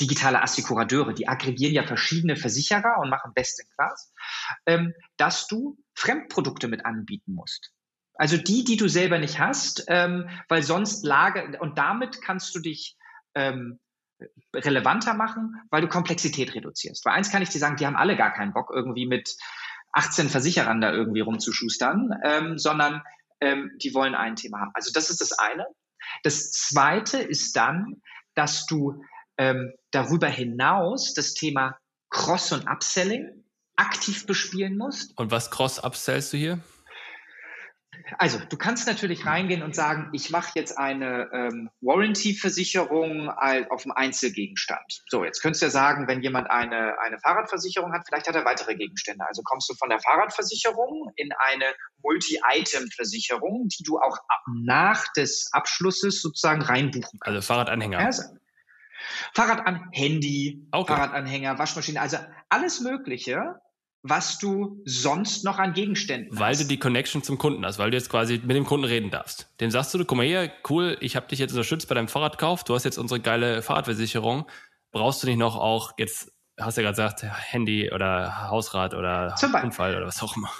digitale 0.00 0.42
Assekurateure, 0.42 1.12
die 1.12 1.28
aggregieren 1.28 1.74
ja 1.74 1.86
verschiedene 1.86 2.36
Versicherer 2.36 2.98
und 3.00 3.10
machen 3.10 3.32
Best 3.34 3.60
in 3.60 3.68
Class, 3.74 4.12
ähm, 4.66 4.94
dass 5.16 5.46
du 5.46 5.78
Fremdprodukte 5.94 6.68
mit 6.68 6.84
anbieten 6.84 7.34
musst. 7.34 7.72
Also 8.14 8.36
die, 8.36 8.64
die 8.64 8.76
du 8.76 8.88
selber 8.88 9.18
nicht 9.18 9.38
hast, 9.38 9.84
ähm, 9.88 10.28
weil 10.48 10.62
sonst 10.62 11.04
Lage, 11.04 11.58
und 11.60 11.78
damit 11.78 12.22
kannst 12.22 12.54
du 12.54 12.60
dich 12.60 12.96
ähm, 13.34 13.78
relevanter 14.54 15.14
machen, 15.14 15.54
weil 15.70 15.82
du 15.82 15.88
Komplexität 15.88 16.54
reduzierst. 16.54 17.04
Weil 17.04 17.14
eins 17.14 17.30
kann 17.30 17.42
ich 17.42 17.50
dir 17.50 17.58
sagen, 17.58 17.76
die 17.76 17.86
haben 17.86 17.96
alle 17.96 18.16
gar 18.16 18.32
keinen 18.32 18.54
Bock, 18.54 18.70
irgendwie 18.72 19.06
mit 19.06 19.36
18 19.92 20.28
Versicherern 20.28 20.80
da 20.80 20.92
irgendwie 20.92 21.20
rumzuschustern, 21.20 22.10
ähm, 22.24 22.58
sondern 22.58 23.02
ähm, 23.40 23.72
die 23.82 23.94
wollen 23.94 24.14
ein 24.14 24.36
Thema 24.36 24.60
haben. 24.60 24.70
Also 24.74 24.90
das 24.92 25.10
ist 25.10 25.20
das 25.20 25.32
eine. 25.32 25.66
Das 26.22 26.52
zweite 26.52 27.18
ist 27.18 27.56
dann, 27.56 28.00
dass 28.34 28.66
du 28.66 29.02
ähm, 29.38 29.72
darüber 29.90 30.28
hinaus 30.28 31.14
das 31.14 31.34
Thema 31.34 31.78
Cross- 32.10 32.52
und 32.52 32.68
Upselling 32.68 33.44
aktiv 33.76 34.26
bespielen 34.26 34.78
musst. 34.78 35.16
Und 35.18 35.30
was 35.30 35.50
Cross-Upsellst 35.50 36.32
du 36.32 36.36
hier? 36.36 36.60
Also, 38.18 38.38
du 38.38 38.56
kannst 38.56 38.86
natürlich 38.86 39.26
reingehen 39.26 39.62
und 39.62 39.74
sagen, 39.74 40.10
ich 40.12 40.30
mache 40.30 40.52
jetzt 40.54 40.78
eine 40.78 41.28
ähm, 41.32 41.70
Warranty-Versicherung 41.80 43.30
auf 43.30 43.82
dem 43.82 43.92
Einzelgegenstand. 43.92 45.02
So, 45.08 45.24
jetzt 45.24 45.42
könntest 45.42 45.62
du 45.62 45.66
ja 45.66 45.70
sagen, 45.70 46.06
wenn 46.06 46.22
jemand 46.22 46.48
eine, 46.50 47.00
eine 47.00 47.18
Fahrradversicherung 47.18 47.92
hat, 47.92 48.02
vielleicht 48.06 48.28
hat 48.28 48.36
er 48.36 48.44
weitere 48.44 48.76
Gegenstände. 48.76 49.26
Also 49.26 49.42
kommst 49.42 49.68
du 49.70 49.74
von 49.74 49.88
der 49.88 49.98
Fahrradversicherung 50.00 51.10
in 51.16 51.30
eine 51.38 51.64
Multi-Item-Versicherung, 52.02 53.68
die 53.68 53.82
du 53.82 53.98
auch 53.98 54.18
nach 54.62 55.12
des 55.14 55.48
Abschlusses 55.52 56.22
sozusagen 56.22 56.62
reinbuchen 56.62 57.18
kannst. 57.18 57.26
Also 57.26 57.40
Fahrradanhänger. 57.40 57.98
Also, 57.98 58.22
Fahrrad 59.34 59.66
an 59.66 59.88
Handy, 59.92 60.66
okay. 60.72 60.92
Fahrradanhänger, 60.92 61.58
Waschmaschine, 61.58 62.00
also 62.00 62.18
alles 62.48 62.80
Mögliche, 62.80 63.60
was 64.02 64.38
du 64.38 64.82
sonst 64.84 65.44
noch 65.44 65.58
an 65.58 65.72
Gegenständen 65.72 66.38
weil 66.38 66.52
hast. 66.52 66.60
Weil 66.60 66.64
du 66.64 66.68
die 66.68 66.78
Connection 66.78 67.22
zum 67.22 67.38
Kunden 67.38 67.64
hast, 67.64 67.78
weil 67.78 67.90
du 67.90 67.96
jetzt 67.96 68.10
quasi 68.10 68.40
mit 68.44 68.56
dem 68.56 68.64
Kunden 68.64 68.84
reden 68.84 69.10
darfst. 69.10 69.48
Dem 69.60 69.70
sagst 69.70 69.92
du, 69.94 70.04
guck 70.04 70.16
mal 70.16 70.26
hier, 70.26 70.52
cool, 70.68 70.96
ich 71.00 71.16
habe 71.16 71.26
dich 71.26 71.38
jetzt 71.38 71.52
unterstützt 71.52 71.88
bei 71.88 71.94
deinem 71.94 72.08
Fahrradkauf, 72.08 72.64
du 72.64 72.74
hast 72.74 72.84
jetzt 72.84 72.98
unsere 72.98 73.20
geile 73.20 73.62
Fahrradversicherung. 73.62 74.48
Brauchst 74.92 75.22
du 75.22 75.26
nicht 75.26 75.38
noch 75.38 75.56
auch 75.56 75.92
jetzt, 75.98 76.32
hast 76.58 76.76
du 76.76 76.82
ja 76.82 76.90
gerade 76.90 77.12
gesagt, 77.12 77.50
Handy 77.50 77.90
oder 77.92 78.48
Hausrat 78.48 78.94
oder 78.94 79.34
Unfall 79.62 79.96
oder 79.96 80.06
was 80.06 80.22
auch 80.22 80.36
immer. 80.36 80.50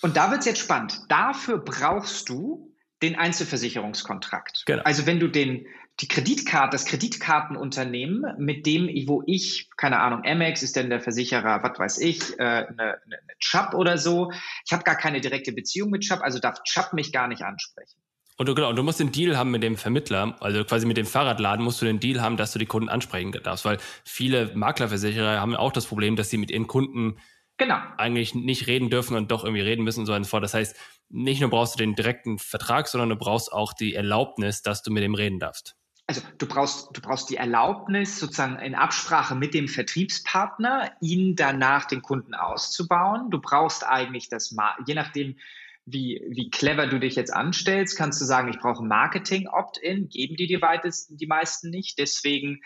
Und 0.00 0.16
da 0.16 0.30
wird 0.30 0.40
es 0.40 0.46
jetzt 0.46 0.60
spannend. 0.60 0.98
Dafür 1.08 1.58
brauchst 1.58 2.28
du 2.28 2.74
den 3.02 3.16
Einzelversicherungskontrakt. 3.16 4.62
Genau. 4.66 4.82
Also 4.84 5.06
wenn 5.06 5.20
du 5.20 5.28
den 5.28 5.66
die 6.02 6.08
Kreditkarte, 6.08 6.72
das 6.72 6.84
Kreditkartenunternehmen, 6.84 8.34
mit 8.36 8.66
dem, 8.66 8.88
wo 9.06 9.22
ich, 9.24 9.70
keine 9.76 10.00
Ahnung, 10.00 10.22
Amex 10.26 10.62
ist 10.62 10.74
denn 10.74 10.90
der 10.90 11.00
Versicherer, 11.00 11.62
was 11.62 11.78
weiß 11.78 11.98
ich, 11.98 12.38
äh, 12.40 12.42
eine, 12.42 12.98
eine 13.04 13.18
Chubb 13.38 13.74
oder 13.74 13.96
so. 13.98 14.32
Ich 14.66 14.72
habe 14.72 14.82
gar 14.82 14.96
keine 14.96 15.20
direkte 15.20 15.52
Beziehung 15.52 15.90
mit 15.90 16.02
Chubb, 16.02 16.20
also 16.22 16.40
darf 16.40 16.60
Chubb 16.64 16.92
mich 16.92 17.12
gar 17.12 17.28
nicht 17.28 17.42
ansprechen. 17.42 18.02
Und 18.36 18.48
du, 18.48 18.54
genau, 18.56 18.70
und 18.70 18.76
du 18.76 18.82
musst 18.82 18.98
den 18.98 19.12
Deal 19.12 19.36
haben 19.36 19.52
mit 19.52 19.62
dem 19.62 19.76
Vermittler, 19.76 20.36
also 20.40 20.64
quasi 20.64 20.86
mit 20.86 20.96
dem 20.96 21.06
Fahrradladen 21.06 21.64
musst 21.64 21.80
du 21.80 21.86
den 21.86 22.00
Deal 22.00 22.20
haben, 22.20 22.36
dass 22.36 22.52
du 22.52 22.58
die 22.58 22.66
Kunden 22.66 22.88
ansprechen 22.88 23.30
darfst, 23.30 23.64
weil 23.64 23.78
viele 24.04 24.50
Maklerversicherer 24.56 25.40
haben 25.40 25.54
auch 25.54 25.70
das 25.70 25.86
Problem, 25.86 26.16
dass 26.16 26.30
sie 26.30 26.38
mit 26.38 26.50
ihren 26.50 26.66
Kunden 26.66 27.18
genau. 27.58 27.76
eigentlich 27.96 28.34
nicht 28.34 28.66
reden 28.66 28.90
dürfen 28.90 29.16
und 29.16 29.30
doch 29.30 29.44
irgendwie 29.44 29.62
reden 29.62 29.84
müssen 29.84 30.00
und 30.00 30.06
so 30.06 30.24
fort. 30.24 30.42
Das 30.42 30.54
heißt, 30.54 30.76
nicht 31.10 31.40
nur 31.40 31.50
brauchst 31.50 31.74
du 31.74 31.78
den 31.78 31.94
direkten 31.94 32.40
Vertrag, 32.40 32.88
sondern 32.88 33.10
du 33.10 33.16
brauchst 33.16 33.52
auch 33.52 33.72
die 33.72 33.94
Erlaubnis, 33.94 34.62
dass 34.62 34.82
du 34.82 34.90
mit 34.90 35.04
dem 35.04 35.14
reden 35.14 35.38
darfst 35.38 35.76
also 36.06 36.20
du 36.38 36.46
brauchst, 36.46 36.96
du 36.96 37.00
brauchst 37.00 37.30
die 37.30 37.36
Erlaubnis, 37.36 38.18
sozusagen 38.18 38.58
in 38.58 38.74
Absprache 38.74 39.34
mit 39.34 39.54
dem 39.54 39.68
Vertriebspartner, 39.68 40.92
ihn 41.00 41.36
danach 41.36 41.86
den 41.86 42.02
Kunden 42.02 42.34
auszubauen. 42.34 43.30
Du 43.30 43.40
brauchst 43.40 43.86
eigentlich 43.86 44.28
das, 44.28 44.54
je 44.86 44.94
nachdem, 44.94 45.36
wie, 45.84 46.22
wie 46.28 46.50
clever 46.50 46.86
du 46.86 47.00
dich 47.00 47.16
jetzt 47.16 47.32
anstellst, 47.32 47.96
kannst 47.96 48.20
du 48.20 48.24
sagen, 48.24 48.48
ich 48.48 48.58
brauche 48.58 48.84
Marketing-Opt-in, 48.84 50.08
geben 50.08 50.36
die 50.36 50.46
die, 50.46 50.62
weitesten, 50.62 51.16
die 51.16 51.26
meisten 51.26 51.70
nicht. 51.70 51.98
Deswegen 51.98 52.60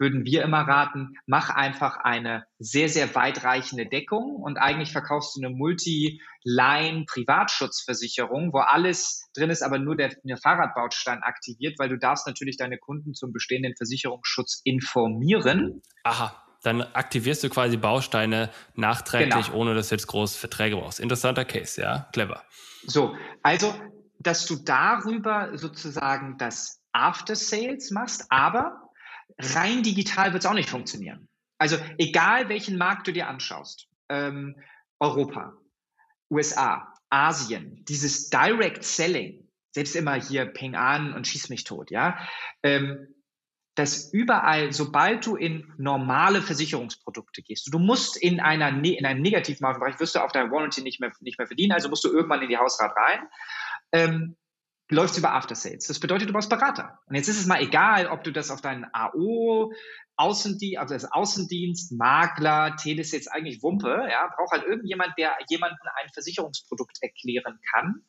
würden 0.00 0.24
wir 0.24 0.42
immer 0.42 0.62
raten, 0.62 1.14
mach 1.26 1.50
einfach 1.50 1.98
eine 1.98 2.46
sehr, 2.58 2.88
sehr 2.88 3.14
weitreichende 3.14 3.86
Deckung 3.86 4.34
und 4.36 4.56
eigentlich 4.56 4.90
verkaufst 4.92 5.36
du 5.36 5.42
eine 5.44 5.54
Multi-Line-Privatschutzversicherung, 5.54 8.52
wo 8.52 8.58
alles 8.58 9.30
drin 9.36 9.50
ist, 9.50 9.62
aber 9.62 9.78
nur 9.78 9.94
der, 9.96 10.16
der 10.24 10.38
Fahrradbaustein 10.38 11.22
aktiviert, 11.22 11.78
weil 11.78 11.90
du 11.90 11.98
darfst 11.98 12.26
natürlich 12.26 12.56
deine 12.56 12.78
Kunden 12.78 13.14
zum 13.14 13.32
bestehenden 13.32 13.76
Versicherungsschutz 13.76 14.62
informieren. 14.64 15.82
Aha 16.02 16.44
dann 16.62 16.82
aktivierst 16.82 17.42
du 17.42 17.48
quasi 17.48 17.78
Bausteine 17.78 18.50
nachträglich, 18.74 19.46
genau. 19.46 19.58
ohne 19.58 19.74
dass 19.74 19.88
du 19.88 19.94
jetzt 19.94 20.06
groß 20.08 20.36
Verträge 20.36 20.76
brauchst. 20.76 21.00
Interessanter 21.00 21.46
Case, 21.46 21.80
ja, 21.80 22.06
clever. 22.12 22.44
So, 22.86 23.16
also, 23.42 23.74
dass 24.18 24.44
du 24.44 24.56
darüber 24.56 25.56
sozusagen 25.56 26.36
das 26.36 26.82
After 26.92 27.34
Sales 27.34 27.90
machst, 27.90 28.26
aber 28.28 28.89
rein 29.38 29.82
digital 29.82 30.32
wird 30.32 30.44
es 30.44 30.50
auch 30.50 30.54
nicht 30.54 30.70
funktionieren. 30.70 31.28
Also 31.58 31.76
egal 31.98 32.48
welchen 32.48 32.78
Markt 32.78 33.06
du 33.06 33.12
dir 33.12 33.28
anschaust, 33.28 33.88
ähm, 34.08 34.56
Europa, 34.98 35.54
USA, 36.30 36.94
Asien, 37.10 37.84
dieses 37.86 38.30
Direct 38.30 38.84
Selling, 38.84 39.48
selbst 39.72 39.94
immer 39.94 40.14
hier 40.14 40.46
Ping 40.46 40.74
an 40.74 41.12
und 41.12 41.26
schieß 41.26 41.48
mich 41.48 41.64
tot, 41.64 41.90
ja, 41.90 42.18
ähm, 42.62 43.14
dass 43.76 44.12
überall, 44.12 44.72
sobald 44.72 45.24
du 45.26 45.36
in 45.36 45.72
normale 45.78 46.42
Versicherungsprodukte 46.42 47.42
gehst, 47.42 47.72
du 47.72 47.78
musst 47.78 48.16
in 48.16 48.40
einer 48.40 48.72
ne, 48.72 48.98
in 48.98 49.06
einem 49.06 49.22
Negativmargenbereich 49.22 49.98
wirst 50.00 50.14
du 50.14 50.20
auf 50.20 50.32
deiner 50.32 50.50
Warranty 50.50 50.82
nicht 50.82 51.00
mehr 51.00 51.12
nicht 51.20 51.38
mehr 51.38 51.46
verdienen, 51.46 51.72
also 51.72 51.88
musst 51.88 52.04
du 52.04 52.12
irgendwann 52.12 52.42
in 52.42 52.48
die 52.48 52.58
Hausrat 52.58 52.92
rein. 52.96 53.28
Ähm, 53.92 54.36
läuft 54.90 55.16
über 55.16 55.32
After 55.32 55.54
Sales. 55.54 55.86
Das 55.86 56.00
bedeutet, 56.00 56.28
du 56.28 56.32
brauchst 56.32 56.50
Berater. 56.50 56.98
Und 57.06 57.14
jetzt 57.14 57.28
ist 57.28 57.40
es 57.40 57.46
mal 57.46 57.62
egal, 57.62 58.06
ob 58.06 58.24
du 58.24 58.32
das 58.32 58.50
auf 58.50 58.60
deinen 58.60 58.86
AO, 58.92 59.72
Außendienst, 60.16 60.78
also 60.78 60.94
das 60.94 61.10
Außendienst, 61.10 61.92
Makler, 61.92 62.76
Telesales, 62.76 63.28
eigentlich 63.28 63.62
Wumpe, 63.62 63.88
ja, 63.88 64.30
braucht 64.36 64.52
halt 64.52 64.64
irgendjemand, 64.64 65.14
der 65.16 65.32
jemanden 65.48 65.78
ein 65.96 66.10
Versicherungsprodukt 66.12 66.98
erklären 67.00 67.58
kann. 67.72 68.02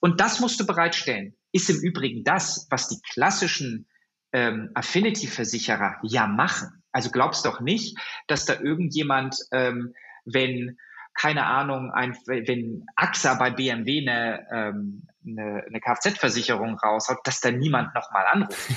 Und 0.00 0.20
das 0.20 0.40
musst 0.40 0.58
du 0.58 0.66
bereitstellen. 0.66 1.36
Ist 1.52 1.70
im 1.70 1.80
Übrigen 1.80 2.24
das, 2.24 2.66
was 2.70 2.88
die 2.88 3.00
klassischen 3.12 3.86
ähm, 4.32 4.70
Affinity-Versicherer 4.74 5.98
ja 6.02 6.26
machen. 6.26 6.82
Also 6.90 7.10
glaubst 7.10 7.46
doch 7.46 7.60
nicht, 7.60 7.96
dass 8.26 8.46
da 8.46 8.60
irgendjemand, 8.60 9.36
ähm, 9.52 9.94
wenn 10.24 10.76
keine 11.14 11.46
Ahnung, 11.46 11.92
ein, 11.92 12.16
wenn 12.26 12.86
AXA 12.96 13.34
bei 13.34 13.50
BMW 13.50 14.00
eine, 14.00 14.46
ähm, 14.50 15.06
eine, 15.24 15.64
eine 15.66 15.80
Kfz-Versicherung 15.80 16.78
raushaut, 16.78 17.18
dass 17.24 17.40
da 17.40 17.50
niemand 17.50 17.94
nochmal 17.94 18.26
anruft. 18.26 18.68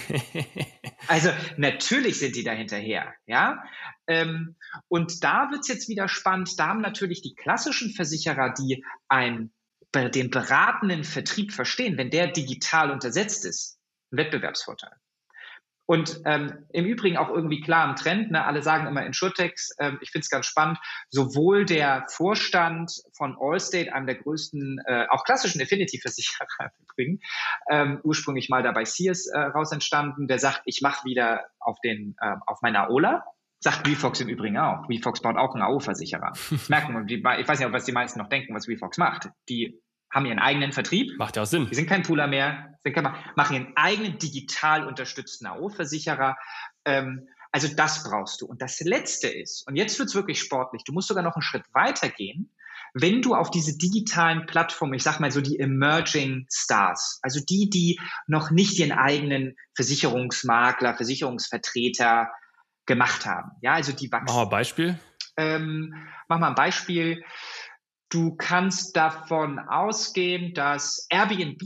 also 1.08 1.30
natürlich 1.58 2.20
sind 2.20 2.36
die 2.36 2.44
da 2.44 2.52
hinterher, 2.52 3.14
ja. 3.26 3.64
Ähm, 4.06 4.56
und 4.88 5.24
da 5.24 5.50
wird's 5.52 5.68
jetzt 5.68 5.90
wieder 5.90 6.08
spannend. 6.08 6.60
Da 6.60 6.68
haben 6.68 6.82
natürlich 6.82 7.22
die 7.22 7.36
klassischen 7.36 7.92
Versicherer, 7.92 8.54
die 8.54 8.86
ein, 9.10 9.52
den 9.94 10.30
beratenden 10.30 11.04
Vertrieb 11.04 11.52
verstehen, 11.52 11.98
wenn 11.98 12.12
der 12.12 12.28
digital 12.28 12.92
untersetzt 12.92 13.46
ist, 13.46 13.80
einen 14.12 14.20
Wettbewerbsvorteil. 14.20 14.96
Und 15.88 16.22
ähm, 16.26 16.66
im 16.74 16.86
Übrigen 16.86 17.18
auch 17.18 17.30
irgendwie 17.30 17.62
klar 17.62 17.90
im 17.90 17.96
Trend, 17.96 18.30
ne? 18.30 18.46
alle 18.46 18.62
sagen 18.62 18.88
immer 18.88 19.06
Insurtechs, 19.06 19.72
ähm, 19.80 19.98
ich 20.02 20.12
finde 20.12 20.24
es 20.24 20.30
ganz 20.30 20.46
spannend, 20.46 20.78
sowohl 21.10 21.66
der 21.66 22.06
Vorstand 22.10 22.92
von 23.14 23.38
Allstate, 23.40 23.94
einem 23.94 24.06
der 24.06 24.16
größten, 24.16 24.82
äh, 24.86 25.06
auch 25.10 25.24
klassischen 25.24 25.62
Affinity-Versicherer 25.62 26.46
im 26.60 26.84
Übrigen, 26.84 27.20
ähm, 27.70 28.02
ursprünglich 28.04 28.50
mal 28.50 28.64
dabei 28.64 28.84
Sears 28.84 29.28
äh, 29.28 29.40
raus 29.40 29.72
entstanden, 29.72 30.28
der 30.28 30.40
sagt, 30.40 30.62
ich 30.66 30.82
mache 30.82 31.06
wieder 31.06 31.46
auf, 31.60 31.80
den, 31.80 32.16
äh, 32.20 32.36
auf 32.46 32.62
meiner 32.62 32.90
Ola, 32.90 33.24
Sagt 33.60 33.88
WeFox 33.88 34.22
im 34.22 34.30
Übrigen 34.30 34.60
auch. 34.60 34.88
WeFox 34.88 35.22
baut 35.22 35.36
auch 35.36 35.56
einen 35.56 35.64
AO-Versicherer. 35.64 36.34
merken 36.68 37.08
wir. 37.08 37.40
Ich 37.40 37.48
weiß 37.48 37.60
nicht, 37.60 37.72
was 37.72 37.86
die 37.86 37.92
meisten 37.92 38.20
noch 38.20 38.30
denken, 38.30 38.54
was 38.54 38.68
WeFox 38.68 39.00
macht. 39.00 39.30
Die 39.50 39.82
haben 40.14 40.26
ihren 40.26 40.40
eigenen 40.40 40.72
Vertrieb. 40.72 41.18
Macht 41.18 41.36
ja 41.36 41.44
auch 41.44 41.48
Sinn. 41.48 41.68
Die 41.70 41.76
sind 41.76 41.88
kein 41.88 42.04
Pooler 42.04 42.28
mehr, 42.28 42.78
sind 42.84 42.94
kein, 42.94 43.14
machen 43.36 43.56
ihren 43.56 43.78
eigenen 43.78 44.18
digital 44.18 44.86
unterstützten 44.88 45.46
AO-Versicherer. 45.48 46.38
Ähm, 46.86 47.28
also 47.52 47.68
das 47.68 48.04
brauchst 48.04 48.42
du. 48.42 48.46
Und 48.46 48.62
das 48.62 48.80
Letzte 48.82 49.28
ist, 49.28 49.68
und 49.68 49.76
jetzt 49.76 49.98
wird's 50.00 50.16
wirklich 50.16 50.40
sportlich, 50.40 50.84
du 50.84 50.94
musst 50.94 51.08
sogar 51.08 51.24
noch 51.24 51.36
einen 51.36 51.42
Schritt 51.42 51.64
weiter 51.74 52.10
gehen, 52.10 52.52
wenn 52.94 53.22
du 53.22 53.36
auf 53.36 53.52
diese 53.52 53.78
digitalen 53.78 54.46
Plattformen, 54.46 54.94
ich 54.94 55.04
sag 55.04 55.20
mal 55.20 55.32
so 55.32 55.42
die 55.42 55.60
Emerging 55.60 56.48
Stars, 56.52 57.20
also 57.22 57.40
die, 57.44 57.70
die 57.70 58.00
noch 58.28 58.52
nicht 58.52 58.80
ihren 58.80 58.92
eigenen 58.92 59.56
Versicherungsmakler, 59.76 60.96
Versicherungsvertreter 60.96 62.30
gemacht 62.86 63.26
haben. 63.26 63.52
Ja, 63.62 63.74
also 63.74 63.92
die 63.92 64.12
wachsen. 64.12 64.26
Mach 64.28 64.36
mal 64.36 64.44
ein 64.44 64.50
Beispiel. 64.50 65.00
Ähm, 65.36 65.94
mach 66.28 66.40
mal 66.40 66.50
ein 66.50 66.56
Beispiel. 66.56 67.24
Du 68.10 68.36
kannst 68.36 68.96
davon 68.96 69.60
ausgehen, 69.60 70.54
dass 70.54 71.08
Airbnb 71.10 71.62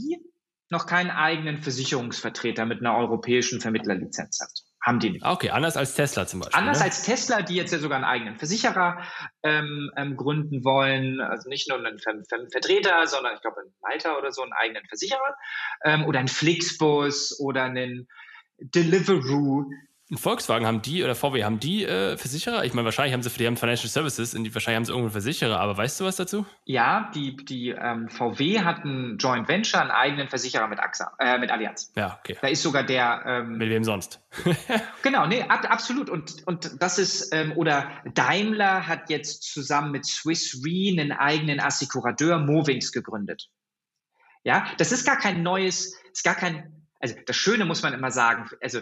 noch 0.70 0.86
keinen 0.86 1.10
eigenen 1.10 1.58
Versicherungsvertreter 1.58 2.64
mit 2.64 2.80
einer 2.80 2.96
europäischen 2.96 3.60
Vermittlerlizenz 3.60 4.40
hat. 4.40 4.50
haben 4.84 4.98
die 4.98 5.10
nicht. 5.10 5.24
Ah, 5.24 5.32
okay, 5.32 5.50
anders 5.50 5.76
als 5.76 5.94
Tesla 5.94 6.26
zum 6.26 6.40
Beispiel. 6.40 6.58
Anders 6.58 6.78
ne? 6.78 6.86
als 6.86 7.02
Tesla, 7.04 7.42
die 7.42 7.54
jetzt 7.54 7.72
ja 7.72 7.78
sogar 7.78 7.96
einen 7.96 8.06
eigenen 8.06 8.36
Versicherer 8.36 9.02
ähm, 9.44 9.92
ähm, 9.96 10.16
gründen 10.16 10.64
wollen, 10.64 11.20
also 11.20 11.48
nicht 11.48 11.68
nur 11.68 11.78
einen 11.78 12.00
Ver 12.00 12.14
Ver 12.28 12.48
Vertreter, 12.50 13.06
sondern 13.06 13.34
ich 13.34 13.42
glaube 13.42 13.60
in 13.64 13.72
Malta 13.80 14.16
oder 14.16 14.32
so 14.32 14.42
einen 14.42 14.52
eigenen 14.54 14.84
Versicherer 14.86 15.36
ähm, 15.84 16.04
oder 16.06 16.18
einen 16.18 16.28
Flixbus 16.28 17.38
oder 17.38 17.64
einen 17.64 18.08
Deliveroo, 18.58 19.70
Volkswagen 20.16 20.66
haben 20.66 20.82
die 20.82 21.02
oder 21.02 21.14
VW 21.14 21.44
haben 21.44 21.58
die 21.60 21.84
äh, 21.84 22.16
Versicherer? 22.16 22.64
Ich 22.64 22.74
meine, 22.74 22.84
wahrscheinlich 22.84 23.14
haben 23.14 23.22
sie, 23.22 23.30
die 23.30 23.46
haben 23.46 23.56
Financial 23.56 23.88
Services, 23.88 24.34
und 24.34 24.44
die, 24.44 24.54
wahrscheinlich 24.54 24.76
haben 24.76 24.84
sie 24.84 24.92
irgendwo 24.92 25.10
Versicherer, 25.10 25.58
aber 25.58 25.76
weißt 25.76 26.00
du 26.00 26.04
was 26.04 26.16
dazu? 26.16 26.44
Ja, 26.64 27.10
die, 27.14 27.36
die 27.36 27.70
ähm, 27.70 28.08
VW 28.08 28.60
hat 28.60 28.84
ein 28.84 29.16
Joint 29.18 29.48
Venture, 29.48 29.80
einen 29.80 29.90
eigenen 29.90 30.28
Versicherer 30.28 30.68
mit 30.68 30.80
AXA, 30.80 31.12
äh, 31.18 31.38
mit 31.38 31.50
Allianz. 31.50 31.92
Ja, 31.96 32.18
okay. 32.18 32.36
Da 32.40 32.48
ist 32.48 32.62
sogar 32.62 32.82
der. 32.82 33.22
Ähm, 33.26 33.58
mit 33.58 33.70
wem 33.70 33.84
sonst? 33.84 34.20
genau, 35.02 35.26
nee, 35.26 35.42
ab, 35.42 35.66
absolut. 35.70 36.10
Und, 36.10 36.46
und 36.46 36.82
das 36.82 36.98
ist, 36.98 37.32
ähm, 37.34 37.52
oder 37.56 37.90
Daimler 38.14 38.86
hat 38.86 39.08
jetzt 39.10 39.44
zusammen 39.44 39.92
mit 39.92 40.04
Swiss 40.04 40.62
Re 40.64 40.90
einen 40.92 41.12
eigenen 41.12 41.60
Assekurateur 41.60 42.38
Movings 42.38 42.92
gegründet. 42.92 43.48
Ja, 44.44 44.66
das 44.78 44.92
ist 44.92 45.06
gar 45.06 45.18
kein 45.18 45.42
neues, 45.42 45.96
ist 46.12 46.24
gar 46.24 46.34
kein, 46.34 46.86
also 47.00 47.14
das 47.26 47.36
Schöne 47.36 47.64
muss 47.64 47.82
man 47.82 47.94
immer 47.94 48.10
sagen, 48.10 48.50
also 48.60 48.80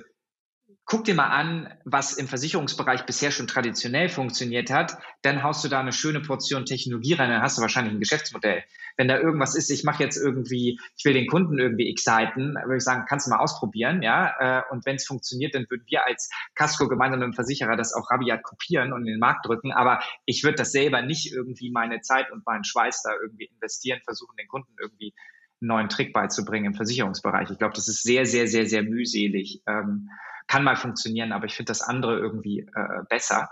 guck 0.90 1.04
dir 1.04 1.14
mal 1.14 1.28
an, 1.28 1.72
was 1.84 2.14
im 2.14 2.26
Versicherungsbereich 2.26 3.06
bisher 3.06 3.30
schon 3.30 3.46
traditionell 3.46 4.08
funktioniert 4.08 4.70
hat, 4.70 4.98
dann 5.22 5.44
haust 5.44 5.62
du 5.62 5.68
da 5.68 5.78
eine 5.78 5.92
schöne 5.92 6.18
Portion 6.18 6.66
Technologie 6.66 7.12
rein, 7.12 7.30
dann 7.30 7.42
hast 7.42 7.56
du 7.56 7.62
wahrscheinlich 7.62 7.94
ein 7.94 8.00
Geschäftsmodell. 8.00 8.64
Wenn 8.96 9.06
da 9.06 9.16
irgendwas 9.16 9.54
ist, 9.54 9.70
ich 9.70 9.84
mache 9.84 10.02
jetzt 10.02 10.16
irgendwie, 10.16 10.80
ich 10.96 11.04
will 11.04 11.14
den 11.14 11.28
Kunden 11.28 11.60
irgendwie 11.60 11.88
exciten, 11.88 12.56
würde 12.56 12.78
ich 12.78 12.82
sagen, 12.82 13.04
kannst 13.08 13.28
du 13.28 13.30
mal 13.30 13.38
ausprobieren, 13.38 14.02
ja. 14.02 14.34
Äh, 14.40 14.62
und 14.72 14.84
wenn 14.84 14.96
es 14.96 15.06
funktioniert, 15.06 15.54
dann 15.54 15.64
würden 15.70 15.84
wir 15.86 16.04
als 16.04 16.28
Casco 16.56 16.88
gemeinsam 16.88 17.20
mit 17.20 17.28
dem 17.28 17.34
Versicherer 17.34 17.76
das 17.76 17.94
auch 17.94 18.10
rabiat 18.10 18.42
kopieren 18.42 18.92
und 18.92 19.02
in 19.02 19.12
den 19.12 19.20
Markt 19.20 19.46
drücken. 19.46 19.70
Aber 19.70 20.00
ich 20.24 20.42
würde 20.42 20.56
das 20.56 20.72
selber 20.72 21.02
nicht 21.02 21.32
irgendwie 21.32 21.70
meine 21.70 22.00
Zeit 22.00 22.32
und 22.32 22.44
meinen 22.44 22.64
Schweiß 22.64 23.04
da 23.04 23.12
irgendwie 23.22 23.44
investieren, 23.44 24.00
versuchen, 24.04 24.36
den 24.36 24.48
Kunden 24.48 24.74
irgendwie 24.80 25.14
einen 25.60 25.68
neuen 25.68 25.88
Trick 25.88 26.12
beizubringen 26.12 26.72
im 26.72 26.74
Versicherungsbereich. 26.74 27.48
Ich 27.48 27.58
glaube, 27.58 27.74
das 27.74 27.86
ist 27.86 28.02
sehr, 28.02 28.26
sehr, 28.26 28.48
sehr, 28.48 28.66
sehr 28.66 28.82
mühselig. 28.82 29.62
Ähm, 29.68 30.10
kann 30.50 30.64
mal 30.64 30.76
funktionieren, 30.76 31.32
aber 31.32 31.46
ich 31.46 31.54
finde 31.54 31.70
das 31.70 31.80
andere 31.80 32.18
irgendwie 32.18 32.60
äh, 32.60 33.04
besser. 33.08 33.48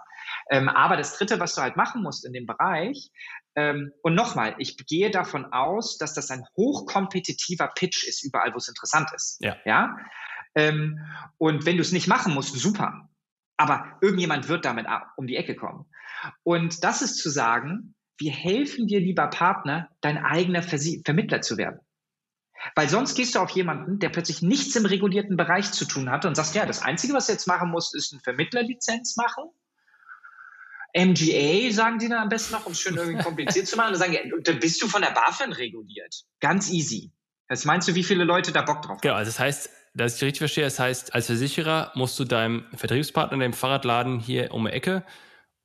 Ähm, 0.50 0.68
aber 0.68 0.96
das 0.96 1.16
Dritte, 1.16 1.38
was 1.38 1.54
du 1.54 1.62
halt 1.62 1.76
machen 1.76 2.02
musst 2.02 2.26
in 2.26 2.32
dem 2.32 2.44
Bereich, 2.44 3.10
ähm, 3.54 3.92
und 4.02 4.14
nochmal, 4.14 4.56
ich 4.58 4.76
gehe 4.76 5.10
davon 5.10 5.46
aus, 5.52 5.96
dass 5.96 6.12
das 6.12 6.30
ein 6.30 6.44
hochkompetitiver 6.56 7.68
Pitch 7.68 8.04
ist, 8.06 8.24
überall, 8.24 8.52
wo 8.52 8.56
es 8.56 8.68
interessant 8.68 9.10
ist. 9.14 9.38
Ja. 9.40 9.56
ja? 9.64 9.96
Ähm, 10.56 10.98
und 11.38 11.66
wenn 11.66 11.76
du 11.76 11.82
es 11.82 11.92
nicht 11.92 12.08
machen 12.08 12.34
musst, 12.34 12.58
super. 12.58 13.08
Aber 13.56 13.96
irgendjemand 14.00 14.48
wird 14.48 14.64
damit 14.64 14.86
um 15.16 15.28
die 15.28 15.36
Ecke 15.36 15.54
kommen. 15.54 15.86
Und 16.42 16.82
das 16.82 17.00
ist 17.00 17.16
zu 17.16 17.30
sagen, 17.30 17.94
wir 18.18 18.32
helfen 18.32 18.88
dir, 18.88 18.98
lieber 18.98 19.28
Partner, 19.28 19.88
dein 20.00 20.18
eigener 20.18 20.62
Vermittler 20.62 21.42
zu 21.42 21.56
werden. 21.56 21.78
Weil 22.74 22.88
sonst 22.88 23.14
gehst 23.14 23.34
du 23.34 23.40
auf 23.40 23.50
jemanden, 23.50 23.98
der 23.98 24.08
plötzlich 24.08 24.42
nichts 24.42 24.74
im 24.76 24.86
regulierten 24.86 25.36
Bereich 25.36 25.72
zu 25.72 25.84
tun 25.84 26.10
hat 26.10 26.24
und 26.24 26.34
sagst, 26.34 26.54
ja, 26.54 26.66
das 26.66 26.82
Einzige, 26.82 27.12
was 27.14 27.26
du 27.26 27.32
jetzt 27.32 27.46
machen 27.46 27.70
musst, 27.70 27.94
ist 27.94 28.12
eine 28.12 28.20
Vermittlerlizenz 28.20 29.16
machen. 29.16 29.44
MGA 30.96 31.70
sagen 31.72 31.98
die 31.98 32.08
dann 32.08 32.22
am 32.22 32.28
besten 32.28 32.54
noch, 32.54 32.66
um 32.66 32.72
es 32.72 32.80
schön 32.80 32.96
irgendwie 32.96 33.22
kompliziert 33.22 33.66
zu 33.66 33.76
machen. 33.76 33.94
Und 33.94 34.00
dann 34.00 34.12
sagen, 34.12 34.12
ja, 34.12 34.36
dann 34.42 34.58
bist 34.58 34.82
du 34.82 34.88
von 34.88 35.02
der 35.02 35.10
BaFin 35.10 35.52
reguliert. 35.52 36.24
Ganz 36.40 36.70
easy. 36.70 37.12
Was 37.48 37.64
meinst 37.64 37.88
du, 37.88 37.94
wie 37.94 38.04
viele 38.04 38.24
Leute 38.24 38.52
da 38.52 38.62
Bock 38.62 38.82
drauf 38.82 38.96
haben? 38.96 39.00
Genau, 39.00 39.14
also 39.14 39.30
das 39.30 39.38
heißt, 39.38 39.70
dass 39.94 40.16
ich 40.16 40.22
richtig 40.22 40.38
verstehe, 40.38 40.64
das 40.64 40.78
heißt, 40.78 41.14
als 41.14 41.26
Versicherer 41.26 41.92
musst 41.94 42.18
du 42.18 42.24
deinem 42.24 42.66
Vertriebspartner, 42.74 43.38
dem 43.38 43.52
Fahrradladen 43.52 44.20
hier 44.20 44.52
um 44.52 44.66
die 44.66 44.72
Ecke, 44.72 45.04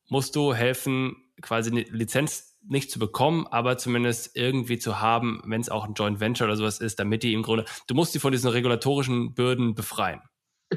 musst 0.07 0.35
du 0.35 0.53
helfen, 0.53 1.15
quasi 1.41 1.71
eine 1.71 1.81
Lizenz 1.81 2.52
nicht 2.67 2.91
zu 2.91 2.99
bekommen, 2.99 3.47
aber 3.47 3.77
zumindest 3.77 4.35
irgendwie 4.35 4.79
zu 4.79 4.99
haben, 4.99 5.41
wenn 5.45 5.61
es 5.61 5.69
auch 5.69 5.85
ein 5.85 5.93
Joint 5.93 6.19
Venture 6.19 6.47
oder 6.47 6.55
sowas 6.55 6.79
ist, 6.79 6.99
damit 6.99 7.23
die 7.23 7.33
im 7.33 7.43
Grunde, 7.43 7.65
du 7.87 7.95
musst 7.95 8.13
sie 8.13 8.19
von 8.19 8.31
diesen 8.31 8.49
regulatorischen 8.49 9.33
Bürden 9.33 9.75
befreien. 9.75 10.21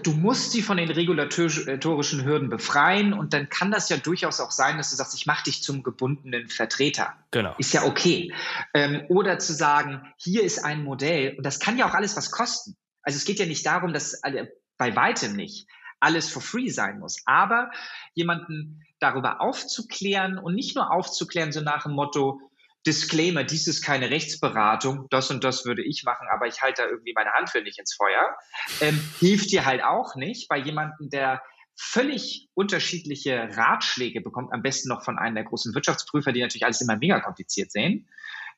Du 0.02 0.12
musst 0.12 0.52
sie 0.52 0.60
von 0.60 0.76
den 0.76 0.90
regulatorischen 0.90 2.24
Hürden 2.24 2.50
befreien 2.50 3.14
und 3.14 3.32
dann 3.32 3.48
kann 3.48 3.70
das 3.70 3.88
ja 3.88 3.96
durchaus 3.96 4.40
auch 4.40 4.50
sein, 4.50 4.76
dass 4.76 4.90
du 4.90 4.96
sagst, 4.96 5.14
ich 5.14 5.26
mache 5.26 5.44
dich 5.44 5.62
zum 5.62 5.82
gebundenen 5.82 6.48
Vertreter. 6.48 7.14
Genau. 7.30 7.54
Ist 7.56 7.72
ja 7.72 7.84
okay. 7.84 8.34
Ähm, 8.74 9.04
oder 9.08 9.38
zu 9.38 9.54
sagen, 9.54 10.02
hier 10.18 10.42
ist 10.42 10.58
ein 10.58 10.84
Modell 10.84 11.36
und 11.38 11.46
das 11.46 11.60
kann 11.60 11.78
ja 11.78 11.88
auch 11.88 11.94
alles 11.94 12.16
was 12.16 12.30
kosten. 12.30 12.76
Also 13.02 13.16
es 13.16 13.24
geht 13.24 13.38
ja 13.38 13.46
nicht 13.46 13.64
darum, 13.64 13.94
dass 13.94 14.22
alle, 14.22 14.52
bei 14.76 14.94
weitem 14.94 15.34
nicht 15.34 15.66
alles 16.00 16.28
for 16.28 16.42
free 16.42 16.68
sein 16.68 16.98
muss. 16.98 17.22
Aber 17.24 17.70
jemanden 18.14 18.82
darüber 18.98 19.40
aufzuklären 19.40 20.38
und 20.38 20.54
nicht 20.54 20.74
nur 20.76 20.92
aufzuklären, 20.92 21.52
so 21.52 21.60
nach 21.60 21.84
dem 21.84 21.92
Motto, 21.92 22.40
Disclaimer, 22.86 23.42
dies 23.42 23.66
ist 23.66 23.82
keine 23.82 24.10
Rechtsberatung, 24.10 25.08
das 25.10 25.30
und 25.30 25.42
das 25.42 25.64
würde 25.64 25.82
ich 25.84 26.04
machen, 26.04 26.28
aber 26.32 26.46
ich 26.46 26.62
halte 26.62 26.82
da 26.82 26.88
irgendwie 26.88 27.14
meine 27.14 27.32
Hand 27.32 27.50
für 27.50 27.60
nicht 27.60 27.80
ins 27.80 27.94
Feuer, 27.94 28.36
ähm, 28.80 29.00
hilft 29.18 29.50
dir 29.50 29.66
halt 29.66 29.82
auch 29.82 30.14
nicht 30.14 30.48
bei 30.48 30.58
jemandem, 30.58 31.10
der 31.10 31.42
völlig 31.74 32.48
unterschiedliche 32.54 33.48
Ratschläge 33.56 34.20
bekommt, 34.20 34.52
am 34.52 34.62
besten 34.62 34.88
noch 34.88 35.04
von 35.04 35.18
einem 35.18 35.34
der 35.34 35.44
großen 35.44 35.74
Wirtschaftsprüfer, 35.74 36.32
die 36.32 36.40
natürlich 36.40 36.64
alles 36.64 36.80
immer 36.80 36.96
mega 36.96 37.20
kompliziert 37.20 37.72
sehen. 37.72 38.08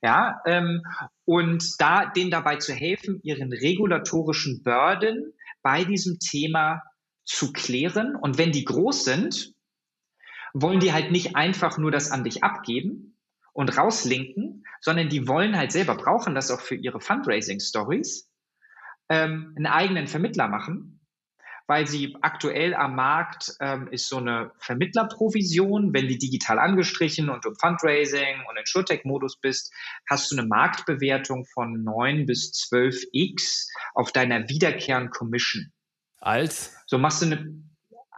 Ja, 0.03 0.41
ähm, 0.47 0.83
und 1.25 1.81
da 1.81 2.07
denen 2.07 2.31
dabei 2.31 2.57
zu 2.57 2.73
helfen, 2.73 3.21
ihren 3.25 3.53
regulatorischen 3.53 4.63
Burden 4.63 5.33
bei 5.63 5.85
diesem 5.85 6.21
Thema 6.21 6.83
zu 7.25 7.53
klären. 7.53 8.15
Und 8.15 8.39
wenn 8.39 8.53
die 8.53 8.65
groß 8.65 9.05
sind, 9.05 9.53
wollen 10.55 10.81
die 10.81 10.93
halt 10.93 11.11
nicht 11.11 11.37
einfach 11.37 11.79
nur 11.79 11.91
das 11.91 12.11
an 12.11 12.25
dich 12.25 12.45
abgeben 12.45 13.17
und 13.53 13.77
rauslinken, 13.77 14.65
sondern 14.81 15.09
die 15.09 15.27
wollen 15.27 15.57
halt 15.57 15.73
selber, 15.73 15.97
brauchen 15.97 16.35
das 16.35 16.51
auch 16.51 16.61
für 16.61 16.77
ihre 16.77 17.01
Fundraising-Stories, 17.01 18.31
ähm, 19.09 19.55
einen 19.57 19.67
eigenen 19.67 20.07
Vermittler 20.07 20.49
machen, 20.49 20.99
weil 21.69 21.87
sie 21.87 22.17
aktuell 22.23 22.75
am 22.75 22.97
Markt 22.97 23.55
ähm, 23.61 23.89
ist 23.89 24.09
so 24.09 24.17
eine 24.17 24.53
Vermittlerprovision, 24.59 25.93
wenn 25.93 26.09
die 26.09 26.19
digital 26.19 26.59
angestrichen 26.59 27.29
und 27.29 27.45
im 27.45 27.55
Fundraising 27.57 28.43
und 28.49 28.57
in 28.57 28.65
SureTech-Modus 28.65 29.39
bist, 29.39 29.73
hast 30.09 30.33
du 30.33 30.39
eine 30.39 30.47
Marktbewertung 30.47 31.45
von 31.45 31.85
9 31.85 32.25
bis 32.25 32.53
12 32.53 33.05
x 33.13 33.71
auf 33.95 34.13
deiner 34.13 34.49
wiederkehrenden 34.49 35.11
Commission. 35.11 35.71
Als? 36.21 36.75
So 36.87 36.97
machst 36.97 37.21
du 37.21 37.27
eine, 37.27 37.63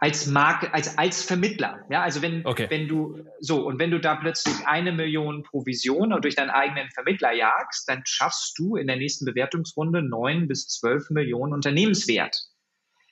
als 0.01 0.25
Marke, 0.25 0.73
als, 0.73 0.97
als 0.97 1.21
Vermittler. 1.23 1.85
Ja, 1.89 2.01
also 2.01 2.23
wenn, 2.23 2.43
okay. 2.43 2.65
wenn 2.69 2.87
du, 2.87 3.23
so, 3.39 3.63
und 3.67 3.77
wenn 3.77 3.91
du 3.91 3.99
da 3.99 4.15
plötzlich 4.15 4.55
eine 4.65 4.91
Million 4.91 5.43
Provision 5.43 6.19
durch 6.21 6.35
deinen 6.35 6.49
eigenen 6.49 6.89
Vermittler 6.89 7.31
jagst, 7.33 7.87
dann 7.87 8.01
schaffst 8.05 8.57
du 8.57 8.77
in 8.77 8.87
der 8.87 8.95
nächsten 8.95 9.25
Bewertungsrunde 9.25 10.01
neun 10.01 10.47
bis 10.47 10.67
zwölf 10.67 11.11
Millionen 11.11 11.53
Unternehmenswert. 11.53 12.35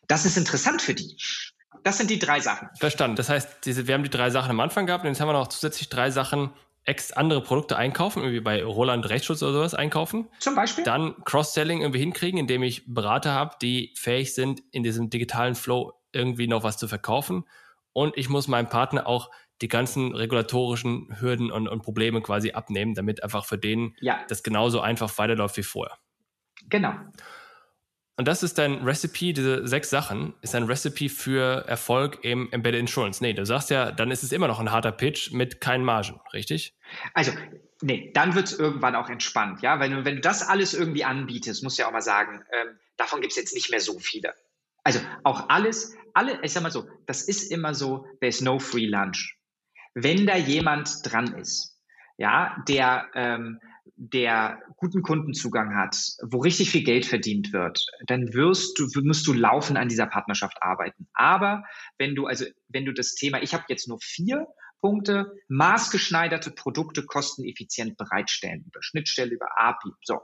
Das 0.07 0.25
ist 0.25 0.35
interessant 0.35 0.81
für 0.81 0.95
die. 0.95 1.15
Das 1.83 1.99
sind 1.99 2.09
die 2.09 2.17
drei 2.17 2.39
Sachen. 2.39 2.69
Verstanden. 2.79 3.17
Das 3.17 3.29
heißt, 3.29 3.65
diese, 3.65 3.85
wir 3.85 3.93
haben 3.93 4.03
die 4.03 4.09
drei 4.09 4.31
Sachen 4.31 4.49
am 4.49 4.59
Anfang 4.59 4.87
gehabt 4.87 5.03
und 5.03 5.11
jetzt 5.11 5.21
haben 5.21 5.29
wir 5.29 5.33
noch 5.33 5.49
zusätzlich 5.49 5.89
drei 5.89 6.09
Sachen, 6.09 6.49
ex 6.85 7.11
andere 7.11 7.43
Produkte 7.43 7.77
einkaufen, 7.77 8.23
irgendwie 8.23 8.39
bei 8.39 8.63
Roland 8.63 9.07
Rechtsschutz 9.07 9.43
oder 9.43 9.53
sowas 9.53 9.75
einkaufen. 9.75 10.27
Zum 10.39 10.55
Beispiel. 10.55 10.83
Dann 10.83 11.13
Cross-Selling 11.23 11.81
irgendwie 11.81 11.99
hinkriegen, 11.99 12.39
indem 12.39 12.63
ich 12.63 12.91
Berater 12.91 13.31
habe, 13.31 13.57
die 13.61 13.93
fähig 13.95 14.33
sind, 14.33 14.63
in 14.71 14.81
diesem 14.81 15.11
digitalen 15.11 15.53
Flow 15.53 15.98
irgendwie 16.11 16.47
noch 16.47 16.63
was 16.63 16.77
zu 16.77 16.87
verkaufen. 16.87 17.45
Und 17.93 18.17
ich 18.17 18.29
muss 18.29 18.47
meinem 18.47 18.69
Partner 18.69 19.07
auch 19.07 19.29
die 19.61 19.67
ganzen 19.67 20.15
regulatorischen 20.15 21.19
Hürden 21.19 21.51
und, 21.51 21.67
und 21.67 21.81
Probleme 21.81 22.21
quasi 22.21 22.51
abnehmen, 22.51 22.93
damit 22.93 23.23
einfach 23.23 23.45
für 23.45 23.57
den 23.57 23.95
ja. 23.99 24.23
das 24.29 24.43
genauso 24.43 24.79
einfach 24.79 25.17
weiterläuft 25.17 25.57
wie 25.57 25.63
vorher. 25.63 25.97
Genau. 26.69 26.93
Und 28.19 28.27
das 28.27 28.43
ist 28.43 28.57
dein 28.57 28.83
Recipe, 28.83 29.31
diese 29.31 29.65
sechs 29.65 29.89
Sachen, 29.89 30.33
ist 30.41 30.53
ein 30.53 30.63
Recipe 30.63 31.07
für 31.07 31.65
Erfolg 31.67 32.19
im 32.21 32.51
Embedded 32.51 32.81
Insurance. 32.81 33.23
Nee, 33.23 33.31
du 33.31 33.45
sagst 33.45 33.69
ja, 33.69 33.93
dann 33.93 34.11
ist 34.11 34.23
es 34.23 34.33
immer 34.33 34.49
noch 34.49 34.59
ein 34.59 34.73
harter 34.73 34.91
Pitch 34.91 35.31
mit 35.31 35.61
keinen 35.61 35.85
Margen, 35.85 36.19
richtig? 36.33 36.75
Also, 37.13 37.31
nee, 37.81 38.11
dann 38.13 38.35
wird 38.35 38.47
es 38.47 38.59
irgendwann 38.59 38.95
auch 38.95 39.09
entspannt, 39.09 39.61
ja. 39.61 39.79
Wenn, 39.79 40.03
wenn 40.03 40.15
du 40.15 40.21
das 40.21 40.45
alles 40.45 40.73
irgendwie 40.73 41.05
anbietest, 41.05 41.63
musst 41.63 41.77
du 41.77 41.83
ja 41.83 41.87
auch 41.87 41.93
mal 41.93 42.01
sagen, 42.01 42.43
ähm, 42.51 42.77
davon 42.97 43.21
gibt 43.21 43.31
es 43.31 43.37
jetzt 43.37 43.55
nicht 43.55 43.71
mehr 43.71 43.79
so 43.79 43.99
viele. 43.99 44.33
Also 44.83 44.99
auch 45.23 45.49
alles, 45.49 45.95
alle, 46.13 46.39
ich 46.43 46.53
sag 46.53 46.63
mal 46.63 46.71
so, 46.71 46.87
das 47.05 47.27
ist 47.27 47.51
immer 47.51 47.73
so, 47.73 48.05
there's 48.21 48.41
no 48.41 48.59
free 48.59 48.87
lunch. 48.87 49.37
Wenn 49.93 50.25
da 50.25 50.37
jemand 50.37 50.89
dran 51.03 51.33
ist, 51.35 51.77
ja, 52.17 52.63
der 52.67 53.07
ähm, 53.15 53.59
der 54.01 54.61
guten 54.77 55.01
Kundenzugang 55.01 55.75
hat, 55.75 55.97
wo 56.21 56.39
richtig 56.39 56.71
viel 56.71 56.83
Geld 56.83 57.05
verdient 57.05 57.51
wird, 57.51 57.85
dann 58.07 58.33
wirst 58.33 58.79
du, 58.79 58.87
musst 59.03 59.27
du 59.27 59.33
laufen 59.33 59.75
an 59.75 59.89
dieser 59.89 60.05
Partnerschaft 60.05 60.57
arbeiten. 60.61 61.09
Aber 61.13 61.65
wenn 61.97 62.15
du, 62.15 62.25
also 62.25 62.45
wenn 62.69 62.85
du 62.85 62.93
das 62.93 63.15
Thema, 63.15 63.41
ich 63.41 63.53
habe 63.53 63.65
jetzt 63.67 63.89
nur 63.89 63.99
vier 64.01 64.47
Punkte, 64.79 65.33
maßgeschneiderte 65.49 66.51
Produkte 66.51 67.03
kosteneffizient 67.05 67.97
bereitstellen, 67.97 68.63
über 68.67 68.81
Schnittstelle, 68.81 69.31
über 69.33 69.47
API, 69.57 69.89
so. 70.01 70.21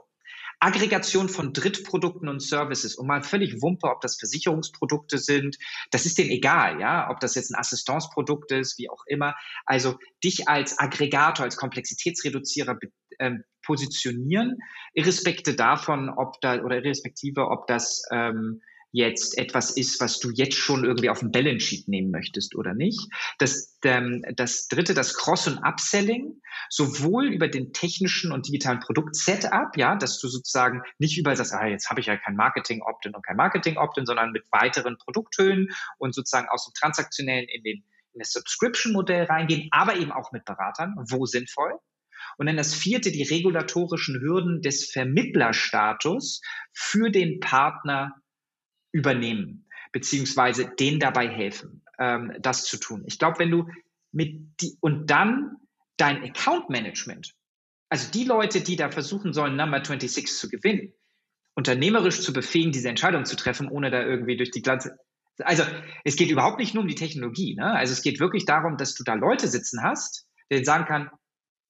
Aggregation 0.58 1.28
von 1.28 1.52
Drittprodukten 1.52 2.28
und 2.28 2.40
Services 2.40 2.96
und 2.96 3.06
mal 3.06 3.22
völlig 3.22 3.60
Wumpe, 3.60 3.88
ob 3.88 4.00
das 4.00 4.16
Versicherungsprodukte 4.16 5.18
sind, 5.18 5.56
das 5.90 6.06
ist 6.06 6.18
denen 6.18 6.30
egal, 6.30 6.80
ja, 6.80 7.10
ob 7.10 7.20
das 7.20 7.34
jetzt 7.34 7.50
ein 7.50 7.58
Assistenzprodukt 7.58 8.50
ist, 8.52 8.78
wie 8.78 8.88
auch 8.88 9.04
immer. 9.06 9.34
Also 9.66 9.98
dich 10.24 10.48
als 10.48 10.78
Aggregator, 10.78 11.44
als 11.44 11.56
Komplexitätsreduzierer 11.56 12.78
ähm, 13.18 13.44
positionieren, 13.62 14.58
irrespektive 14.94 15.56
davon, 15.56 16.08
ob 16.08 16.40
da 16.40 16.62
oder 16.62 16.76
irrespektive, 16.76 17.48
ob 17.48 17.66
das 17.66 18.02
ähm, 18.10 18.62
jetzt 18.96 19.36
etwas 19.36 19.76
ist, 19.76 20.00
was 20.00 20.18
du 20.20 20.30
jetzt 20.30 20.56
schon 20.56 20.84
irgendwie 20.84 21.10
auf 21.10 21.20
dem 21.20 21.30
Balance 21.30 21.66
Sheet 21.66 21.86
nehmen 21.86 22.10
möchtest 22.10 22.56
oder 22.56 22.72
nicht. 22.72 22.98
Das, 23.38 23.78
ähm, 23.84 24.24
das 24.34 24.68
dritte, 24.68 24.94
das 24.94 25.14
Cross- 25.14 25.48
und 25.48 25.58
Upselling, 25.58 26.40
sowohl 26.70 27.26
über 27.26 27.48
den 27.48 27.74
technischen 27.74 28.32
und 28.32 28.48
digitalen 28.48 28.80
Produkt-Setup, 28.80 29.76
ja, 29.76 29.96
dass 29.96 30.18
du 30.18 30.28
sozusagen 30.28 30.80
nicht 30.98 31.18
überall 31.18 31.36
sagst, 31.36 31.52
ah, 31.52 31.66
jetzt 31.66 31.90
habe 31.90 32.00
ich 32.00 32.06
ja 32.06 32.16
kein 32.16 32.36
Marketing-Opt-in 32.36 33.14
und 33.14 33.24
kein 33.24 33.36
Marketing-Opt-in, 33.36 34.06
sondern 34.06 34.32
mit 34.32 34.44
weiteren 34.50 34.96
Produkthöhen 34.96 35.68
und 35.98 36.14
sozusagen 36.14 36.48
aus 36.48 36.64
dem 36.64 36.72
Transaktionellen 36.72 37.48
in 37.48 37.62
den 37.62 37.84
in 38.14 38.20
das 38.20 38.32
Subscription-Modell 38.32 39.24
reingehen, 39.24 39.68
aber 39.72 39.96
eben 39.96 40.10
auch 40.10 40.32
mit 40.32 40.46
Beratern, 40.46 40.94
wo 41.10 41.26
sinnvoll. 41.26 41.74
Und 42.38 42.46
dann 42.46 42.56
das 42.56 42.74
vierte, 42.74 43.12
die 43.12 43.24
regulatorischen 43.24 44.20
Hürden 44.22 44.62
des 44.62 44.90
Vermittlerstatus 44.90 46.40
für 46.72 47.10
den 47.10 47.40
Partner 47.40 48.14
übernehmen, 48.96 49.66
beziehungsweise 49.92 50.66
denen 50.66 50.98
dabei 50.98 51.28
helfen, 51.28 51.82
ähm, 51.98 52.32
das 52.40 52.64
zu 52.64 52.78
tun. 52.78 53.04
Ich 53.06 53.18
glaube, 53.18 53.38
wenn 53.38 53.50
du 53.50 53.68
mit 54.10 54.60
die, 54.60 54.76
und 54.80 55.10
dann 55.10 55.56
dein 55.98 56.22
Account 56.22 56.70
Management, 56.70 57.34
also 57.90 58.10
die 58.10 58.24
Leute, 58.24 58.62
die 58.62 58.76
da 58.76 58.90
versuchen 58.90 59.34
sollen, 59.34 59.56
Number 59.56 59.78
26 59.78 60.26
zu 60.34 60.48
gewinnen, 60.48 60.92
unternehmerisch 61.54 62.22
zu 62.22 62.32
befähigen, 62.32 62.72
diese 62.72 62.88
Entscheidung 62.88 63.26
zu 63.26 63.36
treffen, 63.36 63.68
ohne 63.68 63.90
da 63.90 64.02
irgendwie 64.02 64.36
durch 64.36 64.50
die 64.50 64.62
Glanze. 64.62 64.98
Also 65.38 65.64
es 66.04 66.16
geht 66.16 66.30
überhaupt 66.30 66.58
nicht 66.58 66.74
nur 66.74 66.82
um 66.82 66.88
die 66.88 66.94
Technologie. 66.94 67.54
Ne? 67.54 67.66
Also 67.66 67.92
es 67.92 68.02
geht 68.02 68.18
wirklich 68.18 68.46
darum, 68.46 68.78
dass 68.78 68.94
du 68.94 69.04
da 69.04 69.14
Leute 69.14 69.48
sitzen 69.48 69.82
hast, 69.82 70.26
denen 70.50 70.64
sagen 70.64 70.86
kann, 70.86 71.10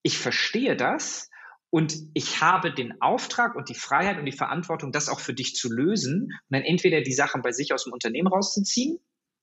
ich 0.02 0.18
verstehe 0.18 0.76
das 0.76 1.28
und 1.76 1.94
ich 2.14 2.40
habe 2.40 2.72
den 2.72 3.02
Auftrag 3.02 3.54
und 3.54 3.68
die 3.68 3.74
Freiheit 3.74 4.18
und 4.18 4.24
die 4.24 4.32
Verantwortung, 4.32 4.92
das 4.92 5.10
auch 5.10 5.20
für 5.20 5.34
dich 5.34 5.54
zu 5.54 5.70
lösen 5.70 6.22
und 6.22 6.48
dann 6.48 6.62
entweder 6.62 7.02
die 7.02 7.12
Sachen 7.12 7.42
bei 7.42 7.52
sich 7.52 7.74
aus 7.74 7.84
dem 7.84 7.92
Unternehmen 7.92 8.28
rauszuziehen 8.28 8.98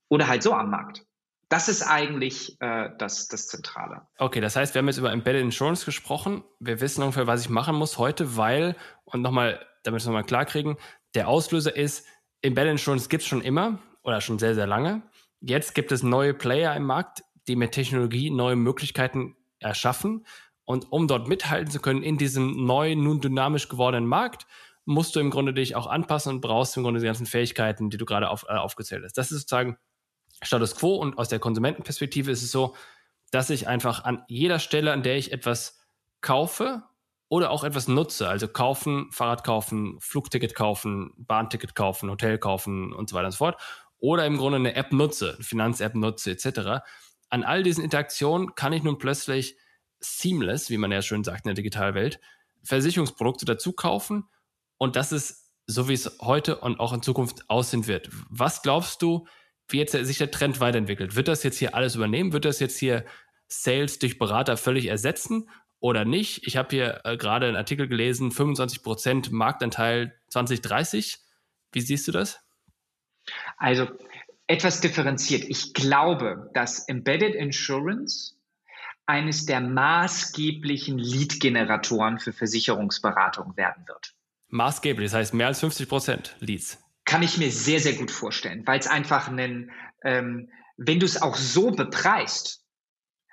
oder 0.10 0.28
halt 0.28 0.42
so 0.42 0.52
am 0.54 0.72
Markt. 0.72 1.06
Das 1.50 1.70
ist 1.70 1.84
eigentlich 1.84 2.60
äh, 2.60 2.90
das, 2.98 3.28
das 3.28 3.46
Zentrale. 3.46 4.08
Okay, 4.18 4.42
das 4.42 4.56
heißt, 4.56 4.74
wir 4.74 4.80
haben 4.80 4.88
jetzt 4.88 4.98
über 4.98 5.12
Embedded 5.12 5.44
Insurance 5.44 5.86
gesprochen. 5.86 6.44
Wir 6.60 6.82
wissen 6.82 7.04
ungefähr, 7.04 7.28
was 7.28 7.42
ich 7.42 7.50
machen 7.50 7.76
muss 7.76 8.00
heute, 8.00 8.36
weil, 8.36 8.76
und 9.04 9.22
nochmal, 9.22 9.64
damit 9.84 10.00
wir 10.00 10.02
es 10.02 10.06
nochmal 10.08 10.24
klar 10.24 10.46
kriegen, 10.46 10.78
der 11.14 11.28
Auslöser 11.28 11.76
ist, 11.76 12.08
Embedded 12.42 12.72
Insurance 12.72 13.10
gibt 13.10 13.22
es 13.22 13.30
schon 13.30 13.44
immer 13.44 13.78
oder 14.02 14.22
schon 14.22 14.40
sehr, 14.40 14.56
sehr 14.56 14.66
lange. 14.66 15.04
Jetzt 15.40 15.76
gibt 15.76 15.92
es 15.92 16.02
neue 16.02 16.34
Player 16.34 16.76
im 16.76 16.86
Markt, 16.86 17.24
die 17.48 17.56
mit 17.56 17.74
Technologie 17.74 18.32
neue 18.32 18.56
Möglichkeiten 18.56 19.36
erschaffen. 19.60 20.26
Und 20.66 20.92
um 20.92 21.08
dort 21.08 21.28
mithalten 21.28 21.72
zu 21.72 21.80
können 21.80 22.04
in 22.04 22.18
diesem 22.18 22.66
neuen, 22.66 23.04
nun 23.04 23.22
dynamisch 23.22 23.68
gewordenen 23.70 24.08
Markt, 24.08 24.46
musst 24.86 25.16
du 25.16 25.20
im 25.20 25.30
Grunde 25.30 25.54
dich 25.54 25.76
auch 25.76 25.88
anpassen 25.88 26.36
und 26.36 26.42
brauchst 26.42 26.76
im 26.78 26.84
Grunde 26.84 27.00
die 27.00 27.06
ganzen 27.06 27.26
Fähigkeiten, 27.26 27.90
die 27.90 27.98
du 27.98 28.06
gerade 28.06 28.30
auf, 28.30 28.46
äh, 28.48 28.54
aufgezählt 28.54 29.04
hast. 29.04 29.18
Das 29.18 29.32
ist 29.32 29.42
sozusagen 29.42 29.78
Status 30.42 30.76
quo 30.76 30.96
und 30.96 31.18
aus 31.18 31.30
der 31.30 31.40
Konsumentenperspektive 31.40 32.32
ist 32.32 32.44
es 32.44 32.52
so, 32.52 32.76
dass 33.32 33.50
ich 33.50 33.68
einfach 33.68 34.04
an 34.04 34.24
jeder 34.28 34.60
Stelle, 34.60 34.92
an 34.92 35.04
der 35.04 35.18
ich 35.18 35.32
etwas 35.32 35.80
kaufe 36.22 36.84
oder 37.30 37.50
auch 37.50 37.64
etwas 37.64 37.88
nutze, 37.88 38.28
also 38.28 38.48
kaufen, 38.48 39.10
Fahrrad 39.12 39.44
kaufen, 39.44 39.98
Flugticket 40.00 40.54
kaufen, 40.54 41.14
Bahnticket 41.18 41.76
kaufen, 41.76 42.10
Hotel 42.10 42.38
kaufen 42.38 42.94
und 42.94 43.10
so 43.10 43.16
weiter 43.16 43.26
und 43.26 43.32
so 43.32 43.38
fort, 43.38 43.62
oder 44.00 44.26
im 44.26 44.38
Grunde 44.38 44.58
eine 44.58 44.76
App 44.76 44.92
nutze, 44.92 45.36
eine 45.36 45.44
Finanz-App 45.44 45.96
nutze 45.96 46.32
etc. 46.32 46.84
An 47.30 47.44
all 47.44 47.64
diesen 47.64 47.84
Interaktionen 47.84 48.54
kann 48.54 48.74
ich 48.74 48.84
nun 48.84 48.98
plötzlich 48.98 49.58
seamless, 50.04 50.70
wie 50.70 50.78
man 50.78 50.92
ja 50.92 51.02
schön 51.02 51.24
sagt 51.24 51.46
in 51.46 51.50
der 51.50 51.56
Digitalwelt, 51.56 52.20
Versicherungsprodukte 52.64 53.46
dazu 53.46 53.74
kaufen 53.74 54.26
und 54.78 54.96
das 54.96 55.12
ist 55.12 55.44
so, 55.66 55.88
wie 55.88 55.94
es 55.94 56.18
heute 56.22 56.58
und 56.60 56.80
auch 56.80 56.94
in 56.94 57.02
Zukunft 57.02 57.50
aussehen 57.50 57.88
wird. 57.88 58.10
Was 58.30 58.62
glaubst 58.62 59.02
du, 59.02 59.28
wie 59.68 59.78
jetzt 59.78 59.94
sich 59.94 60.18
der 60.18 60.32
Trend 60.32 60.60
weiterentwickelt? 60.60 61.16
Wird 61.16 61.28
das 61.28 61.44
jetzt 61.44 61.58
hier 61.58 61.74
alles 61.74 61.96
übernehmen? 61.96 62.34
Wird 62.34 62.46
das 62.46 62.60
jetzt 62.60 62.78
hier 62.78 63.06
Sales 63.48 64.00
durch 64.00 64.18
Berater 64.18 64.58
völlig 64.58 64.88
ersetzen 64.88 65.50
oder 65.80 66.06
nicht? 66.06 66.46
Ich 66.46 66.58
habe 66.58 66.70
hier 66.72 67.02
äh, 67.06 67.18
gerade 67.18 67.48
einen 67.48 67.56
Artikel 67.56 67.88
gelesen, 67.88 68.32
25% 68.32 69.30
Marktanteil 69.32 70.20
2030. 70.30 71.20
Wie 71.72 71.82
siehst 71.82 72.08
du 72.08 72.12
das? 72.12 72.40
Also 73.58 73.88
etwas 74.48 74.82
differenziert. 74.82 75.46
Ich 75.48 75.74
glaube, 75.74 76.50
dass 76.54 76.88
Embedded 76.90 77.36
Insurance 77.36 78.36
eines 79.06 79.46
der 79.46 79.60
maßgeblichen 79.62 80.98
Lead-Generatoren 80.98 82.20
für 82.20 82.34
Versicherungsberatung 82.34 83.58
werden 83.58 83.88
wird. 83.88 84.16
Maßgeblich, 84.50 85.12
das 85.12 85.18
heißt 85.18 85.34
mehr 85.34 85.48
als 85.48 85.60
50 85.60 85.90
Prozent 85.90 86.36
Leads. 86.40 86.78
Kann 87.06 87.24
ich 87.24 87.38
mir 87.38 87.52
sehr, 87.52 87.80
sehr 87.80 87.94
gut 87.94 88.12
vorstellen, 88.12 88.66
weil 88.66 88.80
es 88.80 88.88
einfach 88.88 89.28
einen, 89.28 89.72
ähm, 90.04 90.50
wenn 90.78 91.00
du 91.00 91.06
es 91.06 91.22
auch 91.22 91.36
so 91.36 91.72
bepreist 91.72 92.64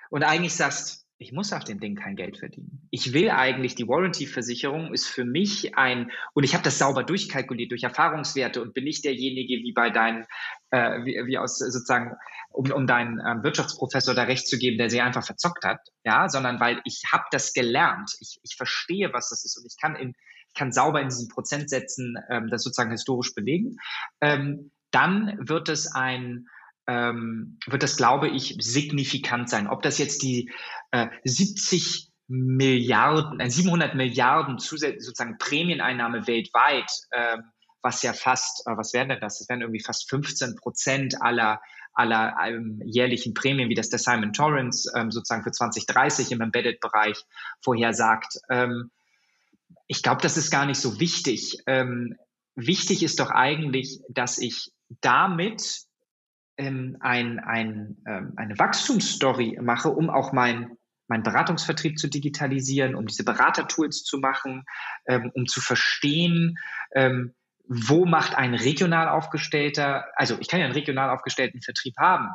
und 0.09 0.23
eigentlich 0.23 0.55
sagst, 0.55 1.00
ich 1.21 1.31
muss 1.31 1.53
auf 1.53 1.63
dem 1.63 1.79
Ding 1.79 1.95
kein 1.95 2.15
Geld 2.15 2.37
verdienen. 2.39 2.87
Ich 2.89 3.13
will 3.13 3.29
eigentlich, 3.29 3.75
die 3.75 3.87
Warranty-Versicherung 3.87 4.91
ist 4.91 5.07
für 5.07 5.23
mich 5.23 5.77
ein, 5.77 6.11
und 6.33 6.43
ich 6.43 6.53
habe 6.53 6.63
das 6.63 6.79
sauber 6.79 7.03
durchkalkuliert 7.03 7.71
durch 7.71 7.83
Erfahrungswerte 7.83 8.61
und 8.61 8.73
bin 8.73 8.85
nicht 8.85 9.05
derjenige 9.05 9.63
wie 9.63 9.71
bei 9.71 9.91
deinen, 9.91 10.25
äh, 10.71 11.05
wie, 11.05 11.21
wie 11.27 11.37
aus 11.37 11.59
sozusagen, 11.59 12.15
um, 12.49 12.71
um 12.71 12.87
deinen 12.87 13.19
ähm, 13.25 13.43
Wirtschaftsprofessor 13.43 14.15
da 14.15 14.23
recht 14.23 14.47
zu 14.47 14.57
geben, 14.57 14.79
der 14.79 14.89
sie 14.89 14.99
einfach 14.99 15.23
verzockt 15.23 15.63
hat, 15.63 15.79
ja, 16.03 16.27
sondern 16.27 16.59
weil 16.59 16.81
ich 16.85 17.03
habe 17.11 17.25
das 17.31 17.53
gelernt. 17.53 18.11
Ich, 18.19 18.39
ich 18.41 18.55
verstehe, 18.55 19.13
was 19.13 19.29
das 19.29 19.45
ist 19.45 19.57
und 19.57 19.65
ich 19.67 19.77
kann 19.79 19.95
in, 19.95 20.15
ich 20.47 20.55
kann 20.55 20.71
sauber 20.71 21.01
in 21.01 21.09
diesen 21.09 21.29
Prozentsätzen 21.29 22.15
ähm, 22.29 22.49
das 22.49 22.63
sozusagen 22.63 22.91
historisch 22.91 23.35
belegen. 23.35 23.77
Ähm, 24.21 24.71
dann 24.89 25.37
wird 25.39 25.69
es 25.69 25.93
ein 25.93 26.47
ähm, 26.91 27.57
wird 27.67 27.83
das, 27.83 27.95
glaube 27.95 28.27
ich, 28.27 28.57
signifikant 28.59 29.49
sein. 29.49 29.67
Ob 29.67 29.81
das 29.81 29.97
jetzt 29.97 30.21
die 30.23 30.51
äh, 30.91 31.07
70 31.23 32.09
Milliarden, 32.27 33.39
äh, 33.39 33.49
700 33.49 33.95
Milliarden 33.95 34.59
zusätzlich 34.59 35.05
sozusagen 35.05 35.37
Prämieneinnahme 35.37 36.27
weltweit, 36.27 36.89
äh, 37.11 37.37
was 37.81 38.03
ja 38.03 38.13
fast, 38.13 38.67
äh, 38.67 38.75
was 38.75 38.93
wären 38.93 39.09
denn 39.09 39.21
das? 39.21 39.39
Das 39.39 39.49
wären 39.49 39.61
irgendwie 39.61 39.83
fast 39.83 40.09
15 40.09 40.55
Prozent 40.55 41.21
aller 41.21 41.61
aller 41.93 42.37
ähm, 42.45 42.81
jährlichen 42.85 43.33
Prämien, 43.33 43.67
wie 43.67 43.75
das 43.75 43.89
der 43.89 43.99
Simon 43.99 44.31
Torrance 44.31 44.89
ähm, 44.95 45.11
sozusagen 45.11 45.43
für 45.43 45.51
2030 45.51 46.31
im 46.31 46.39
Embedded-Bereich 46.39 47.17
vorhersagt. 47.61 48.39
Ähm, 48.49 48.91
ich 49.87 50.01
glaube, 50.01 50.21
das 50.21 50.37
ist 50.37 50.51
gar 50.51 50.65
nicht 50.65 50.79
so 50.79 51.01
wichtig. 51.01 51.57
Ähm, 51.67 52.15
wichtig 52.55 53.03
ist 53.03 53.19
doch 53.19 53.29
eigentlich, 53.29 53.99
dass 54.07 54.37
ich 54.37 54.71
damit 55.01 55.81
ähm, 56.61 56.97
ein, 56.99 57.39
ein, 57.39 57.97
ähm, 58.07 58.33
eine 58.35 58.57
Wachstumsstory 58.57 59.59
mache, 59.61 59.89
um 59.89 60.09
auch 60.09 60.31
mein, 60.31 60.77
meinen 61.07 61.23
Beratungsvertrieb 61.23 61.97
zu 61.97 62.07
digitalisieren, 62.07 62.95
um 62.95 63.05
diese 63.05 63.23
Beratertools 63.23 64.03
zu 64.03 64.19
machen, 64.19 64.63
ähm, 65.07 65.31
um 65.33 65.47
zu 65.47 65.61
verstehen, 65.61 66.57
ähm, 66.93 67.33
wo 67.67 68.05
macht 68.05 68.35
ein 68.35 68.53
regional 68.53 69.07
aufgestellter, 69.07 70.05
also 70.15 70.37
ich 70.39 70.47
kann 70.47 70.59
ja 70.59 70.65
einen 70.65 70.75
regional 70.75 71.09
aufgestellten 71.09 71.61
Vertrieb 71.61 71.95
haben, 71.97 72.29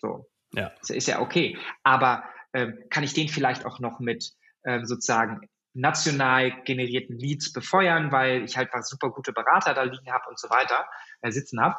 so, 0.00 0.28
ja. 0.52 0.72
das 0.80 0.90
ist 0.90 1.08
ja 1.08 1.20
okay, 1.20 1.58
aber 1.82 2.24
ähm, 2.52 2.78
kann 2.90 3.04
ich 3.04 3.14
den 3.14 3.28
vielleicht 3.28 3.66
auch 3.66 3.80
noch 3.80 3.98
mit 3.98 4.32
ähm, 4.64 4.84
sozusagen 4.84 5.40
national 5.74 6.62
generierten 6.64 7.18
Leads 7.18 7.52
befeuern, 7.52 8.12
weil 8.12 8.44
ich 8.44 8.56
halt 8.56 8.70
super 8.82 9.10
gute 9.10 9.32
Berater 9.32 9.74
da 9.74 9.82
liegen 9.82 10.12
habe 10.12 10.28
und 10.28 10.38
so 10.38 10.48
weiter, 10.48 10.86
äh, 11.20 11.30
sitzen 11.32 11.60
habe. 11.60 11.76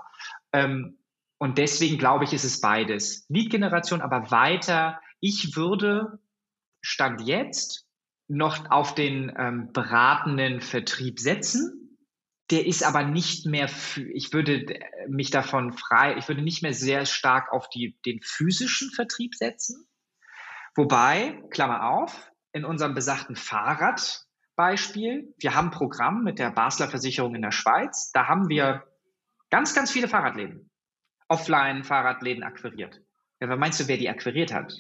Und 1.38 1.58
deswegen 1.58 1.98
glaube 1.98 2.24
ich, 2.24 2.34
ist 2.34 2.44
es 2.46 2.62
beides. 2.62 3.26
Lead-Generation, 3.30 4.02
aber 4.02 4.32
weiter. 4.32 5.02
Ich 5.20 5.56
würde 5.56 6.20
Stand 6.82 7.22
jetzt 7.22 7.88
noch 8.28 8.70
auf 8.72 8.96
den 8.96 9.34
ähm, 9.38 9.72
beratenden 9.74 10.62
Vertrieb 10.62 11.20
setzen. 11.20 11.98
Der 12.52 12.66
ist 12.66 12.84
aber 12.84 13.04
nicht 13.04 13.46
mehr, 13.46 13.70
ich 14.14 14.34
würde 14.34 14.66
äh, 14.68 15.08
mich 15.08 15.32
davon 15.32 15.74
frei, 15.74 16.16
ich 16.18 16.28
würde 16.28 16.42
nicht 16.42 16.62
mehr 16.62 16.74
sehr 16.74 17.06
stark 17.06 17.52
auf 17.52 17.70
die, 17.70 18.00
den 18.06 18.20
physischen 18.22 18.92
Vertrieb 18.92 19.36
setzen. 19.36 19.88
Wobei, 20.76 21.42
Klammer 21.52 21.90
auf, 21.90 22.32
in 22.52 22.66
unserem 22.66 22.94
besagten 22.94 23.36
Fahrradbeispiel, 23.36 25.34
wir 25.38 25.56
haben 25.56 25.68
ein 25.68 25.72
Programm 25.72 26.24
mit 26.24 26.38
der 26.38 26.52
Basler 26.52 26.88
Versicherung 26.88 27.36
in 27.36 27.42
der 27.42 27.52
Schweiz, 27.52 28.12
da 28.12 28.28
haben 28.28 28.50
wir 28.50 28.84
ganz, 29.50 29.74
ganz 29.74 29.92
viele 29.92 30.08
Fahrradläden. 30.08 30.70
Offline-Fahrradläden 31.28 32.44
akquiriert. 32.44 33.02
Ja, 33.40 33.50
was 33.50 33.60
meinst 33.60 33.80
du, 33.80 33.88
wer 33.88 33.98
die 33.98 34.10
akquiriert 34.10 34.54
hat? 34.54 34.74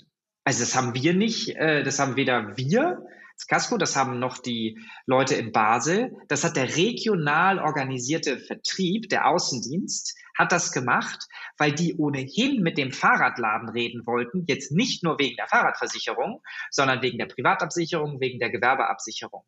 Also 0.43 0.61
das 0.61 0.75
haben 0.75 0.93
wir 0.93 1.13
nicht, 1.13 1.55
äh, 1.55 1.83
das 1.83 1.99
haben 1.99 2.15
weder 2.15 2.55
wir, 2.55 3.05
das 3.35 3.47
Casco, 3.47 3.77
das 3.77 3.95
haben 3.95 4.19
noch 4.19 4.37
die 4.37 4.79
Leute 5.05 5.35
in 5.35 5.51
Basel, 5.51 6.15
das 6.29 6.43
hat 6.43 6.55
der 6.55 6.77
regional 6.77 7.59
organisierte 7.59 8.39
Vertrieb, 8.39 9.09
der 9.09 9.27
Außendienst, 9.27 10.15
hat 10.37 10.51
das 10.51 10.71
gemacht, 10.71 11.27
weil 11.57 11.73
die 11.73 11.95
ohnehin 11.95 12.61
mit 12.61 12.77
dem 12.77 12.91
Fahrradladen 12.91 13.69
reden 13.69 14.05
wollten, 14.05 14.45
jetzt 14.47 14.71
nicht 14.71 15.03
nur 15.03 15.19
wegen 15.19 15.35
der 15.35 15.47
Fahrradversicherung, 15.47 16.41
sondern 16.69 17.01
wegen 17.01 17.17
der 17.17 17.25
Privatabsicherung, 17.25 18.21
wegen 18.21 18.39
der 18.39 18.51
Gewerbeabsicherung. 18.51 19.43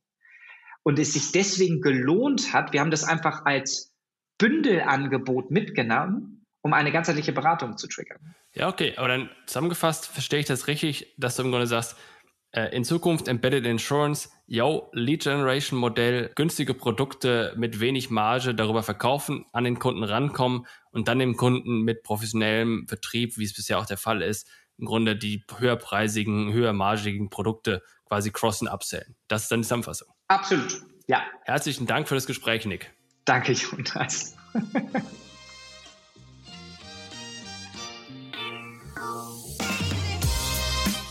Und 0.83 0.99
es 0.99 1.13
sich 1.13 1.31
deswegen 1.31 1.81
gelohnt 1.81 2.53
hat, 2.53 2.73
wir 2.73 2.81
haben 2.81 2.91
das 2.91 3.03
einfach 3.03 3.45
als 3.45 3.93
Bündelangebot 4.37 5.49
mitgenommen, 5.49 6.36
um 6.61 6.73
eine 6.73 6.91
ganzheitliche 6.91 7.33
Beratung 7.33 7.77
zu 7.77 7.87
triggern. 7.87 8.35
Ja, 8.53 8.67
okay, 8.67 8.95
aber 8.97 9.07
dann 9.07 9.29
zusammengefasst 9.45 10.07
verstehe 10.07 10.39
ich 10.39 10.45
das 10.45 10.67
richtig, 10.67 11.13
dass 11.17 11.35
du 11.35 11.43
im 11.43 11.51
Grunde 11.51 11.67
sagst, 11.67 11.95
äh, 12.51 12.75
in 12.75 12.83
Zukunft 12.83 13.27
Embedded 13.27 13.65
Insurance, 13.65 14.29
yo, 14.47 14.89
Lead 14.93 15.23
Generation 15.23 15.79
Modell, 15.79 16.31
günstige 16.35 16.73
Produkte 16.73 17.53
mit 17.57 17.79
wenig 17.79 18.09
Marge 18.09 18.55
darüber 18.55 18.83
verkaufen, 18.83 19.45
an 19.53 19.63
den 19.63 19.79
Kunden 19.79 20.03
rankommen 20.03 20.65
und 20.91 21.07
dann 21.07 21.19
dem 21.19 21.35
Kunden 21.35 21.81
mit 21.81 22.03
professionellem 22.03 22.87
Vertrieb, 22.87 23.37
wie 23.37 23.43
es 23.43 23.53
bisher 23.53 23.79
auch 23.79 23.85
der 23.85 23.97
Fall 23.97 24.21
ist, 24.21 24.49
im 24.77 24.85
Grunde 24.85 25.15
die 25.15 25.43
höherpreisigen, 25.57 26.53
höhermargigen 26.53 27.29
Produkte 27.29 27.83
quasi 28.05 28.31
crossen, 28.31 28.67
upsellen. 28.67 29.15
Das 29.27 29.43
ist 29.43 29.51
dann 29.51 29.61
die 29.61 29.65
Zusammenfassung. 29.65 30.07
Absolut, 30.27 30.81
ja. 31.07 31.21
Herzlichen 31.43 31.85
Dank 31.85 32.07
für 32.07 32.15
das 32.15 32.25
Gespräch, 32.25 32.65
Nick. 32.65 32.93
Danke, 33.25 33.51
Jonas. 33.51 34.35